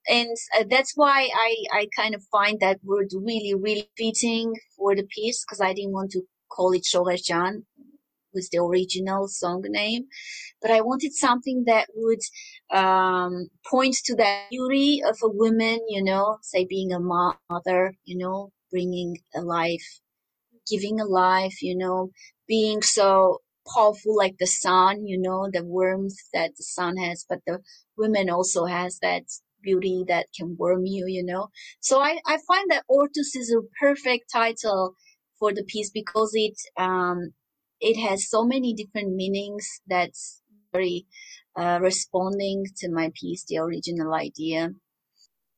and 0.10 0.36
that's 0.70 0.94
why 0.96 1.30
I, 1.34 1.56
I 1.72 1.88
kind 1.96 2.16
of 2.16 2.24
find 2.32 2.60
that 2.62 2.80
word 2.84 3.08
really, 3.14 3.54
really 3.54 3.90
fitting 3.98 4.56
for 4.78 4.96
the 4.96 5.04
piece 5.04 5.44
because 5.44 5.62
I 5.62 5.74
didn't 5.74 5.92
want 5.92 6.12
to 6.12 6.22
call 6.50 6.72
it 6.72 6.84
Shogerjan 6.84 7.64
with 8.34 8.50
the 8.52 8.60
original 8.60 9.28
song 9.28 9.64
name, 9.68 10.06
but 10.62 10.72
I 10.72 10.82
wanted 10.82 11.14
something 11.14 11.64
that 11.66 11.88
would 11.96 12.20
um, 12.72 13.50
point 13.70 13.96
to 14.06 14.16
the 14.16 14.42
beauty 14.50 15.02
of 15.04 15.18
a 15.24 15.30
woman, 15.30 15.80
you 15.90 16.04
know, 16.04 16.38
say 16.42 16.66
being 16.66 16.94
a 16.94 17.00
mother, 17.00 17.96
you 18.06 18.18
know, 18.18 18.52
bringing 18.72 19.18
a 19.36 19.42
life, 19.42 20.00
giving 20.70 21.00
a 21.00 21.06
life, 21.06 21.62
you 21.62 21.76
know, 21.76 22.12
being 22.48 22.82
so 22.82 23.40
powerful 23.74 24.16
like 24.16 24.38
the 24.40 24.48
sun, 24.48 25.06
you 25.06 25.20
know, 25.20 25.50
the 25.52 25.64
warmth 25.64 26.18
that 26.34 26.52
the 26.58 26.64
sun 26.64 26.98
has, 26.98 27.26
but 27.28 27.40
the 27.46 27.60
woman 27.98 28.30
also 28.30 28.66
has 28.66 29.00
that 29.02 29.24
beauty 29.62 30.06
that 30.08 30.28
can 30.38 30.56
warm 30.58 30.86
you, 30.86 31.06
you 31.08 31.24
know. 31.24 31.50
So 31.80 32.00
I, 32.00 32.20
I 32.26 32.38
find 32.48 32.70
that 32.72 32.86
Ortus 32.90 33.36
is 33.36 33.54
a 33.54 33.62
perfect 33.80 34.32
title 34.32 34.94
for 35.40 35.54
the 35.54 35.64
piece 35.64 35.92
because 35.92 36.32
it 36.34 36.56
um, 36.78 37.34
it 37.80 37.98
has 37.98 38.30
so 38.30 38.46
many 38.46 38.74
different 38.74 39.14
meanings 39.14 39.82
that's 39.88 40.42
very 40.74 41.06
uh, 41.58 41.80
responding 41.82 42.66
to 42.78 42.90
my 42.90 43.12
piece, 43.14 43.46
the 43.48 43.58
original 43.58 44.14
idea. 44.14 44.72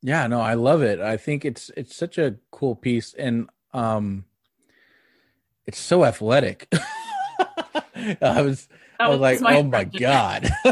Yeah, 0.01 0.27
no, 0.27 0.39
I 0.39 0.53
love 0.53 0.81
it. 0.81 0.99
I 0.99 1.17
think 1.17 1.43
it's 1.43 1.71
it's 1.75 1.95
such 1.95 2.17
a 2.17 2.35
cool 2.51 2.75
piece, 2.75 3.13
and 3.13 3.49
um, 3.73 4.25
it's 5.65 5.79
so 5.79 6.05
athletic. 6.05 6.71
I 8.21 8.41
was 8.41 8.67
I 8.99 9.09
was 9.09 9.19
like, 9.19 9.41
oh 9.41 9.63
my 9.63 9.83
god. 9.99 10.49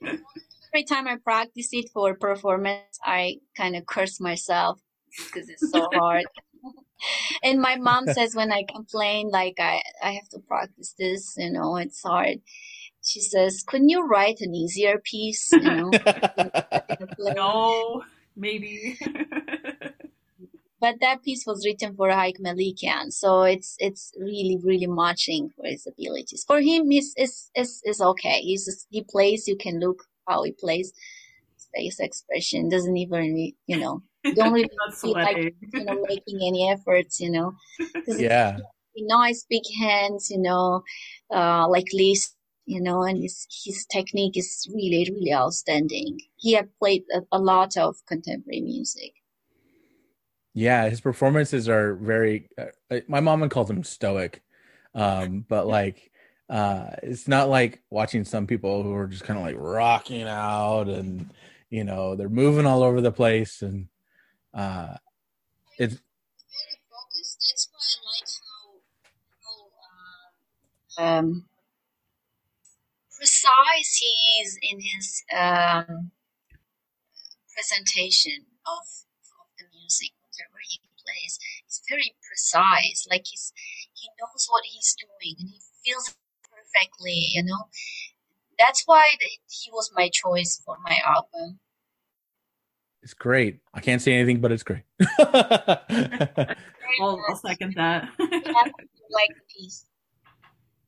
Every 0.00 0.84
time 0.84 1.06
I 1.06 1.16
practice 1.22 1.68
it 1.72 1.90
for 1.92 2.14
performance, 2.14 2.98
I 3.04 3.36
kind 3.56 3.76
of 3.76 3.86
curse 3.86 4.20
myself 4.20 4.80
because 5.16 5.48
it's 5.48 5.70
so 5.70 5.88
hard. 5.94 6.24
and 7.44 7.60
my 7.60 7.76
mom 7.76 8.06
says 8.08 8.34
when 8.34 8.50
I 8.52 8.64
complain, 8.72 9.30
like 9.30 9.54
I, 9.60 9.82
I 10.02 10.12
have 10.12 10.28
to 10.30 10.40
practice 10.40 10.94
this, 10.98 11.34
you 11.36 11.50
know, 11.52 11.76
it's 11.76 12.02
hard. 12.02 12.38
She 13.02 13.20
says, 13.20 13.62
couldn't 13.66 13.90
you 13.90 14.06
write 14.06 14.40
an 14.40 14.54
easier 14.54 14.98
piece? 15.04 15.52
You 15.52 15.60
know? 15.60 15.90
no, 17.18 18.02
maybe. 18.34 18.98
But 20.84 21.00
that 21.00 21.22
piece 21.22 21.46
was 21.46 21.64
written 21.64 21.96
for 21.96 22.10
Haik 22.10 22.38
Melikian, 22.40 23.10
so 23.10 23.44
it's 23.44 23.74
it's 23.78 24.12
really 24.20 24.58
really 24.62 24.86
matching 24.86 25.48
for 25.56 25.64
his 25.64 25.86
abilities. 25.86 26.44
For 26.46 26.60
him, 26.60 26.92
is 26.92 27.14
is 27.16 27.50
is 27.56 27.80
is 27.86 28.02
okay. 28.02 28.40
He's 28.40 28.86
he 28.90 29.02
plays. 29.02 29.48
You 29.48 29.56
can 29.56 29.80
look 29.80 30.04
how 30.28 30.42
he 30.42 30.52
plays. 30.52 30.92
Face 31.74 31.98
expression 32.00 32.68
doesn't 32.68 32.98
even 32.98 33.52
you 33.66 33.78
know 33.78 34.02
don't 34.34 34.52
really 34.52 34.68
feel 35.00 35.12
like 35.12 35.54
you 35.72 35.84
know 35.84 36.04
making 36.06 36.40
any 36.46 36.68
efforts. 36.70 37.18
You 37.18 37.30
know. 37.30 37.52
Yeah. 38.06 38.58
Nice 38.96 39.46
big 39.48 39.66
hands. 39.80 40.30
You 40.30 40.40
know, 40.42 40.82
uh, 41.34 41.66
like 41.66 41.88
Liszt. 41.94 42.36
You 42.66 42.82
know, 42.82 43.02
and 43.04 43.22
his 43.22 43.46
his 43.64 43.86
technique 43.86 44.36
is 44.36 44.68
really 44.74 45.08
really 45.10 45.32
outstanding. 45.32 46.18
He 46.36 46.52
had 46.52 46.68
played 46.78 47.04
a, 47.16 47.20
a 47.32 47.38
lot 47.38 47.78
of 47.78 47.96
contemporary 48.06 48.60
music. 48.60 49.12
Yeah, 50.54 50.88
his 50.88 51.00
performances 51.00 51.68
are 51.68 51.94
very. 51.94 52.48
Uh, 52.58 53.00
my 53.08 53.20
mom 53.20 53.40
would 53.40 53.50
call 53.50 53.64
them 53.64 53.84
stoic, 53.84 54.42
um, 54.94 55.44
but 55.48 55.66
like, 55.66 56.12
uh, 56.48 56.90
it's 57.02 57.28
not 57.28 57.48
like 57.48 57.82
watching 57.90 58.24
some 58.24 58.46
people 58.46 58.82
who 58.82 58.94
are 58.94 59.08
just 59.08 59.24
kind 59.24 59.38
of 59.38 59.44
like 59.44 59.56
rocking 59.58 60.22
out 60.22 60.88
and 60.88 61.32
you 61.70 61.84
know 61.84 62.14
they're 62.16 62.28
moving 62.28 62.66
all 62.66 62.82
over 62.84 63.00
the 63.00 63.12
place 63.12 63.62
and 63.62 63.88
uh, 64.54 64.96
it's 65.78 65.94
very 65.94 66.80
focused. 66.90 67.38
That's 67.50 67.68
why 67.72 67.80
I 67.98 68.02
like 68.20 68.30
how 70.98 71.04
how 71.04 71.18
um, 71.18 71.46
precise 73.16 73.96
he 73.96 74.42
is 74.42 74.58
in 74.62 74.80
his 74.80 75.24
um, 75.36 76.12
presentation 77.54 78.46
of 78.66 78.84
of 79.40 79.46
the 79.58 79.64
music 79.74 80.10
whatever 80.22 80.58
he 80.68 80.80
is, 81.26 81.38
is 81.68 81.73
very 81.88 82.14
precise. 82.26 83.06
Like 83.10 83.24
he's 83.26 83.52
he 83.92 84.08
knows 84.20 84.46
what 84.50 84.64
he's 84.64 84.96
doing 84.98 85.36
and 85.40 85.48
he 85.48 85.60
feels 85.84 86.14
perfectly. 86.42 87.28
You 87.32 87.44
know, 87.44 87.68
that's 88.58 88.82
why 88.86 89.04
he 89.48 89.70
was 89.70 89.90
my 89.94 90.08
choice 90.12 90.60
for 90.64 90.76
my 90.84 90.98
album. 91.04 91.58
It's 93.02 93.14
great. 93.14 93.60
I 93.74 93.80
can't 93.80 94.00
say 94.00 94.14
anything, 94.14 94.40
but 94.40 94.50
it's 94.50 94.62
great. 94.62 94.84
I'll, 95.18 97.20
I'll 97.28 97.36
second 97.36 97.74
that. 97.76 98.08
like 98.18 99.28
the 99.28 99.44
piece. 99.54 99.84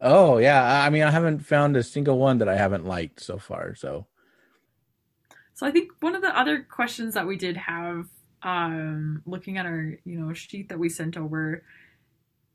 Oh 0.01 0.39
yeah, 0.39 0.83
I 0.83 0.91
mean, 0.91 1.03
I 1.03 1.11
haven't 1.11 1.41
found 1.41 1.77
a 1.77 1.83
single 1.83 2.19
one 2.19 2.39
that 2.39 2.49
I 2.49 2.57
haven't 2.57 2.87
liked 2.87 3.21
so 3.21 3.39
far. 3.39 3.75
So, 3.75 4.07
so 5.55 5.67
I 5.67 5.71
think 5.71 5.91
one 6.01 6.15
of 6.15 6.23
the 6.23 6.39
other 6.39 6.63
questions 6.63 7.15
that 7.15 7.27
we 7.27 7.37
did 7.37 7.57
have, 7.57 8.07
um, 8.47 9.23
looking 9.27 9.59
at 9.59 9.67
our 9.67 9.99
you 10.05 10.19
know 10.21 10.33
sheet 10.33 10.69
that 10.69 10.79
we 10.79 10.89
sent 10.89 11.17
over, 11.17 11.65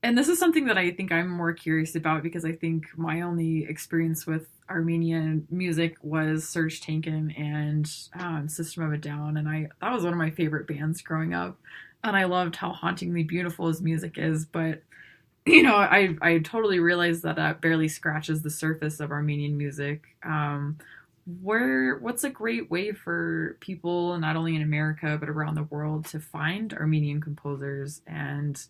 and 0.01 0.17
this 0.17 0.29
is 0.29 0.39
something 0.39 0.65
that 0.65 0.77
I 0.77 0.91
think 0.91 1.11
I'm 1.11 1.29
more 1.29 1.51
curious 1.51 1.95
about 1.95 2.23
because 2.23 2.45
I 2.45 2.53
think 2.53 2.85
my 2.97 3.21
only 3.21 3.65
experience 3.65 4.25
with 4.25 4.47
Armenian 4.69 5.45
music 5.51 5.97
was 6.01 6.45
Serj 6.45 6.81
Tankian 6.81 7.37
and 7.37 7.91
um, 8.17 8.47
System 8.47 8.83
of 8.83 8.93
a 8.93 8.97
Down, 8.97 9.35
and 9.35 9.49
I 9.49 9.67
that 9.81 9.91
was 9.91 10.03
one 10.03 10.13
of 10.13 10.17
my 10.17 10.31
favorite 10.31 10.65
bands 10.65 11.01
growing 11.01 11.33
up, 11.33 11.59
and 12.05 12.15
I 12.15 12.23
loved 12.23 12.55
how 12.55 12.71
hauntingly 12.71 13.23
beautiful 13.23 13.67
his 13.67 13.81
music 13.81 14.17
is, 14.17 14.45
but 14.45 14.81
you 15.45 15.61
know, 15.61 15.75
I 15.75 16.15
I 16.21 16.37
totally 16.39 16.79
realize 16.79 17.21
that 17.23 17.35
that 17.35 17.59
barely 17.59 17.89
scratches 17.89 18.43
the 18.43 18.49
surface 18.49 19.01
of 19.01 19.11
Armenian 19.11 19.57
music. 19.57 20.03
Um, 20.23 20.77
where 21.41 21.97
what's 21.97 22.23
a 22.23 22.29
great 22.29 22.69
way 22.69 22.91
for 22.91 23.57
people 23.59 24.17
not 24.17 24.35
only 24.35 24.55
in 24.55 24.61
America 24.61 25.17
but 25.19 25.29
around 25.29 25.55
the 25.55 25.63
world 25.63 26.05
to 26.05 26.19
find 26.19 26.73
Armenian 26.73 27.21
composers 27.21 28.01
and 28.07 28.65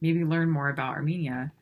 maybe 0.00 0.24
learn 0.24 0.50
more 0.50 0.68
about 0.68 0.94
Armenia? 0.94 1.52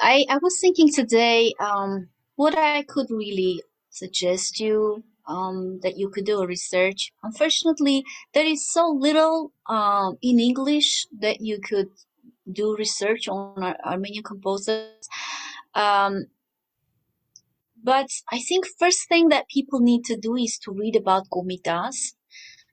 I 0.00 0.26
I 0.28 0.38
was 0.38 0.58
thinking 0.60 0.92
today 0.92 1.54
um, 1.60 2.08
what 2.36 2.56
I 2.56 2.82
could 2.82 3.10
really 3.10 3.62
suggest 3.90 4.60
you 4.60 5.04
um, 5.26 5.80
that 5.82 5.96
you 5.96 6.08
could 6.08 6.26
do 6.26 6.40
a 6.40 6.46
research. 6.46 7.12
Unfortunately, 7.22 8.04
there 8.32 8.44
is 8.44 8.70
so 8.70 8.88
little 8.88 9.52
um, 9.66 10.18
in 10.20 10.38
English 10.40 11.06
that 11.20 11.40
you 11.40 11.60
could 11.60 11.88
do 12.50 12.76
research 12.76 13.28
on 13.28 13.74
Armenian 13.84 14.22
composers. 14.22 15.08
Um, 15.74 16.26
but 17.84 18.08
I 18.32 18.40
think 18.40 18.66
first 18.78 19.06
thing 19.08 19.28
that 19.28 19.48
people 19.48 19.80
need 19.80 20.04
to 20.06 20.16
do 20.16 20.36
is 20.36 20.58
to 20.64 20.72
read 20.72 20.96
about 20.96 21.28
Komitas. 21.30 22.14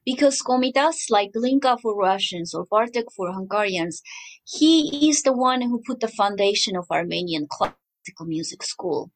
Because 0.06 0.42
Komitas, 0.42 1.12
like 1.12 1.32
Glinka 1.36 1.80
for 1.80 1.96
Russians 1.96 2.56
or 2.56 2.66
Bartok 2.66 3.14
for 3.16 3.32
Hungarians, 3.32 4.02
he 4.46 5.10
is 5.10 5.22
the 5.22 5.34
one 5.34 5.62
who 5.62 5.84
put 5.86 6.00
the 6.00 6.08
foundation 6.08 6.76
of 6.76 6.88
Armenian 6.90 7.46
classical 7.52 8.26
music 8.26 8.64
school. 8.64 9.12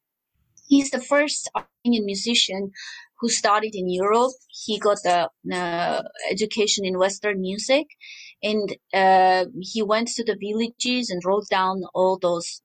He's 0.68 0.90
the 0.90 1.00
first 1.00 1.50
Armenian 1.56 2.04
musician 2.06 2.70
who 3.18 3.28
studied 3.28 3.74
in 3.74 3.88
Europe. 3.88 4.32
He 4.48 4.78
got 4.78 4.98
the 5.02 5.30
uh, 5.52 6.02
education 6.30 6.84
in 6.84 6.98
Western 6.98 7.40
music 7.40 7.86
and 8.42 8.76
uh, 8.92 9.46
he 9.60 9.82
went 9.82 10.08
to 10.08 10.24
the 10.24 10.36
villages 10.38 11.10
and 11.10 11.22
wrote 11.24 11.48
down 11.50 11.82
all 11.94 12.18
those 12.20 12.62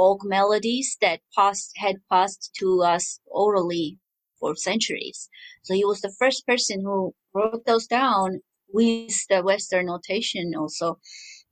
folk 0.00 0.24
melodies 0.24 0.96
that 1.02 1.20
passed 1.36 1.72
had 1.76 1.96
passed 2.10 2.42
to 2.58 2.68
us 2.82 3.20
orally 3.26 3.98
for 4.38 4.56
centuries. 4.56 5.28
So 5.64 5.74
he 5.74 5.84
was 5.84 6.00
the 6.00 6.16
first 6.18 6.46
person 6.46 6.80
who 6.80 7.14
wrote 7.34 7.66
those 7.66 7.86
down 7.86 8.40
with 8.72 9.12
the 9.28 9.42
Western 9.42 9.86
notation 9.86 10.54
also, 10.56 10.98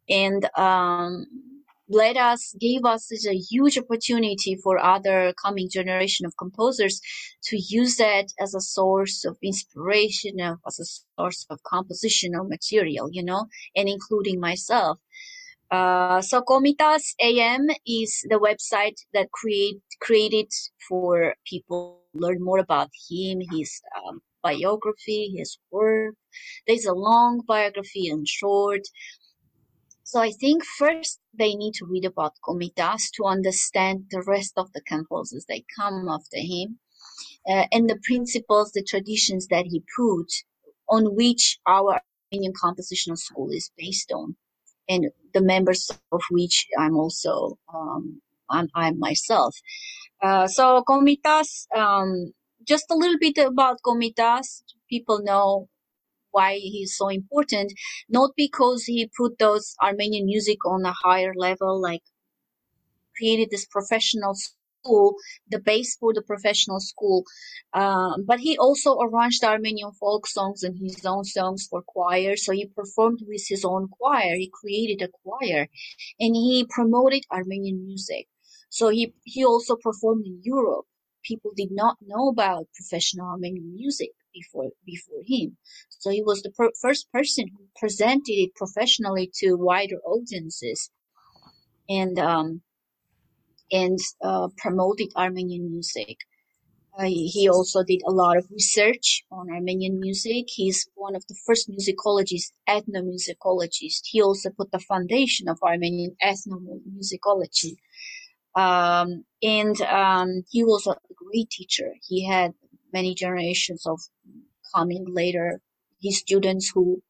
and 0.08 0.48
um, 0.56 1.26
us 2.30 2.54
gave 2.58 2.84
us 2.84 3.08
such 3.08 3.26
a 3.30 3.36
huge 3.50 3.76
opportunity 3.76 4.56
for 4.62 4.78
other 4.78 5.34
coming 5.44 5.68
generation 5.70 6.24
of 6.24 6.36
composers 6.38 7.00
to 7.48 7.56
use 7.58 7.96
that 7.96 8.26
as 8.40 8.54
a 8.54 8.60
source 8.60 9.26
of 9.26 9.36
inspiration, 9.42 10.40
as 10.40 10.78
a 10.78 10.88
source 11.16 11.46
of 11.50 11.58
compositional 11.72 12.48
material, 12.48 13.08
you 13.12 13.22
know, 13.22 13.46
and 13.76 13.88
including 13.88 14.40
myself. 14.40 14.98
Uh, 15.70 16.22
so 16.22 16.40
Komitas 16.40 17.14
AM 17.20 17.66
is 17.86 18.24
the 18.30 18.38
website 18.38 18.96
that 19.12 19.30
create 19.32 19.80
created 20.00 20.50
for 20.88 21.34
people 21.46 22.00
learn 22.14 22.42
more 22.42 22.58
about 22.58 22.88
him, 23.10 23.40
his 23.52 23.82
um, 23.96 24.22
biography, 24.42 25.34
his 25.36 25.58
work. 25.70 26.14
There's 26.66 26.86
a 26.86 26.94
long 26.94 27.42
biography 27.46 28.08
and 28.08 28.26
short. 28.26 28.82
So 30.04 30.20
I 30.20 30.30
think 30.30 30.64
first 30.64 31.20
they 31.38 31.54
need 31.54 31.74
to 31.74 31.86
read 31.86 32.06
about 32.06 32.32
Komitas 32.42 33.10
to 33.16 33.24
understand 33.24 34.06
the 34.10 34.22
rest 34.22 34.54
of 34.56 34.72
the 34.72 34.80
composers 34.80 35.44
that 35.50 35.60
come 35.76 36.08
after 36.08 36.38
him 36.38 36.78
uh, 37.46 37.66
and 37.72 37.90
the 37.90 38.00
principles, 38.04 38.72
the 38.72 38.82
traditions 38.82 39.48
that 39.48 39.66
he 39.66 39.82
put 39.96 40.32
on 40.88 41.14
which 41.14 41.58
our 41.66 42.00
Armenian 42.32 42.54
compositional 42.54 43.18
school 43.18 43.50
is 43.50 43.70
based 43.76 44.10
on 44.12 44.36
and 44.88 45.10
the 45.34 45.42
members 45.42 45.90
of 46.12 46.20
which 46.30 46.66
I'm 46.78 46.96
also, 46.96 47.58
um, 47.74 48.20
I'm, 48.50 48.68
I'm 48.74 48.98
myself. 48.98 49.54
Uh, 50.22 50.46
so 50.48 50.82
Komitas, 50.88 51.66
um, 51.76 52.32
just 52.66 52.86
a 52.90 52.94
little 52.96 53.18
bit 53.18 53.38
about 53.38 53.78
Komitas. 53.84 54.62
People 54.90 55.20
know 55.22 55.68
why 56.30 56.54
he's 56.54 56.96
so 56.96 57.08
important. 57.08 57.72
Not 58.08 58.30
because 58.36 58.84
he 58.84 59.10
put 59.16 59.38
those 59.38 59.74
Armenian 59.82 60.26
music 60.26 60.58
on 60.66 60.84
a 60.84 60.92
higher 60.92 61.32
level, 61.36 61.80
like 61.80 62.02
created 63.16 63.48
this 63.50 63.66
professional 63.66 64.34
school, 64.82 65.16
the 65.48 65.58
base 65.58 65.96
for 65.96 66.12
the 66.14 66.22
professional 66.22 66.80
school. 66.80 67.24
Um, 67.72 68.24
but 68.26 68.40
he 68.40 68.56
also 68.58 68.98
arranged 69.00 69.44
Armenian 69.44 69.92
folk 69.92 70.26
songs 70.26 70.62
and 70.62 70.78
his 70.78 71.04
own 71.04 71.24
songs 71.24 71.66
for 71.70 71.82
choir. 71.82 72.36
So 72.36 72.52
he 72.52 72.66
performed 72.66 73.20
with 73.26 73.44
his 73.48 73.64
own 73.64 73.88
choir. 73.88 74.34
He 74.36 74.50
created 74.52 75.02
a 75.02 75.12
choir 75.22 75.68
and 76.20 76.34
he 76.34 76.66
promoted 76.68 77.24
Armenian 77.30 77.84
music. 77.86 78.26
So 78.70 78.88
he, 78.88 79.14
he 79.24 79.44
also 79.44 79.76
performed 79.76 80.26
in 80.26 80.40
Europe. 80.42 80.86
People 81.24 81.52
did 81.56 81.70
not 81.70 81.96
know 82.00 82.28
about 82.28 82.68
professional 82.74 83.26
Armenian 83.26 83.74
music 83.74 84.10
before 84.32 84.70
before 84.86 85.22
him. 85.26 85.56
So 85.88 86.10
he 86.10 86.22
was 86.22 86.42
the 86.42 86.50
per- 86.50 86.72
first 86.80 87.10
person 87.12 87.46
who 87.48 87.64
presented 87.76 88.32
it 88.44 88.54
professionally 88.54 89.30
to 89.38 89.56
wider 89.56 89.98
audiences, 90.06 90.90
and 91.88 92.18
um, 92.18 92.62
and 93.70 93.98
uh, 94.22 94.48
promoted 94.56 95.08
Armenian 95.16 95.70
music. 95.70 96.18
Uh, 96.98 97.04
he 97.04 97.48
also 97.48 97.84
did 97.84 98.00
a 98.08 98.10
lot 98.10 98.36
of 98.36 98.46
research 98.50 99.22
on 99.30 99.50
Armenian 99.50 100.00
music. 100.00 100.46
He's 100.48 100.88
one 100.96 101.14
of 101.14 101.24
the 101.28 101.36
first 101.46 101.70
musicologists, 101.70 102.50
ethnomusicologists. 102.68 104.02
He 104.04 104.20
also 104.20 104.50
put 104.50 104.72
the 104.72 104.80
foundation 104.80 105.48
of 105.48 105.58
Armenian 105.62 106.16
ethnomusicology. 106.22 107.76
Um, 108.56 109.24
and 109.42 109.80
um, 109.82 110.42
he 110.50 110.64
was 110.64 110.88
a 110.88 110.96
great 111.14 111.50
teacher. 111.50 111.92
He 112.02 112.26
had 112.26 112.54
many 112.92 113.14
generations 113.14 113.86
of 113.86 114.00
coming 114.74 115.06
later, 115.08 115.60
his 116.02 116.18
students 116.18 116.70
who, 116.74 117.02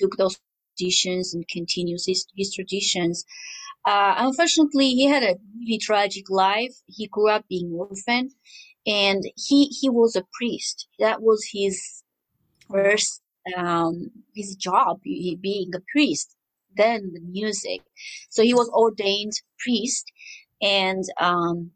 took 0.00 0.16
those 0.16 0.36
traditions 0.76 1.34
and 1.34 1.46
continues 1.46 2.04
his, 2.04 2.26
his 2.36 2.52
traditions. 2.52 3.24
Uh, 3.84 4.14
unfortunately, 4.18 4.90
he 4.90 5.06
had 5.06 5.22
a 5.22 5.36
really 5.58 5.78
tragic 5.78 6.30
life. 6.30 6.74
He 6.86 7.06
grew 7.06 7.28
up 7.30 7.44
being 7.48 7.72
orphan, 7.72 8.30
and 8.86 9.22
he 9.36 9.66
he 9.66 9.90
was 9.90 10.16
a 10.16 10.24
priest. 10.32 10.88
That 10.98 11.22
was 11.22 11.48
his 11.52 12.02
first 12.70 13.22
um, 13.56 14.10
his 14.34 14.56
job, 14.56 15.00
he, 15.04 15.36
being 15.40 15.70
a 15.74 15.80
priest. 15.92 16.36
Then 16.76 17.12
the 17.14 17.20
music. 17.20 17.82
So 18.30 18.42
he 18.42 18.54
was 18.54 18.68
ordained 18.70 19.34
priest, 19.58 20.10
and 20.62 21.04
um, 21.20 21.70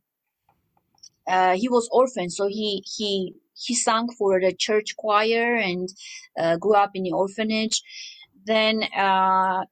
uh, 1.28 1.56
he 1.56 1.68
was 1.68 1.88
orphan. 1.92 2.30
So 2.30 2.46
he 2.48 2.82
he 2.96 3.34
he 3.54 3.74
sang 3.74 4.08
for 4.18 4.40
the 4.40 4.52
church 4.52 4.96
choir 4.96 5.56
and 5.56 5.88
uh, 6.38 6.56
grew 6.56 6.74
up 6.74 6.92
in 6.94 7.02
the 7.04 7.12
orphanage. 7.12 7.82
Then 8.46 8.84
uh, 8.96 9.64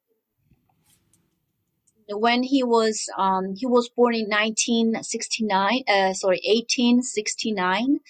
when 2.09 2.43
he 2.43 2.63
was 2.63 3.09
um, 3.19 3.55
he 3.55 3.67
was 3.67 3.89
born 3.91 4.15
in 4.15 4.29
1969 4.29 5.83
uh, 5.89 6.13
sorry 6.13 6.41
1869 6.45 8.01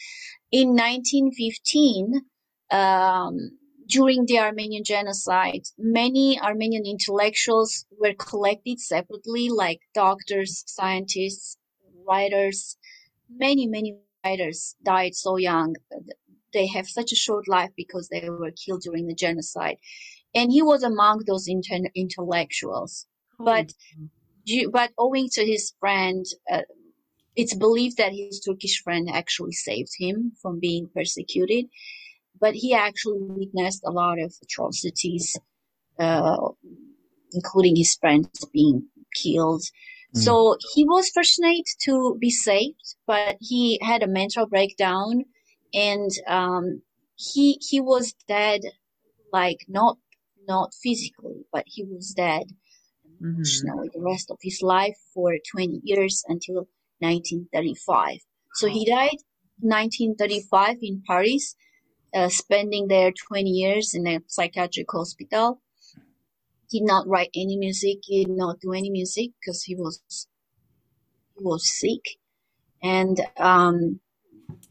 in 0.53 0.69
1915 0.69 2.23
um, 2.71 3.51
during 3.89 4.27
the 4.27 4.39
armenian 4.39 4.85
genocide 4.85 5.63
many 5.79 6.41
armenian 6.41 6.85
intellectuals 6.85 7.87
were 8.01 8.15
collected 8.15 8.81
separately 8.81 9.49
like 9.49 9.81
doctors 9.95 10.65
scientists 10.67 11.59
writers. 12.07 12.77
Many 13.29 13.67
many 13.67 13.97
writers 14.25 14.77
died 14.85 15.15
so 15.15 15.37
young. 15.37 15.77
They 16.53 16.67
have 16.69 16.89
such 16.89 17.13
a 17.13 17.17
short 17.17 17.49
life 17.49 17.71
because 17.77 18.09
they 18.09 18.29
were 18.31 18.53
killed 18.53 18.83
during 18.83 19.07
the 19.07 19.15
genocide. 19.15 19.77
And 20.35 20.51
he 20.53 20.63
was 20.63 20.83
among 20.83 21.25
those 21.27 21.49
inter- 21.49 21.91
intellectuals. 21.95 23.07
But 23.39 23.73
but 24.71 24.93
owing 24.99 25.29
to 25.33 25.45
his 25.45 25.73
friend, 25.81 26.25
uh, 26.51 26.63
it's 27.35 27.55
believed 27.55 27.97
that 27.99 28.13
his 28.13 28.41
Turkish 28.41 28.83
friend 28.83 29.09
actually 29.13 29.53
saved 29.53 29.93
him 29.99 30.33
from 30.41 30.61
being 30.61 30.89
persecuted. 30.95 31.67
But 32.41 32.55
he 32.55 32.75
actually 32.75 33.19
witnessed 33.21 33.83
a 33.85 33.91
lot 33.91 34.19
of 34.19 34.35
atrocities, 34.43 35.37
uh, 35.99 36.49
including 37.33 37.77
his 37.77 37.95
friends 37.95 38.29
being 38.53 38.87
killed. 39.15 39.63
Mm. 40.15 40.21
So 40.21 40.57
he 40.75 40.85
was 40.85 41.11
fortunate 41.11 41.67
to 41.85 42.17
be 42.21 42.31
saved, 42.31 42.97
but 43.07 43.37
he 43.41 43.79
had 43.83 44.03
a 44.03 44.07
mental 44.07 44.47
breakdown 44.47 45.25
and 45.75 46.11
um, 46.29 46.83
he 47.17 47.59
he 47.61 47.81
was 47.81 48.15
dead, 48.29 48.61
like 49.33 49.59
not 49.67 49.99
not 50.47 50.75
physically, 50.75 51.45
but 51.53 51.65
he 51.67 51.83
was 51.85 52.15
dead 52.15 52.45
mm-hmm. 53.23 53.43
the 53.95 54.01
rest 54.01 54.31
of 54.31 54.39
his 54.43 54.61
life 54.63 54.97
for 55.13 55.37
20 55.53 55.81
years 55.85 56.25
until 56.29 56.69
1935. 57.01 58.19
So 58.55 58.69
he 58.69 58.85
died 58.87 59.19
1935 59.61 60.79
in 60.83 61.03
Paris, 61.07 61.55
uh, 62.15 62.29
spending 62.29 62.89
there 62.89 63.13
20 63.13 63.51
years 63.51 63.95
in 63.95 64.07
a 64.07 64.21
psychiatric 64.27 64.91
hospital. 64.91 65.61
He 66.71 66.81
did 66.81 66.87
not 66.87 67.07
write 67.07 67.31
any 67.35 67.57
music, 67.57 67.99
he 68.03 68.25
did 68.25 68.37
not 68.37 68.61
do 68.61 68.73
any 68.73 68.91
music 68.91 69.31
because 69.41 69.63
he 69.63 69.77
was 69.77 70.01
he 71.37 71.45
was 71.45 71.69
sick, 71.79 72.19
and 72.83 73.21
um, 73.37 74.01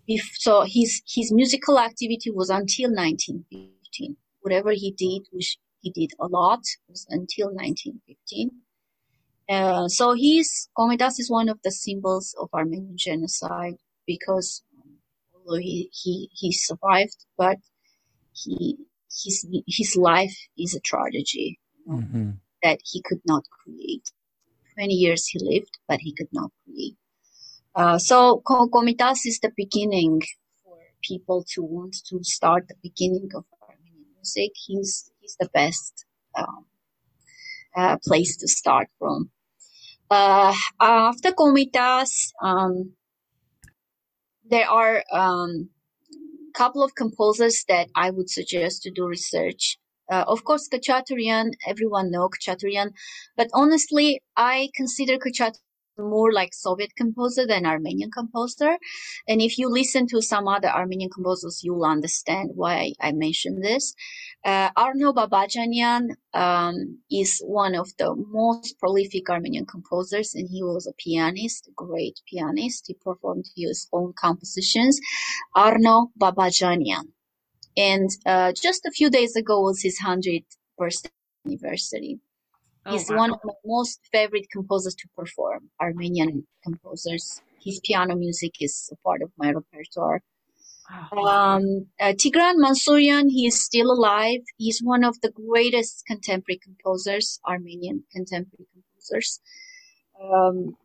if, 0.08 0.32
so 0.34 0.64
his 0.64 1.02
his 1.08 1.32
musical 1.32 1.80
activity 1.80 2.32
was 2.32 2.50
until 2.50 2.90
1915. 2.90 4.18
Whatever 4.42 4.72
he 4.72 4.92
did, 4.92 5.28
which 5.32 5.58
he 5.86 5.92
did 5.92 6.12
a 6.20 6.28
lot, 6.28 6.62
was 6.90 7.06
until 7.10 7.48
1915. 7.48 8.52
Uh, 9.48 9.88
so 9.88 10.14
he's 10.14 10.68
Komitas 10.76 11.20
is 11.20 11.30
one 11.30 11.50
of 11.50 11.60
the 11.64 11.72
symbols 11.72 12.36
of 12.42 12.50
Armenian 12.52 12.98
genocide 12.98 13.76
because 14.08 14.64
although 15.34 15.60
he, 15.60 15.92
he, 15.94 16.30
he 16.34 16.52
survived, 16.52 17.26
but 17.38 17.58
he, 18.34 18.78
his, 19.24 19.46
his 19.68 19.96
life 19.96 20.36
is 20.58 20.74
a 20.74 20.80
tragedy 20.80 21.60
mm-hmm. 21.88 22.32
that 22.64 22.80
he 22.84 23.04
could 23.04 23.22
not 23.28 23.44
create. 23.50 24.12
20 24.74 24.92
years 24.94 25.28
he 25.28 25.40
lived, 25.40 25.78
but 25.88 26.00
he 26.02 26.14
could 26.14 26.34
not 26.34 26.52
create. 26.64 26.98
Uh, 27.76 28.00
so 28.00 28.42
Komitas 28.46 29.26
is 29.26 29.40
the 29.40 29.52
beginning 29.56 30.22
for 30.64 30.78
people 31.04 31.46
to 31.54 31.62
want 31.62 31.96
to 32.10 32.24
start 32.24 32.68
the 32.68 32.76
beginning 32.82 33.30
of 33.36 33.46
Armenian 33.62 34.06
music. 34.16 34.52
He's, 34.56 35.12
he's 35.26 35.38
the 35.40 35.50
best, 35.54 36.06
um, 36.38 36.66
uh, 37.76 37.98
place 38.06 38.38
to 38.38 38.48
start 38.48 38.88
from. 39.00 39.32
Uh, 40.10 40.54
after 40.80 41.32
Komitas, 41.32 42.32
um, 42.42 42.94
there 44.48 44.70
are 44.70 45.04
a 45.12 45.20
um, 45.20 45.70
couple 46.54 46.84
of 46.84 46.94
composers 46.94 47.66
that 47.68 47.88
I 47.96 48.12
would 48.12 48.30
suggest 48.30 48.84
to 48.84 48.92
do 48.92 49.08
research. 49.08 49.78
Uh, 50.12 50.24
of 50.28 50.44
course, 50.44 50.70
Khachaturian, 50.72 51.54
everyone 51.66 52.12
know 52.12 52.30
Khachaturian, 52.30 52.92
but 53.36 53.48
honestly, 53.54 54.22
I 54.38 54.70
consider 54.76 55.18
Khachaturian 55.18 55.66
more 55.98 56.32
like 56.32 56.54
Soviet 56.54 56.92
composer 56.96 57.46
than 57.48 57.66
Armenian 57.66 58.12
composer. 58.12 58.78
And 59.28 59.42
if 59.42 59.58
you 59.58 59.70
listen 59.70 60.08
to 60.08 60.22
some 60.22 60.48
other 60.48 60.68
Armenian 60.68 61.10
composers, 61.10 61.62
you'll 61.64 61.86
understand 61.86 62.52
why 62.54 62.94
I 63.00 63.12
mention 63.12 63.62
this. 63.62 63.94
Uh, 64.46 64.70
Arno 64.76 65.12
Babajanyan 65.12 66.12
um, 66.36 67.00
is 67.10 67.42
one 67.44 67.74
of 67.74 67.90
the 67.98 68.14
most 68.16 68.78
prolific 68.78 69.28
Armenian 69.28 69.66
composers, 69.66 70.36
and 70.36 70.48
he 70.48 70.62
was 70.62 70.86
a 70.86 70.94
pianist, 70.94 71.68
a 71.68 71.72
great 71.76 72.22
pianist. 72.30 72.86
He 72.88 72.94
performed 72.94 73.46
his 73.56 73.88
own 73.92 74.14
compositions. 74.14 75.00
Arno 75.56 76.12
Babajanyan. 76.22 77.06
And 77.76 78.10
uh, 78.28 78.54
just 78.54 78.86
a 78.86 78.92
few 78.92 79.10
days 79.10 79.36
ago 79.36 79.62
was 79.62 79.82
his 79.82 80.00
100th 80.06 80.46
birthday 80.78 81.10
anniversary. 81.48 82.20
Oh, 82.86 82.92
He's 82.92 83.10
wow. 83.10 83.18
one 83.18 83.32
of 83.32 83.40
my 83.44 83.54
most 83.66 84.00
favorite 84.12 84.50
composers 84.52 84.94
to 84.96 85.08
perform, 85.18 85.72
Armenian 85.82 86.46
composers. 86.64 87.42
His 87.64 87.80
piano 87.84 88.16
music 88.16 88.62
is 88.62 88.92
a 88.94 88.96
part 88.98 89.24
of 89.24 89.32
my 89.38 89.52
repertoire. 89.52 90.22
Um, 90.92 91.88
uh, 92.00 92.14
Tigran 92.14 92.58
Mansurian, 92.58 93.30
he 93.30 93.48
is 93.48 93.64
still 93.64 93.92
alive. 93.92 94.42
He's 94.58 94.82
one 94.84 95.04
of 95.04 95.20
the 95.22 95.32
greatest 95.32 96.04
contemporary 96.08 96.60
composers, 96.64 97.40
Armenian 97.48 98.04
contemporary 98.12 98.68
composers. 98.74 99.40
Um, 100.22 100.78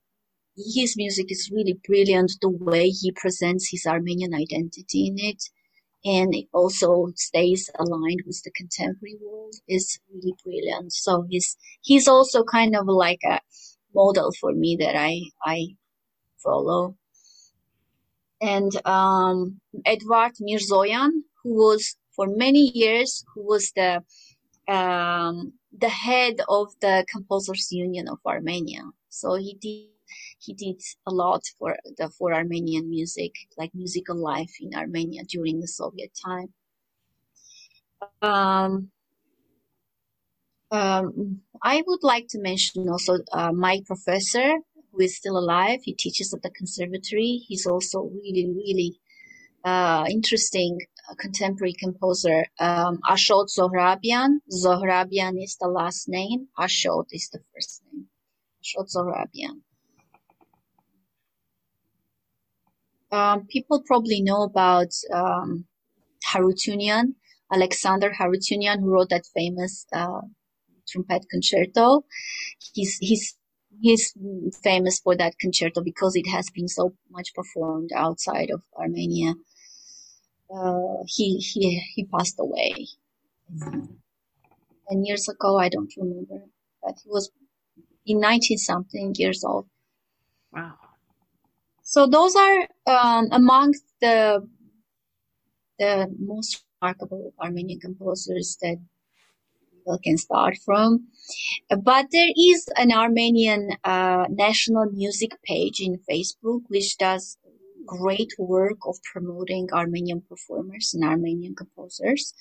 his 0.57 0.97
music 0.97 1.31
is 1.31 1.51
really 1.53 1.81
brilliant, 1.87 2.33
the 2.41 2.51
way 2.51 2.89
he 2.89 3.13
presents 3.13 3.71
his 3.71 3.87
Armenian 3.87 4.35
identity 4.35 5.09
in 5.09 5.19
it 5.19 5.43
and 6.05 6.35
it 6.35 6.47
also 6.53 7.09
stays 7.17 7.71
aligned 7.79 8.23
with 8.27 8.43
the 8.45 8.51
contemporary 8.53 9.17
world 9.23 9.55
is 9.69 9.99
really 10.13 10.35
brilliant. 10.45 10.93
So 10.93 11.27
he's 11.29 11.57
he's 11.83 12.09
also 12.09 12.45
kind 12.45 12.75
of 12.75 12.87
like 12.87 13.21
a 13.25 13.41
model 13.95 14.33
for 14.41 14.53
me 14.53 14.77
that 14.81 14.97
I 14.97 15.23
I 15.45 15.67
follow. 16.43 16.97
And 18.41 18.73
um, 18.87 19.61
Edvard 19.85 20.33
Mirzoyan, 20.41 21.11
who 21.43 21.55
was 21.55 21.97
for 22.17 22.27
many 22.27 22.71
years 22.75 23.25
who 23.35 23.47
was 23.47 23.73
the 23.77 24.03
um, 24.69 25.53
the 25.77 25.89
head 25.89 26.41
of 26.49 26.69
the 26.81 27.05
Composers 27.11 27.73
Union 27.73 28.09
of 28.09 28.19
Armenia. 28.27 28.83
So 29.09 29.35
he 29.35 29.55
did 29.55 29.89
he 30.39 30.55
did 30.55 30.81
a 31.07 31.13
lot 31.13 31.43
for 31.59 31.77
the 31.99 32.09
for 32.11 32.33
Armenian 32.35 32.89
music, 32.89 33.33
like 33.57 33.71
musical 33.75 34.17
life 34.17 34.53
in 34.61 34.75
Armenia 34.75 35.25
during 35.25 35.61
the 35.61 35.69
Soviet 35.69 36.11
time. 36.25 36.53
Um, 38.23 38.91
um, 40.71 41.41
I 41.63 41.83
would 41.87 42.03
like 42.03 42.27
to 42.31 42.41
mention 42.41 42.89
also 42.89 43.19
uh, 43.33 43.53
my 43.53 43.83
professor 43.87 44.55
who 45.01 45.07
is 45.07 45.17
still 45.17 45.39
alive. 45.39 45.81
He 45.85 45.95
teaches 45.95 46.35
at 46.35 46.43
the 46.43 46.51
conservatory. 46.51 47.43
He's 47.49 47.67
also 47.67 48.03
really, 48.03 48.53
really 48.55 49.01
uh, 49.65 50.07
interesting 50.11 50.79
uh, 51.11 51.15
contemporary 51.17 51.75
composer. 51.75 52.47
Um, 52.61 53.01
Ashot 53.09 53.49
Zohrabian. 53.59 54.41
Zohrabian 54.53 55.43
is 55.43 55.57
the 55.61 55.69
last 55.69 56.09
name. 56.09 56.49
Ashot 56.59 57.07
is 57.13 57.31
the 57.33 57.41
first 57.55 57.83
name. 57.93 58.07
Ashot 58.65 58.89
Zohrabian. 58.95 59.63
um, 63.13 63.47
people 63.47 63.83
probably 63.87 64.23
know 64.23 64.43
about 64.43 64.93
um, 65.13 65.67
Harutunian, 66.33 67.15
Alexander 67.53 68.11
Harutunian, 68.11 68.81
who 68.81 68.91
wrote 68.91 69.11
that 69.11 69.27
famous 69.35 69.87
uh, 69.93 70.23
trumpet 70.89 71.27
concerto. 71.31 72.05
He's 72.75 72.99
he's 72.99 73.37
he's 73.81 74.15
famous 74.65 75.01
for 75.01 75.17
that 75.17 75.39
concerto 75.41 75.83
because 75.83 76.17
it 76.17 76.29
has 76.29 76.51
been 76.51 76.69
so 76.69 76.95
much 77.11 77.35
performed 77.35 77.91
outside 77.95 78.51
of 78.51 78.63
Armenia. 78.79 79.35
Uh, 80.55 81.05
he 81.07 81.39
he 81.39 81.81
he 81.95 82.05
passed 82.07 82.37
away 82.39 82.89
ten 84.89 85.05
years 85.05 85.29
ago. 85.29 85.59
I 85.59 85.69
don't 85.71 85.93
remember, 85.97 86.45
but 86.83 86.95
he 87.05 87.11
was 87.11 87.31
in 88.07 88.21
nineteen 88.21 88.59
something 88.59 89.15
years 89.17 89.45
old. 89.45 89.67
Wow. 90.53 90.75
So 91.83 92.07
those 92.07 92.37
are 92.37 92.69
um, 92.87 93.29
amongst 93.33 93.85
the 94.01 94.49
the 95.79 96.09
most 96.19 96.65
remarkable 96.83 97.35
Armenian 97.41 97.81
composers 97.81 98.59
that 98.63 98.79
people 99.91 100.01
can 100.03 100.19
start 100.19 100.57
from. 100.65 101.09
But 101.69 102.07
there 102.13 102.31
is 102.37 102.69
an 102.77 102.93
Armenian 102.93 103.71
uh, 103.85 104.27
national 104.31 104.87
music 104.93 105.31
page 105.45 105.81
in 105.81 106.01
Facebook 106.11 106.63
which 106.69 106.97
does 106.99 107.39
great 107.87 108.33
work 108.39 108.79
of 108.87 108.97
promoting 109.13 109.69
Armenian 109.73 110.23
performers 110.29 110.93
and 110.95 111.05
Armenian 111.05 111.55
composers, 111.55 112.35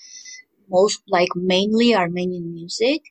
most 0.70 1.02
like 1.08 1.30
mainly 1.36 1.96
Armenian 1.96 2.54
music. 2.54 3.02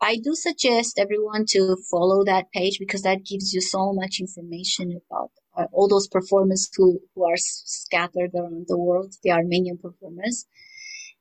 I 0.00 0.16
do 0.16 0.34
suggest 0.34 0.98
everyone 0.98 1.44
to 1.50 1.76
follow 1.90 2.24
that 2.24 2.50
page 2.52 2.78
because 2.78 3.02
that 3.02 3.24
gives 3.24 3.54
you 3.54 3.60
so 3.60 3.92
much 3.92 4.20
information 4.20 5.00
about 5.00 5.30
uh, 5.56 5.66
all 5.72 5.88
those 5.88 6.08
performers 6.08 6.68
who, 6.76 7.00
who 7.14 7.24
are 7.24 7.36
scattered 7.38 8.32
around 8.34 8.66
the 8.68 8.76
world, 8.76 9.14
the 9.22 9.30
Armenian 9.30 9.78
performers, 9.78 10.46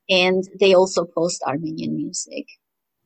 and 0.10 0.44
they 0.60 0.74
also 0.74 1.06
post 1.06 1.42
Armenian 1.46 1.96
music. 1.96 2.46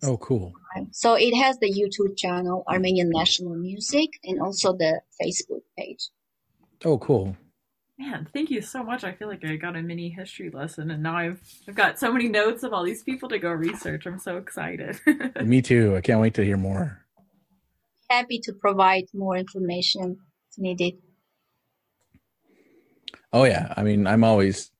Oh, 0.03 0.17
cool. 0.17 0.53
So 0.91 1.15
it 1.15 1.35
has 1.35 1.57
the 1.59 1.71
YouTube 1.71 2.17
channel, 2.17 2.63
Armenian 2.67 3.09
National 3.09 3.55
Music, 3.55 4.09
and 4.23 4.39
also 4.41 4.73
the 4.73 5.01
Facebook 5.21 5.61
page. 5.77 6.09
Oh, 6.85 6.97
cool. 6.99 7.35
Man, 7.97 8.25
thank 8.33 8.49
you 8.49 8.61
so 8.61 8.81
much. 8.81 9.03
I 9.03 9.11
feel 9.11 9.27
like 9.27 9.43
I 9.43 9.57
got 9.57 9.75
a 9.75 9.81
mini 9.81 10.07
history 10.07 10.49
lesson, 10.49 10.89
and 10.89 11.03
now 11.03 11.17
I've 11.17 11.41
I've 11.67 11.75
got 11.75 11.99
so 11.99 12.13
many 12.13 12.29
notes 12.29 12.63
of 12.63 12.71
all 12.71 12.85
these 12.85 13.03
people 13.03 13.27
to 13.27 13.39
go 13.39 13.49
research. 13.49 14.05
I'm 14.05 14.19
so 14.19 14.37
excited. 14.37 14.97
Me 15.43 15.61
too. 15.61 15.97
I 15.97 16.01
can't 16.01 16.21
wait 16.21 16.33
to 16.35 16.45
hear 16.45 16.55
more. 16.55 17.05
Happy 18.09 18.39
to 18.43 18.53
provide 18.53 19.03
more 19.13 19.35
information 19.35 20.17
if 20.49 20.57
needed. 20.57 20.93
Oh 23.33 23.43
yeah, 23.43 23.73
I 23.75 23.83
mean, 23.83 24.07
I'm 24.07 24.23
always. 24.23 24.71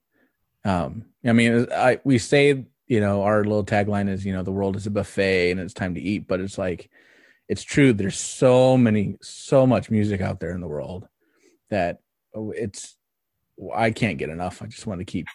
Um, 0.63 1.08
I 1.25 1.33
mean, 1.33 1.67
I 1.73 1.99
we 2.03 2.17
say 2.17 2.65
you 2.87 2.99
know 2.99 3.23
our 3.23 3.43
little 3.43 3.65
tagline 3.65 4.09
is 4.09 4.25
you 4.25 4.33
know 4.33 4.43
the 4.43 4.51
world 4.51 4.75
is 4.75 4.87
a 4.87 4.91
buffet 4.91 5.51
and 5.51 5.59
it's 5.59 5.73
time 5.73 5.95
to 5.95 6.01
eat, 6.01 6.27
but 6.27 6.39
it's 6.39 6.57
like, 6.57 6.89
it's 7.47 7.63
true. 7.63 7.93
There's 7.93 8.17
so 8.19 8.77
many, 8.77 9.17
so 9.21 9.67
much 9.67 9.89
music 9.89 10.21
out 10.21 10.39
there 10.39 10.51
in 10.51 10.61
the 10.61 10.67
world 10.67 11.07
that 11.69 12.01
it's 12.33 12.95
I 13.75 13.91
can't 13.91 14.17
get 14.17 14.29
enough. 14.29 14.61
I 14.61 14.67
just 14.67 14.87
want 14.87 14.99
to 14.99 15.05
keep 15.05 15.27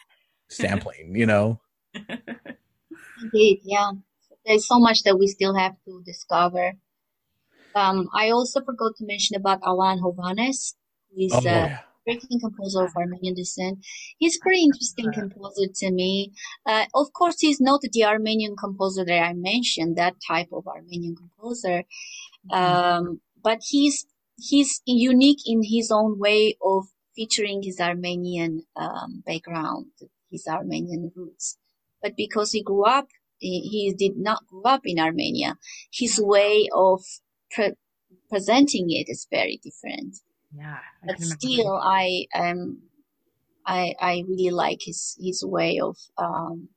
sampling, 0.49 1.15
you 1.17 1.27
know. 1.27 1.61
Indeed, 3.23 3.61
yeah. 3.65 3.93
There's 4.47 4.67
so 4.67 4.79
much 4.79 5.03
that 5.05 5.19
we 5.19 5.27
still 5.27 5.55
have 5.55 5.75
to 5.87 6.03
discover. 6.05 6.75
Um, 7.75 8.09
I 8.15 8.31
also 8.31 8.61
forgot 8.61 8.97
to 8.99 9.07
mention 9.07 9.37
about 9.37 9.61
Alan 9.65 10.01
Hovhaness, 10.01 10.75
who 11.11 11.23
is 11.23 11.33
Oh 11.33 11.41
a 11.41 11.43
yeah. 11.43 11.81
American 12.07 12.41
composer 12.41 12.85
of 12.85 12.97
Armenian 12.97 13.35
descent. 13.35 13.79
He's 14.19 14.37
a 14.37 14.41
pretty 14.41 14.63
interesting 14.63 15.13
composer 15.13 15.67
to 15.75 15.91
me. 15.91 16.33
Uh, 16.67 16.87
of 16.95 17.13
course, 17.13 17.41
he's 17.41 17.61
not 17.61 17.81
the 17.81 18.05
Armenian 18.05 18.57
composer 18.57 19.05
that 19.05 19.23
I 19.23 19.33
mentioned, 19.33 19.97
that 19.97 20.17
type 20.27 20.49
of 20.53 20.67
Armenian 20.67 21.17
composer. 21.17 21.85
Um, 22.51 23.21
but 23.43 23.61
he's 23.63 24.07
he's 24.37 24.83
unique 24.85 25.41
in 25.47 25.63
his 25.63 25.91
own 25.91 26.19
way 26.19 26.57
of 26.63 26.85
featuring 27.15 27.63
his 27.63 27.81
Armenian 27.81 28.65
um, 28.77 29.23
background, 29.27 29.87
his 30.31 30.47
Armenian 30.49 31.13
roots. 31.15 31.59
But 32.03 32.17
because 32.17 32.53
he 32.53 32.63
grew 32.63 32.85
up, 32.85 33.07
he, 33.39 33.61
he 33.61 33.95
did 33.95 34.17
not 34.17 34.47
grow 34.47 34.63
up 34.63 34.83
in 34.85 34.99
Armenia. 34.99 35.57
His 35.93 36.21
way 36.21 36.69
of 36.75 37.03
pre- 37.51 37.75
presenting 38.29 38.91
it 38.91 39.09
is 39.09 39.27
very 39.31 39.61
different. 39.63 40.17
Yeah, 40.57 40.79
I 41.03 41.07
But 41.07 41.21
still, 41.21 41.75
I 41.83 42.27
um, 42.35 42.83
I 43.67 43.95
I 44.01 44.25
really 44.29 44.51
like 44.51 44.81
his 44.83 45.17
his 45.21 45.45
way 45.45 45.81
of 45.81 45.97
um, 46.19 46.69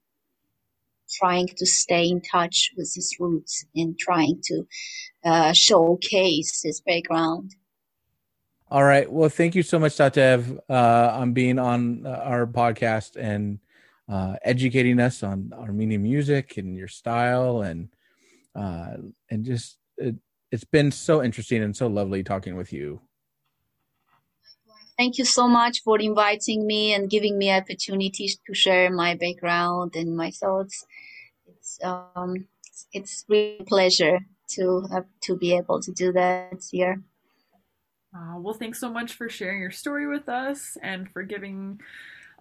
trying 1.19 1.47
to 1.47 1.65
stay 1.65 2.07
in 2.07 2.21
touch 2.21 2.71
with 2.75 2.91
his 2.93 3.15
roots 3.19 3.65
and 3.75 3.97
trying 3.97 4.41
to 4.43 4.63
uh, 5.23 5.53
showcase 5.53 6.61
his 6.63 6.82
background. 6.82 7.55
All 8.69 8.84
right. 8.84 9.09
Well, 9.09 9.30
thank 9.30 9.55
you 9.55 9.63
so 9.63 9.80
much, 9.80 9.93
Tatev, 9.93 10.59
uh, 10.69 11.11
on 11.13 11.32
being 11.32 11.57
on 11.57 12.05
uh, 12.05 12.21
our 12.23 12.45
podcast 12.45 13.15
and 13.15 13.59
uh, 14.09 14.36
educating 14.43 14.99
us 14.99 15.23
on 15.23 15.53
Armenian 15.53 16.03
music 16.03 16.57
and 16.57 16.75
your 16.75 16.89
style 16.89 17.61
and 17.61 17.89
uh, 18.55 18.97
and 19.30 19.45
just 19.45 19.78
it, 19.97 20.15
it's 20.51 20.65
been 20.65 20.91
so 20.91 21.23
interesting 21.23 21.61
and 21.63 21.75
so 21.75 21.88
lovely 21.88 22.23
talking 22.23 22.55
with 22.57 22.73
you. 22.73 22.99
Thank 24.97 25.19
you 25.19 25.25
so 25.25 25.47
much 25.47 25.83
for 25.83 25.99
inviting 25.99 26.65
me 26.65 26.93
and 26.93 27.07
giving 27.09 27.37
me 27.37 27.51
opportunities 27.51 28.39
to 28.47 28.53
share 28.55 28.89
my 28.89 29.13
background 29.13 29.95
and 29.95 30.17
my 30.17 30.31
thoughts. 30.31 30.85
It's 31.45 31.77
um, 31.83 32.47
it's 32.91 33.23
really 33.29 33.57
a 33.59 33.63
pleasure 33.63 34.19
to 34.55 34.87
have 34.91 35.05
to 35.21 35.35
be 35.35 35.55
able 35.55 35.81
to 35.81 35.91
do 35.91 36.11
that 36.13 36.63
here. 36.71 37.03
Uh, 38.15 38.39
well, 38.39 38.55
thanks 38.55 38.79
so 38.79 38.89
much 38.89 39.13
for 39.13 39.29
sharing 39.29 39.61
your 39.61 39.71
story 39.71 40.07
with 40.07 40.27
us 40.27 40.77
and 40.81 41.09
for 41.11 41.21
giving 41.21 41.79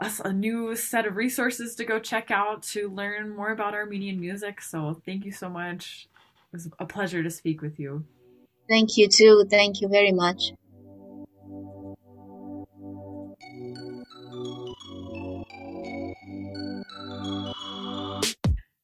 us 0.01 0.21
a 0.21 0.33
new 0.33 0.75
set 0.77 1.07
of 1.07 1.17
resources 1.17 1.75
to 1.75 1.85
go 1.85 1.99
check 1.99 2.31
out 2.31 2.63
to 2.63 2.89
learn 2.89 3.37
more 3.37 3.51
about 3.51 3.75
Armenian 3.75 4.19
music. 4.19 4.63
So, 4.63 5.03
thank 5.05 5.27
you 5.27 5.33
so 5.33 5.51
much. 5.51 6.09
It 6.53 6.57
was 6.57 6.69
a 6.79 6.87
pleasure 6.87 7.23
to 7.23 7.31
speak 7.31 7.61
with 7.61 7.79
you. 7.79 8.05
Thank 8.67 8.97
you 8.97 9.09
too. 9.09 9.45
Thank 9.51 9.83
you 9.83 9.89
very 9.89 10.13
much. 10.13 10.53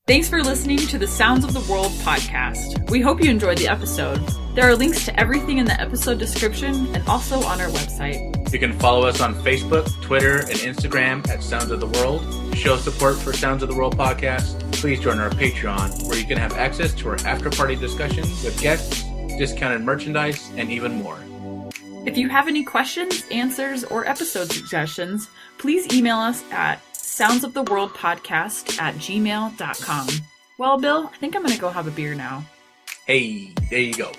Thanks 0.09 0.29
for 0.29 0.43
listening 0.43 0.79
to 0.79 0.99
the 0.99 1.07
Sounds 1.07 1.45
of 1.45 1.53
the 1.53 1.73
World 1.73 1.93
podcast. 2.03 2.91
We 2.91 3.01
hope 3.01 3.23
you 3.23 3.31
enjoyed 3.31 3.59
the 3.59 3.69
episode. 3.69 4.19
There 4.57 4.69
are 4.69 4.75
links 4.75 5.05
to 5.05 5.19
everything 5.19 5.59
in 5.59 5.65
the 5.65 5.81
episode 5.81 6.19
description 6.19 6.93
and 6.93 7.09
also 7.09 7.41
on 7.45 7.61
our 7.61 7.69
website. 7.69 8.53
You 8.53 8.59
can 8.59 8.77
follow 8.81 9.07
us 9.07 9.21
on 9.21 9.33
Facebook, 9.45 9.89
Twitter, 10.03 10.39
and 10.39 10.59
Instagram 10.59 11.29
at 11.29 11.41
Sounds 11.41 11.71
of 11.71 11.79
the 11.79 11.87
World. 11.87 12.23
To 12.51 12.57
show 12.57 12.79
support 12.79 13.17
for 13.17 13.33
Sounds 13.33 13.63
of 13.63 13.69
the 13.69 13.77
World 13.77 13.97
podcast, 13.97 14.59
please 14.73 14.99
join 14.99 15.21
our 15.21 15.31
Patreon, 15.31 16.09
where 16.09 16.19
you 16.19 16.27
can 16.27 16.37
have 16.37 16.55
access 16.55 16.93
to 16.95 17.11
our 17.11 17.17
after 17.25 17.49
party 17.49 17.77
discussions 17.77 18.43
with 18.43 18.61
guests, 18.61 19.05
discounted 19.39 19.83
merchandise, 19.83 20.51
and 20.57 20.69
even 20.73 21.01
more. 21.01 21.21
If 22.07 22.17
you 22.17 22.29
have 22.29 22.49
any 22.49 22.65
questions, 22.65 23.25
answers, 23.31 23.85
or 23.85 24.05
episode 24.05 24.51
suggestions, 24.51 25.29
please 25.59 25.95
email 25.95 26.19
us 26.19 26.43
at 26.51 26.83
soundsoftheworldpodcast 27.23 28.81
at 28.81 28.95
gmail.com. 28.97 30.09
Well, 30.59 30.79
Bill, 30.79 31.11
I 31.13 31.17
think 31.19 31.37
I'm 31.37 31.43
going 31.43 31.55
to 31.55 31.61
go 31.61 31.71
have 31.71 31.87
a 31.87 31.93
beer 31.93 32.15
now. 32.15 32.45
Hey, 33.07 33.53
there 33.71 33.81
you 33.81 33.95
go. 33.95 34.11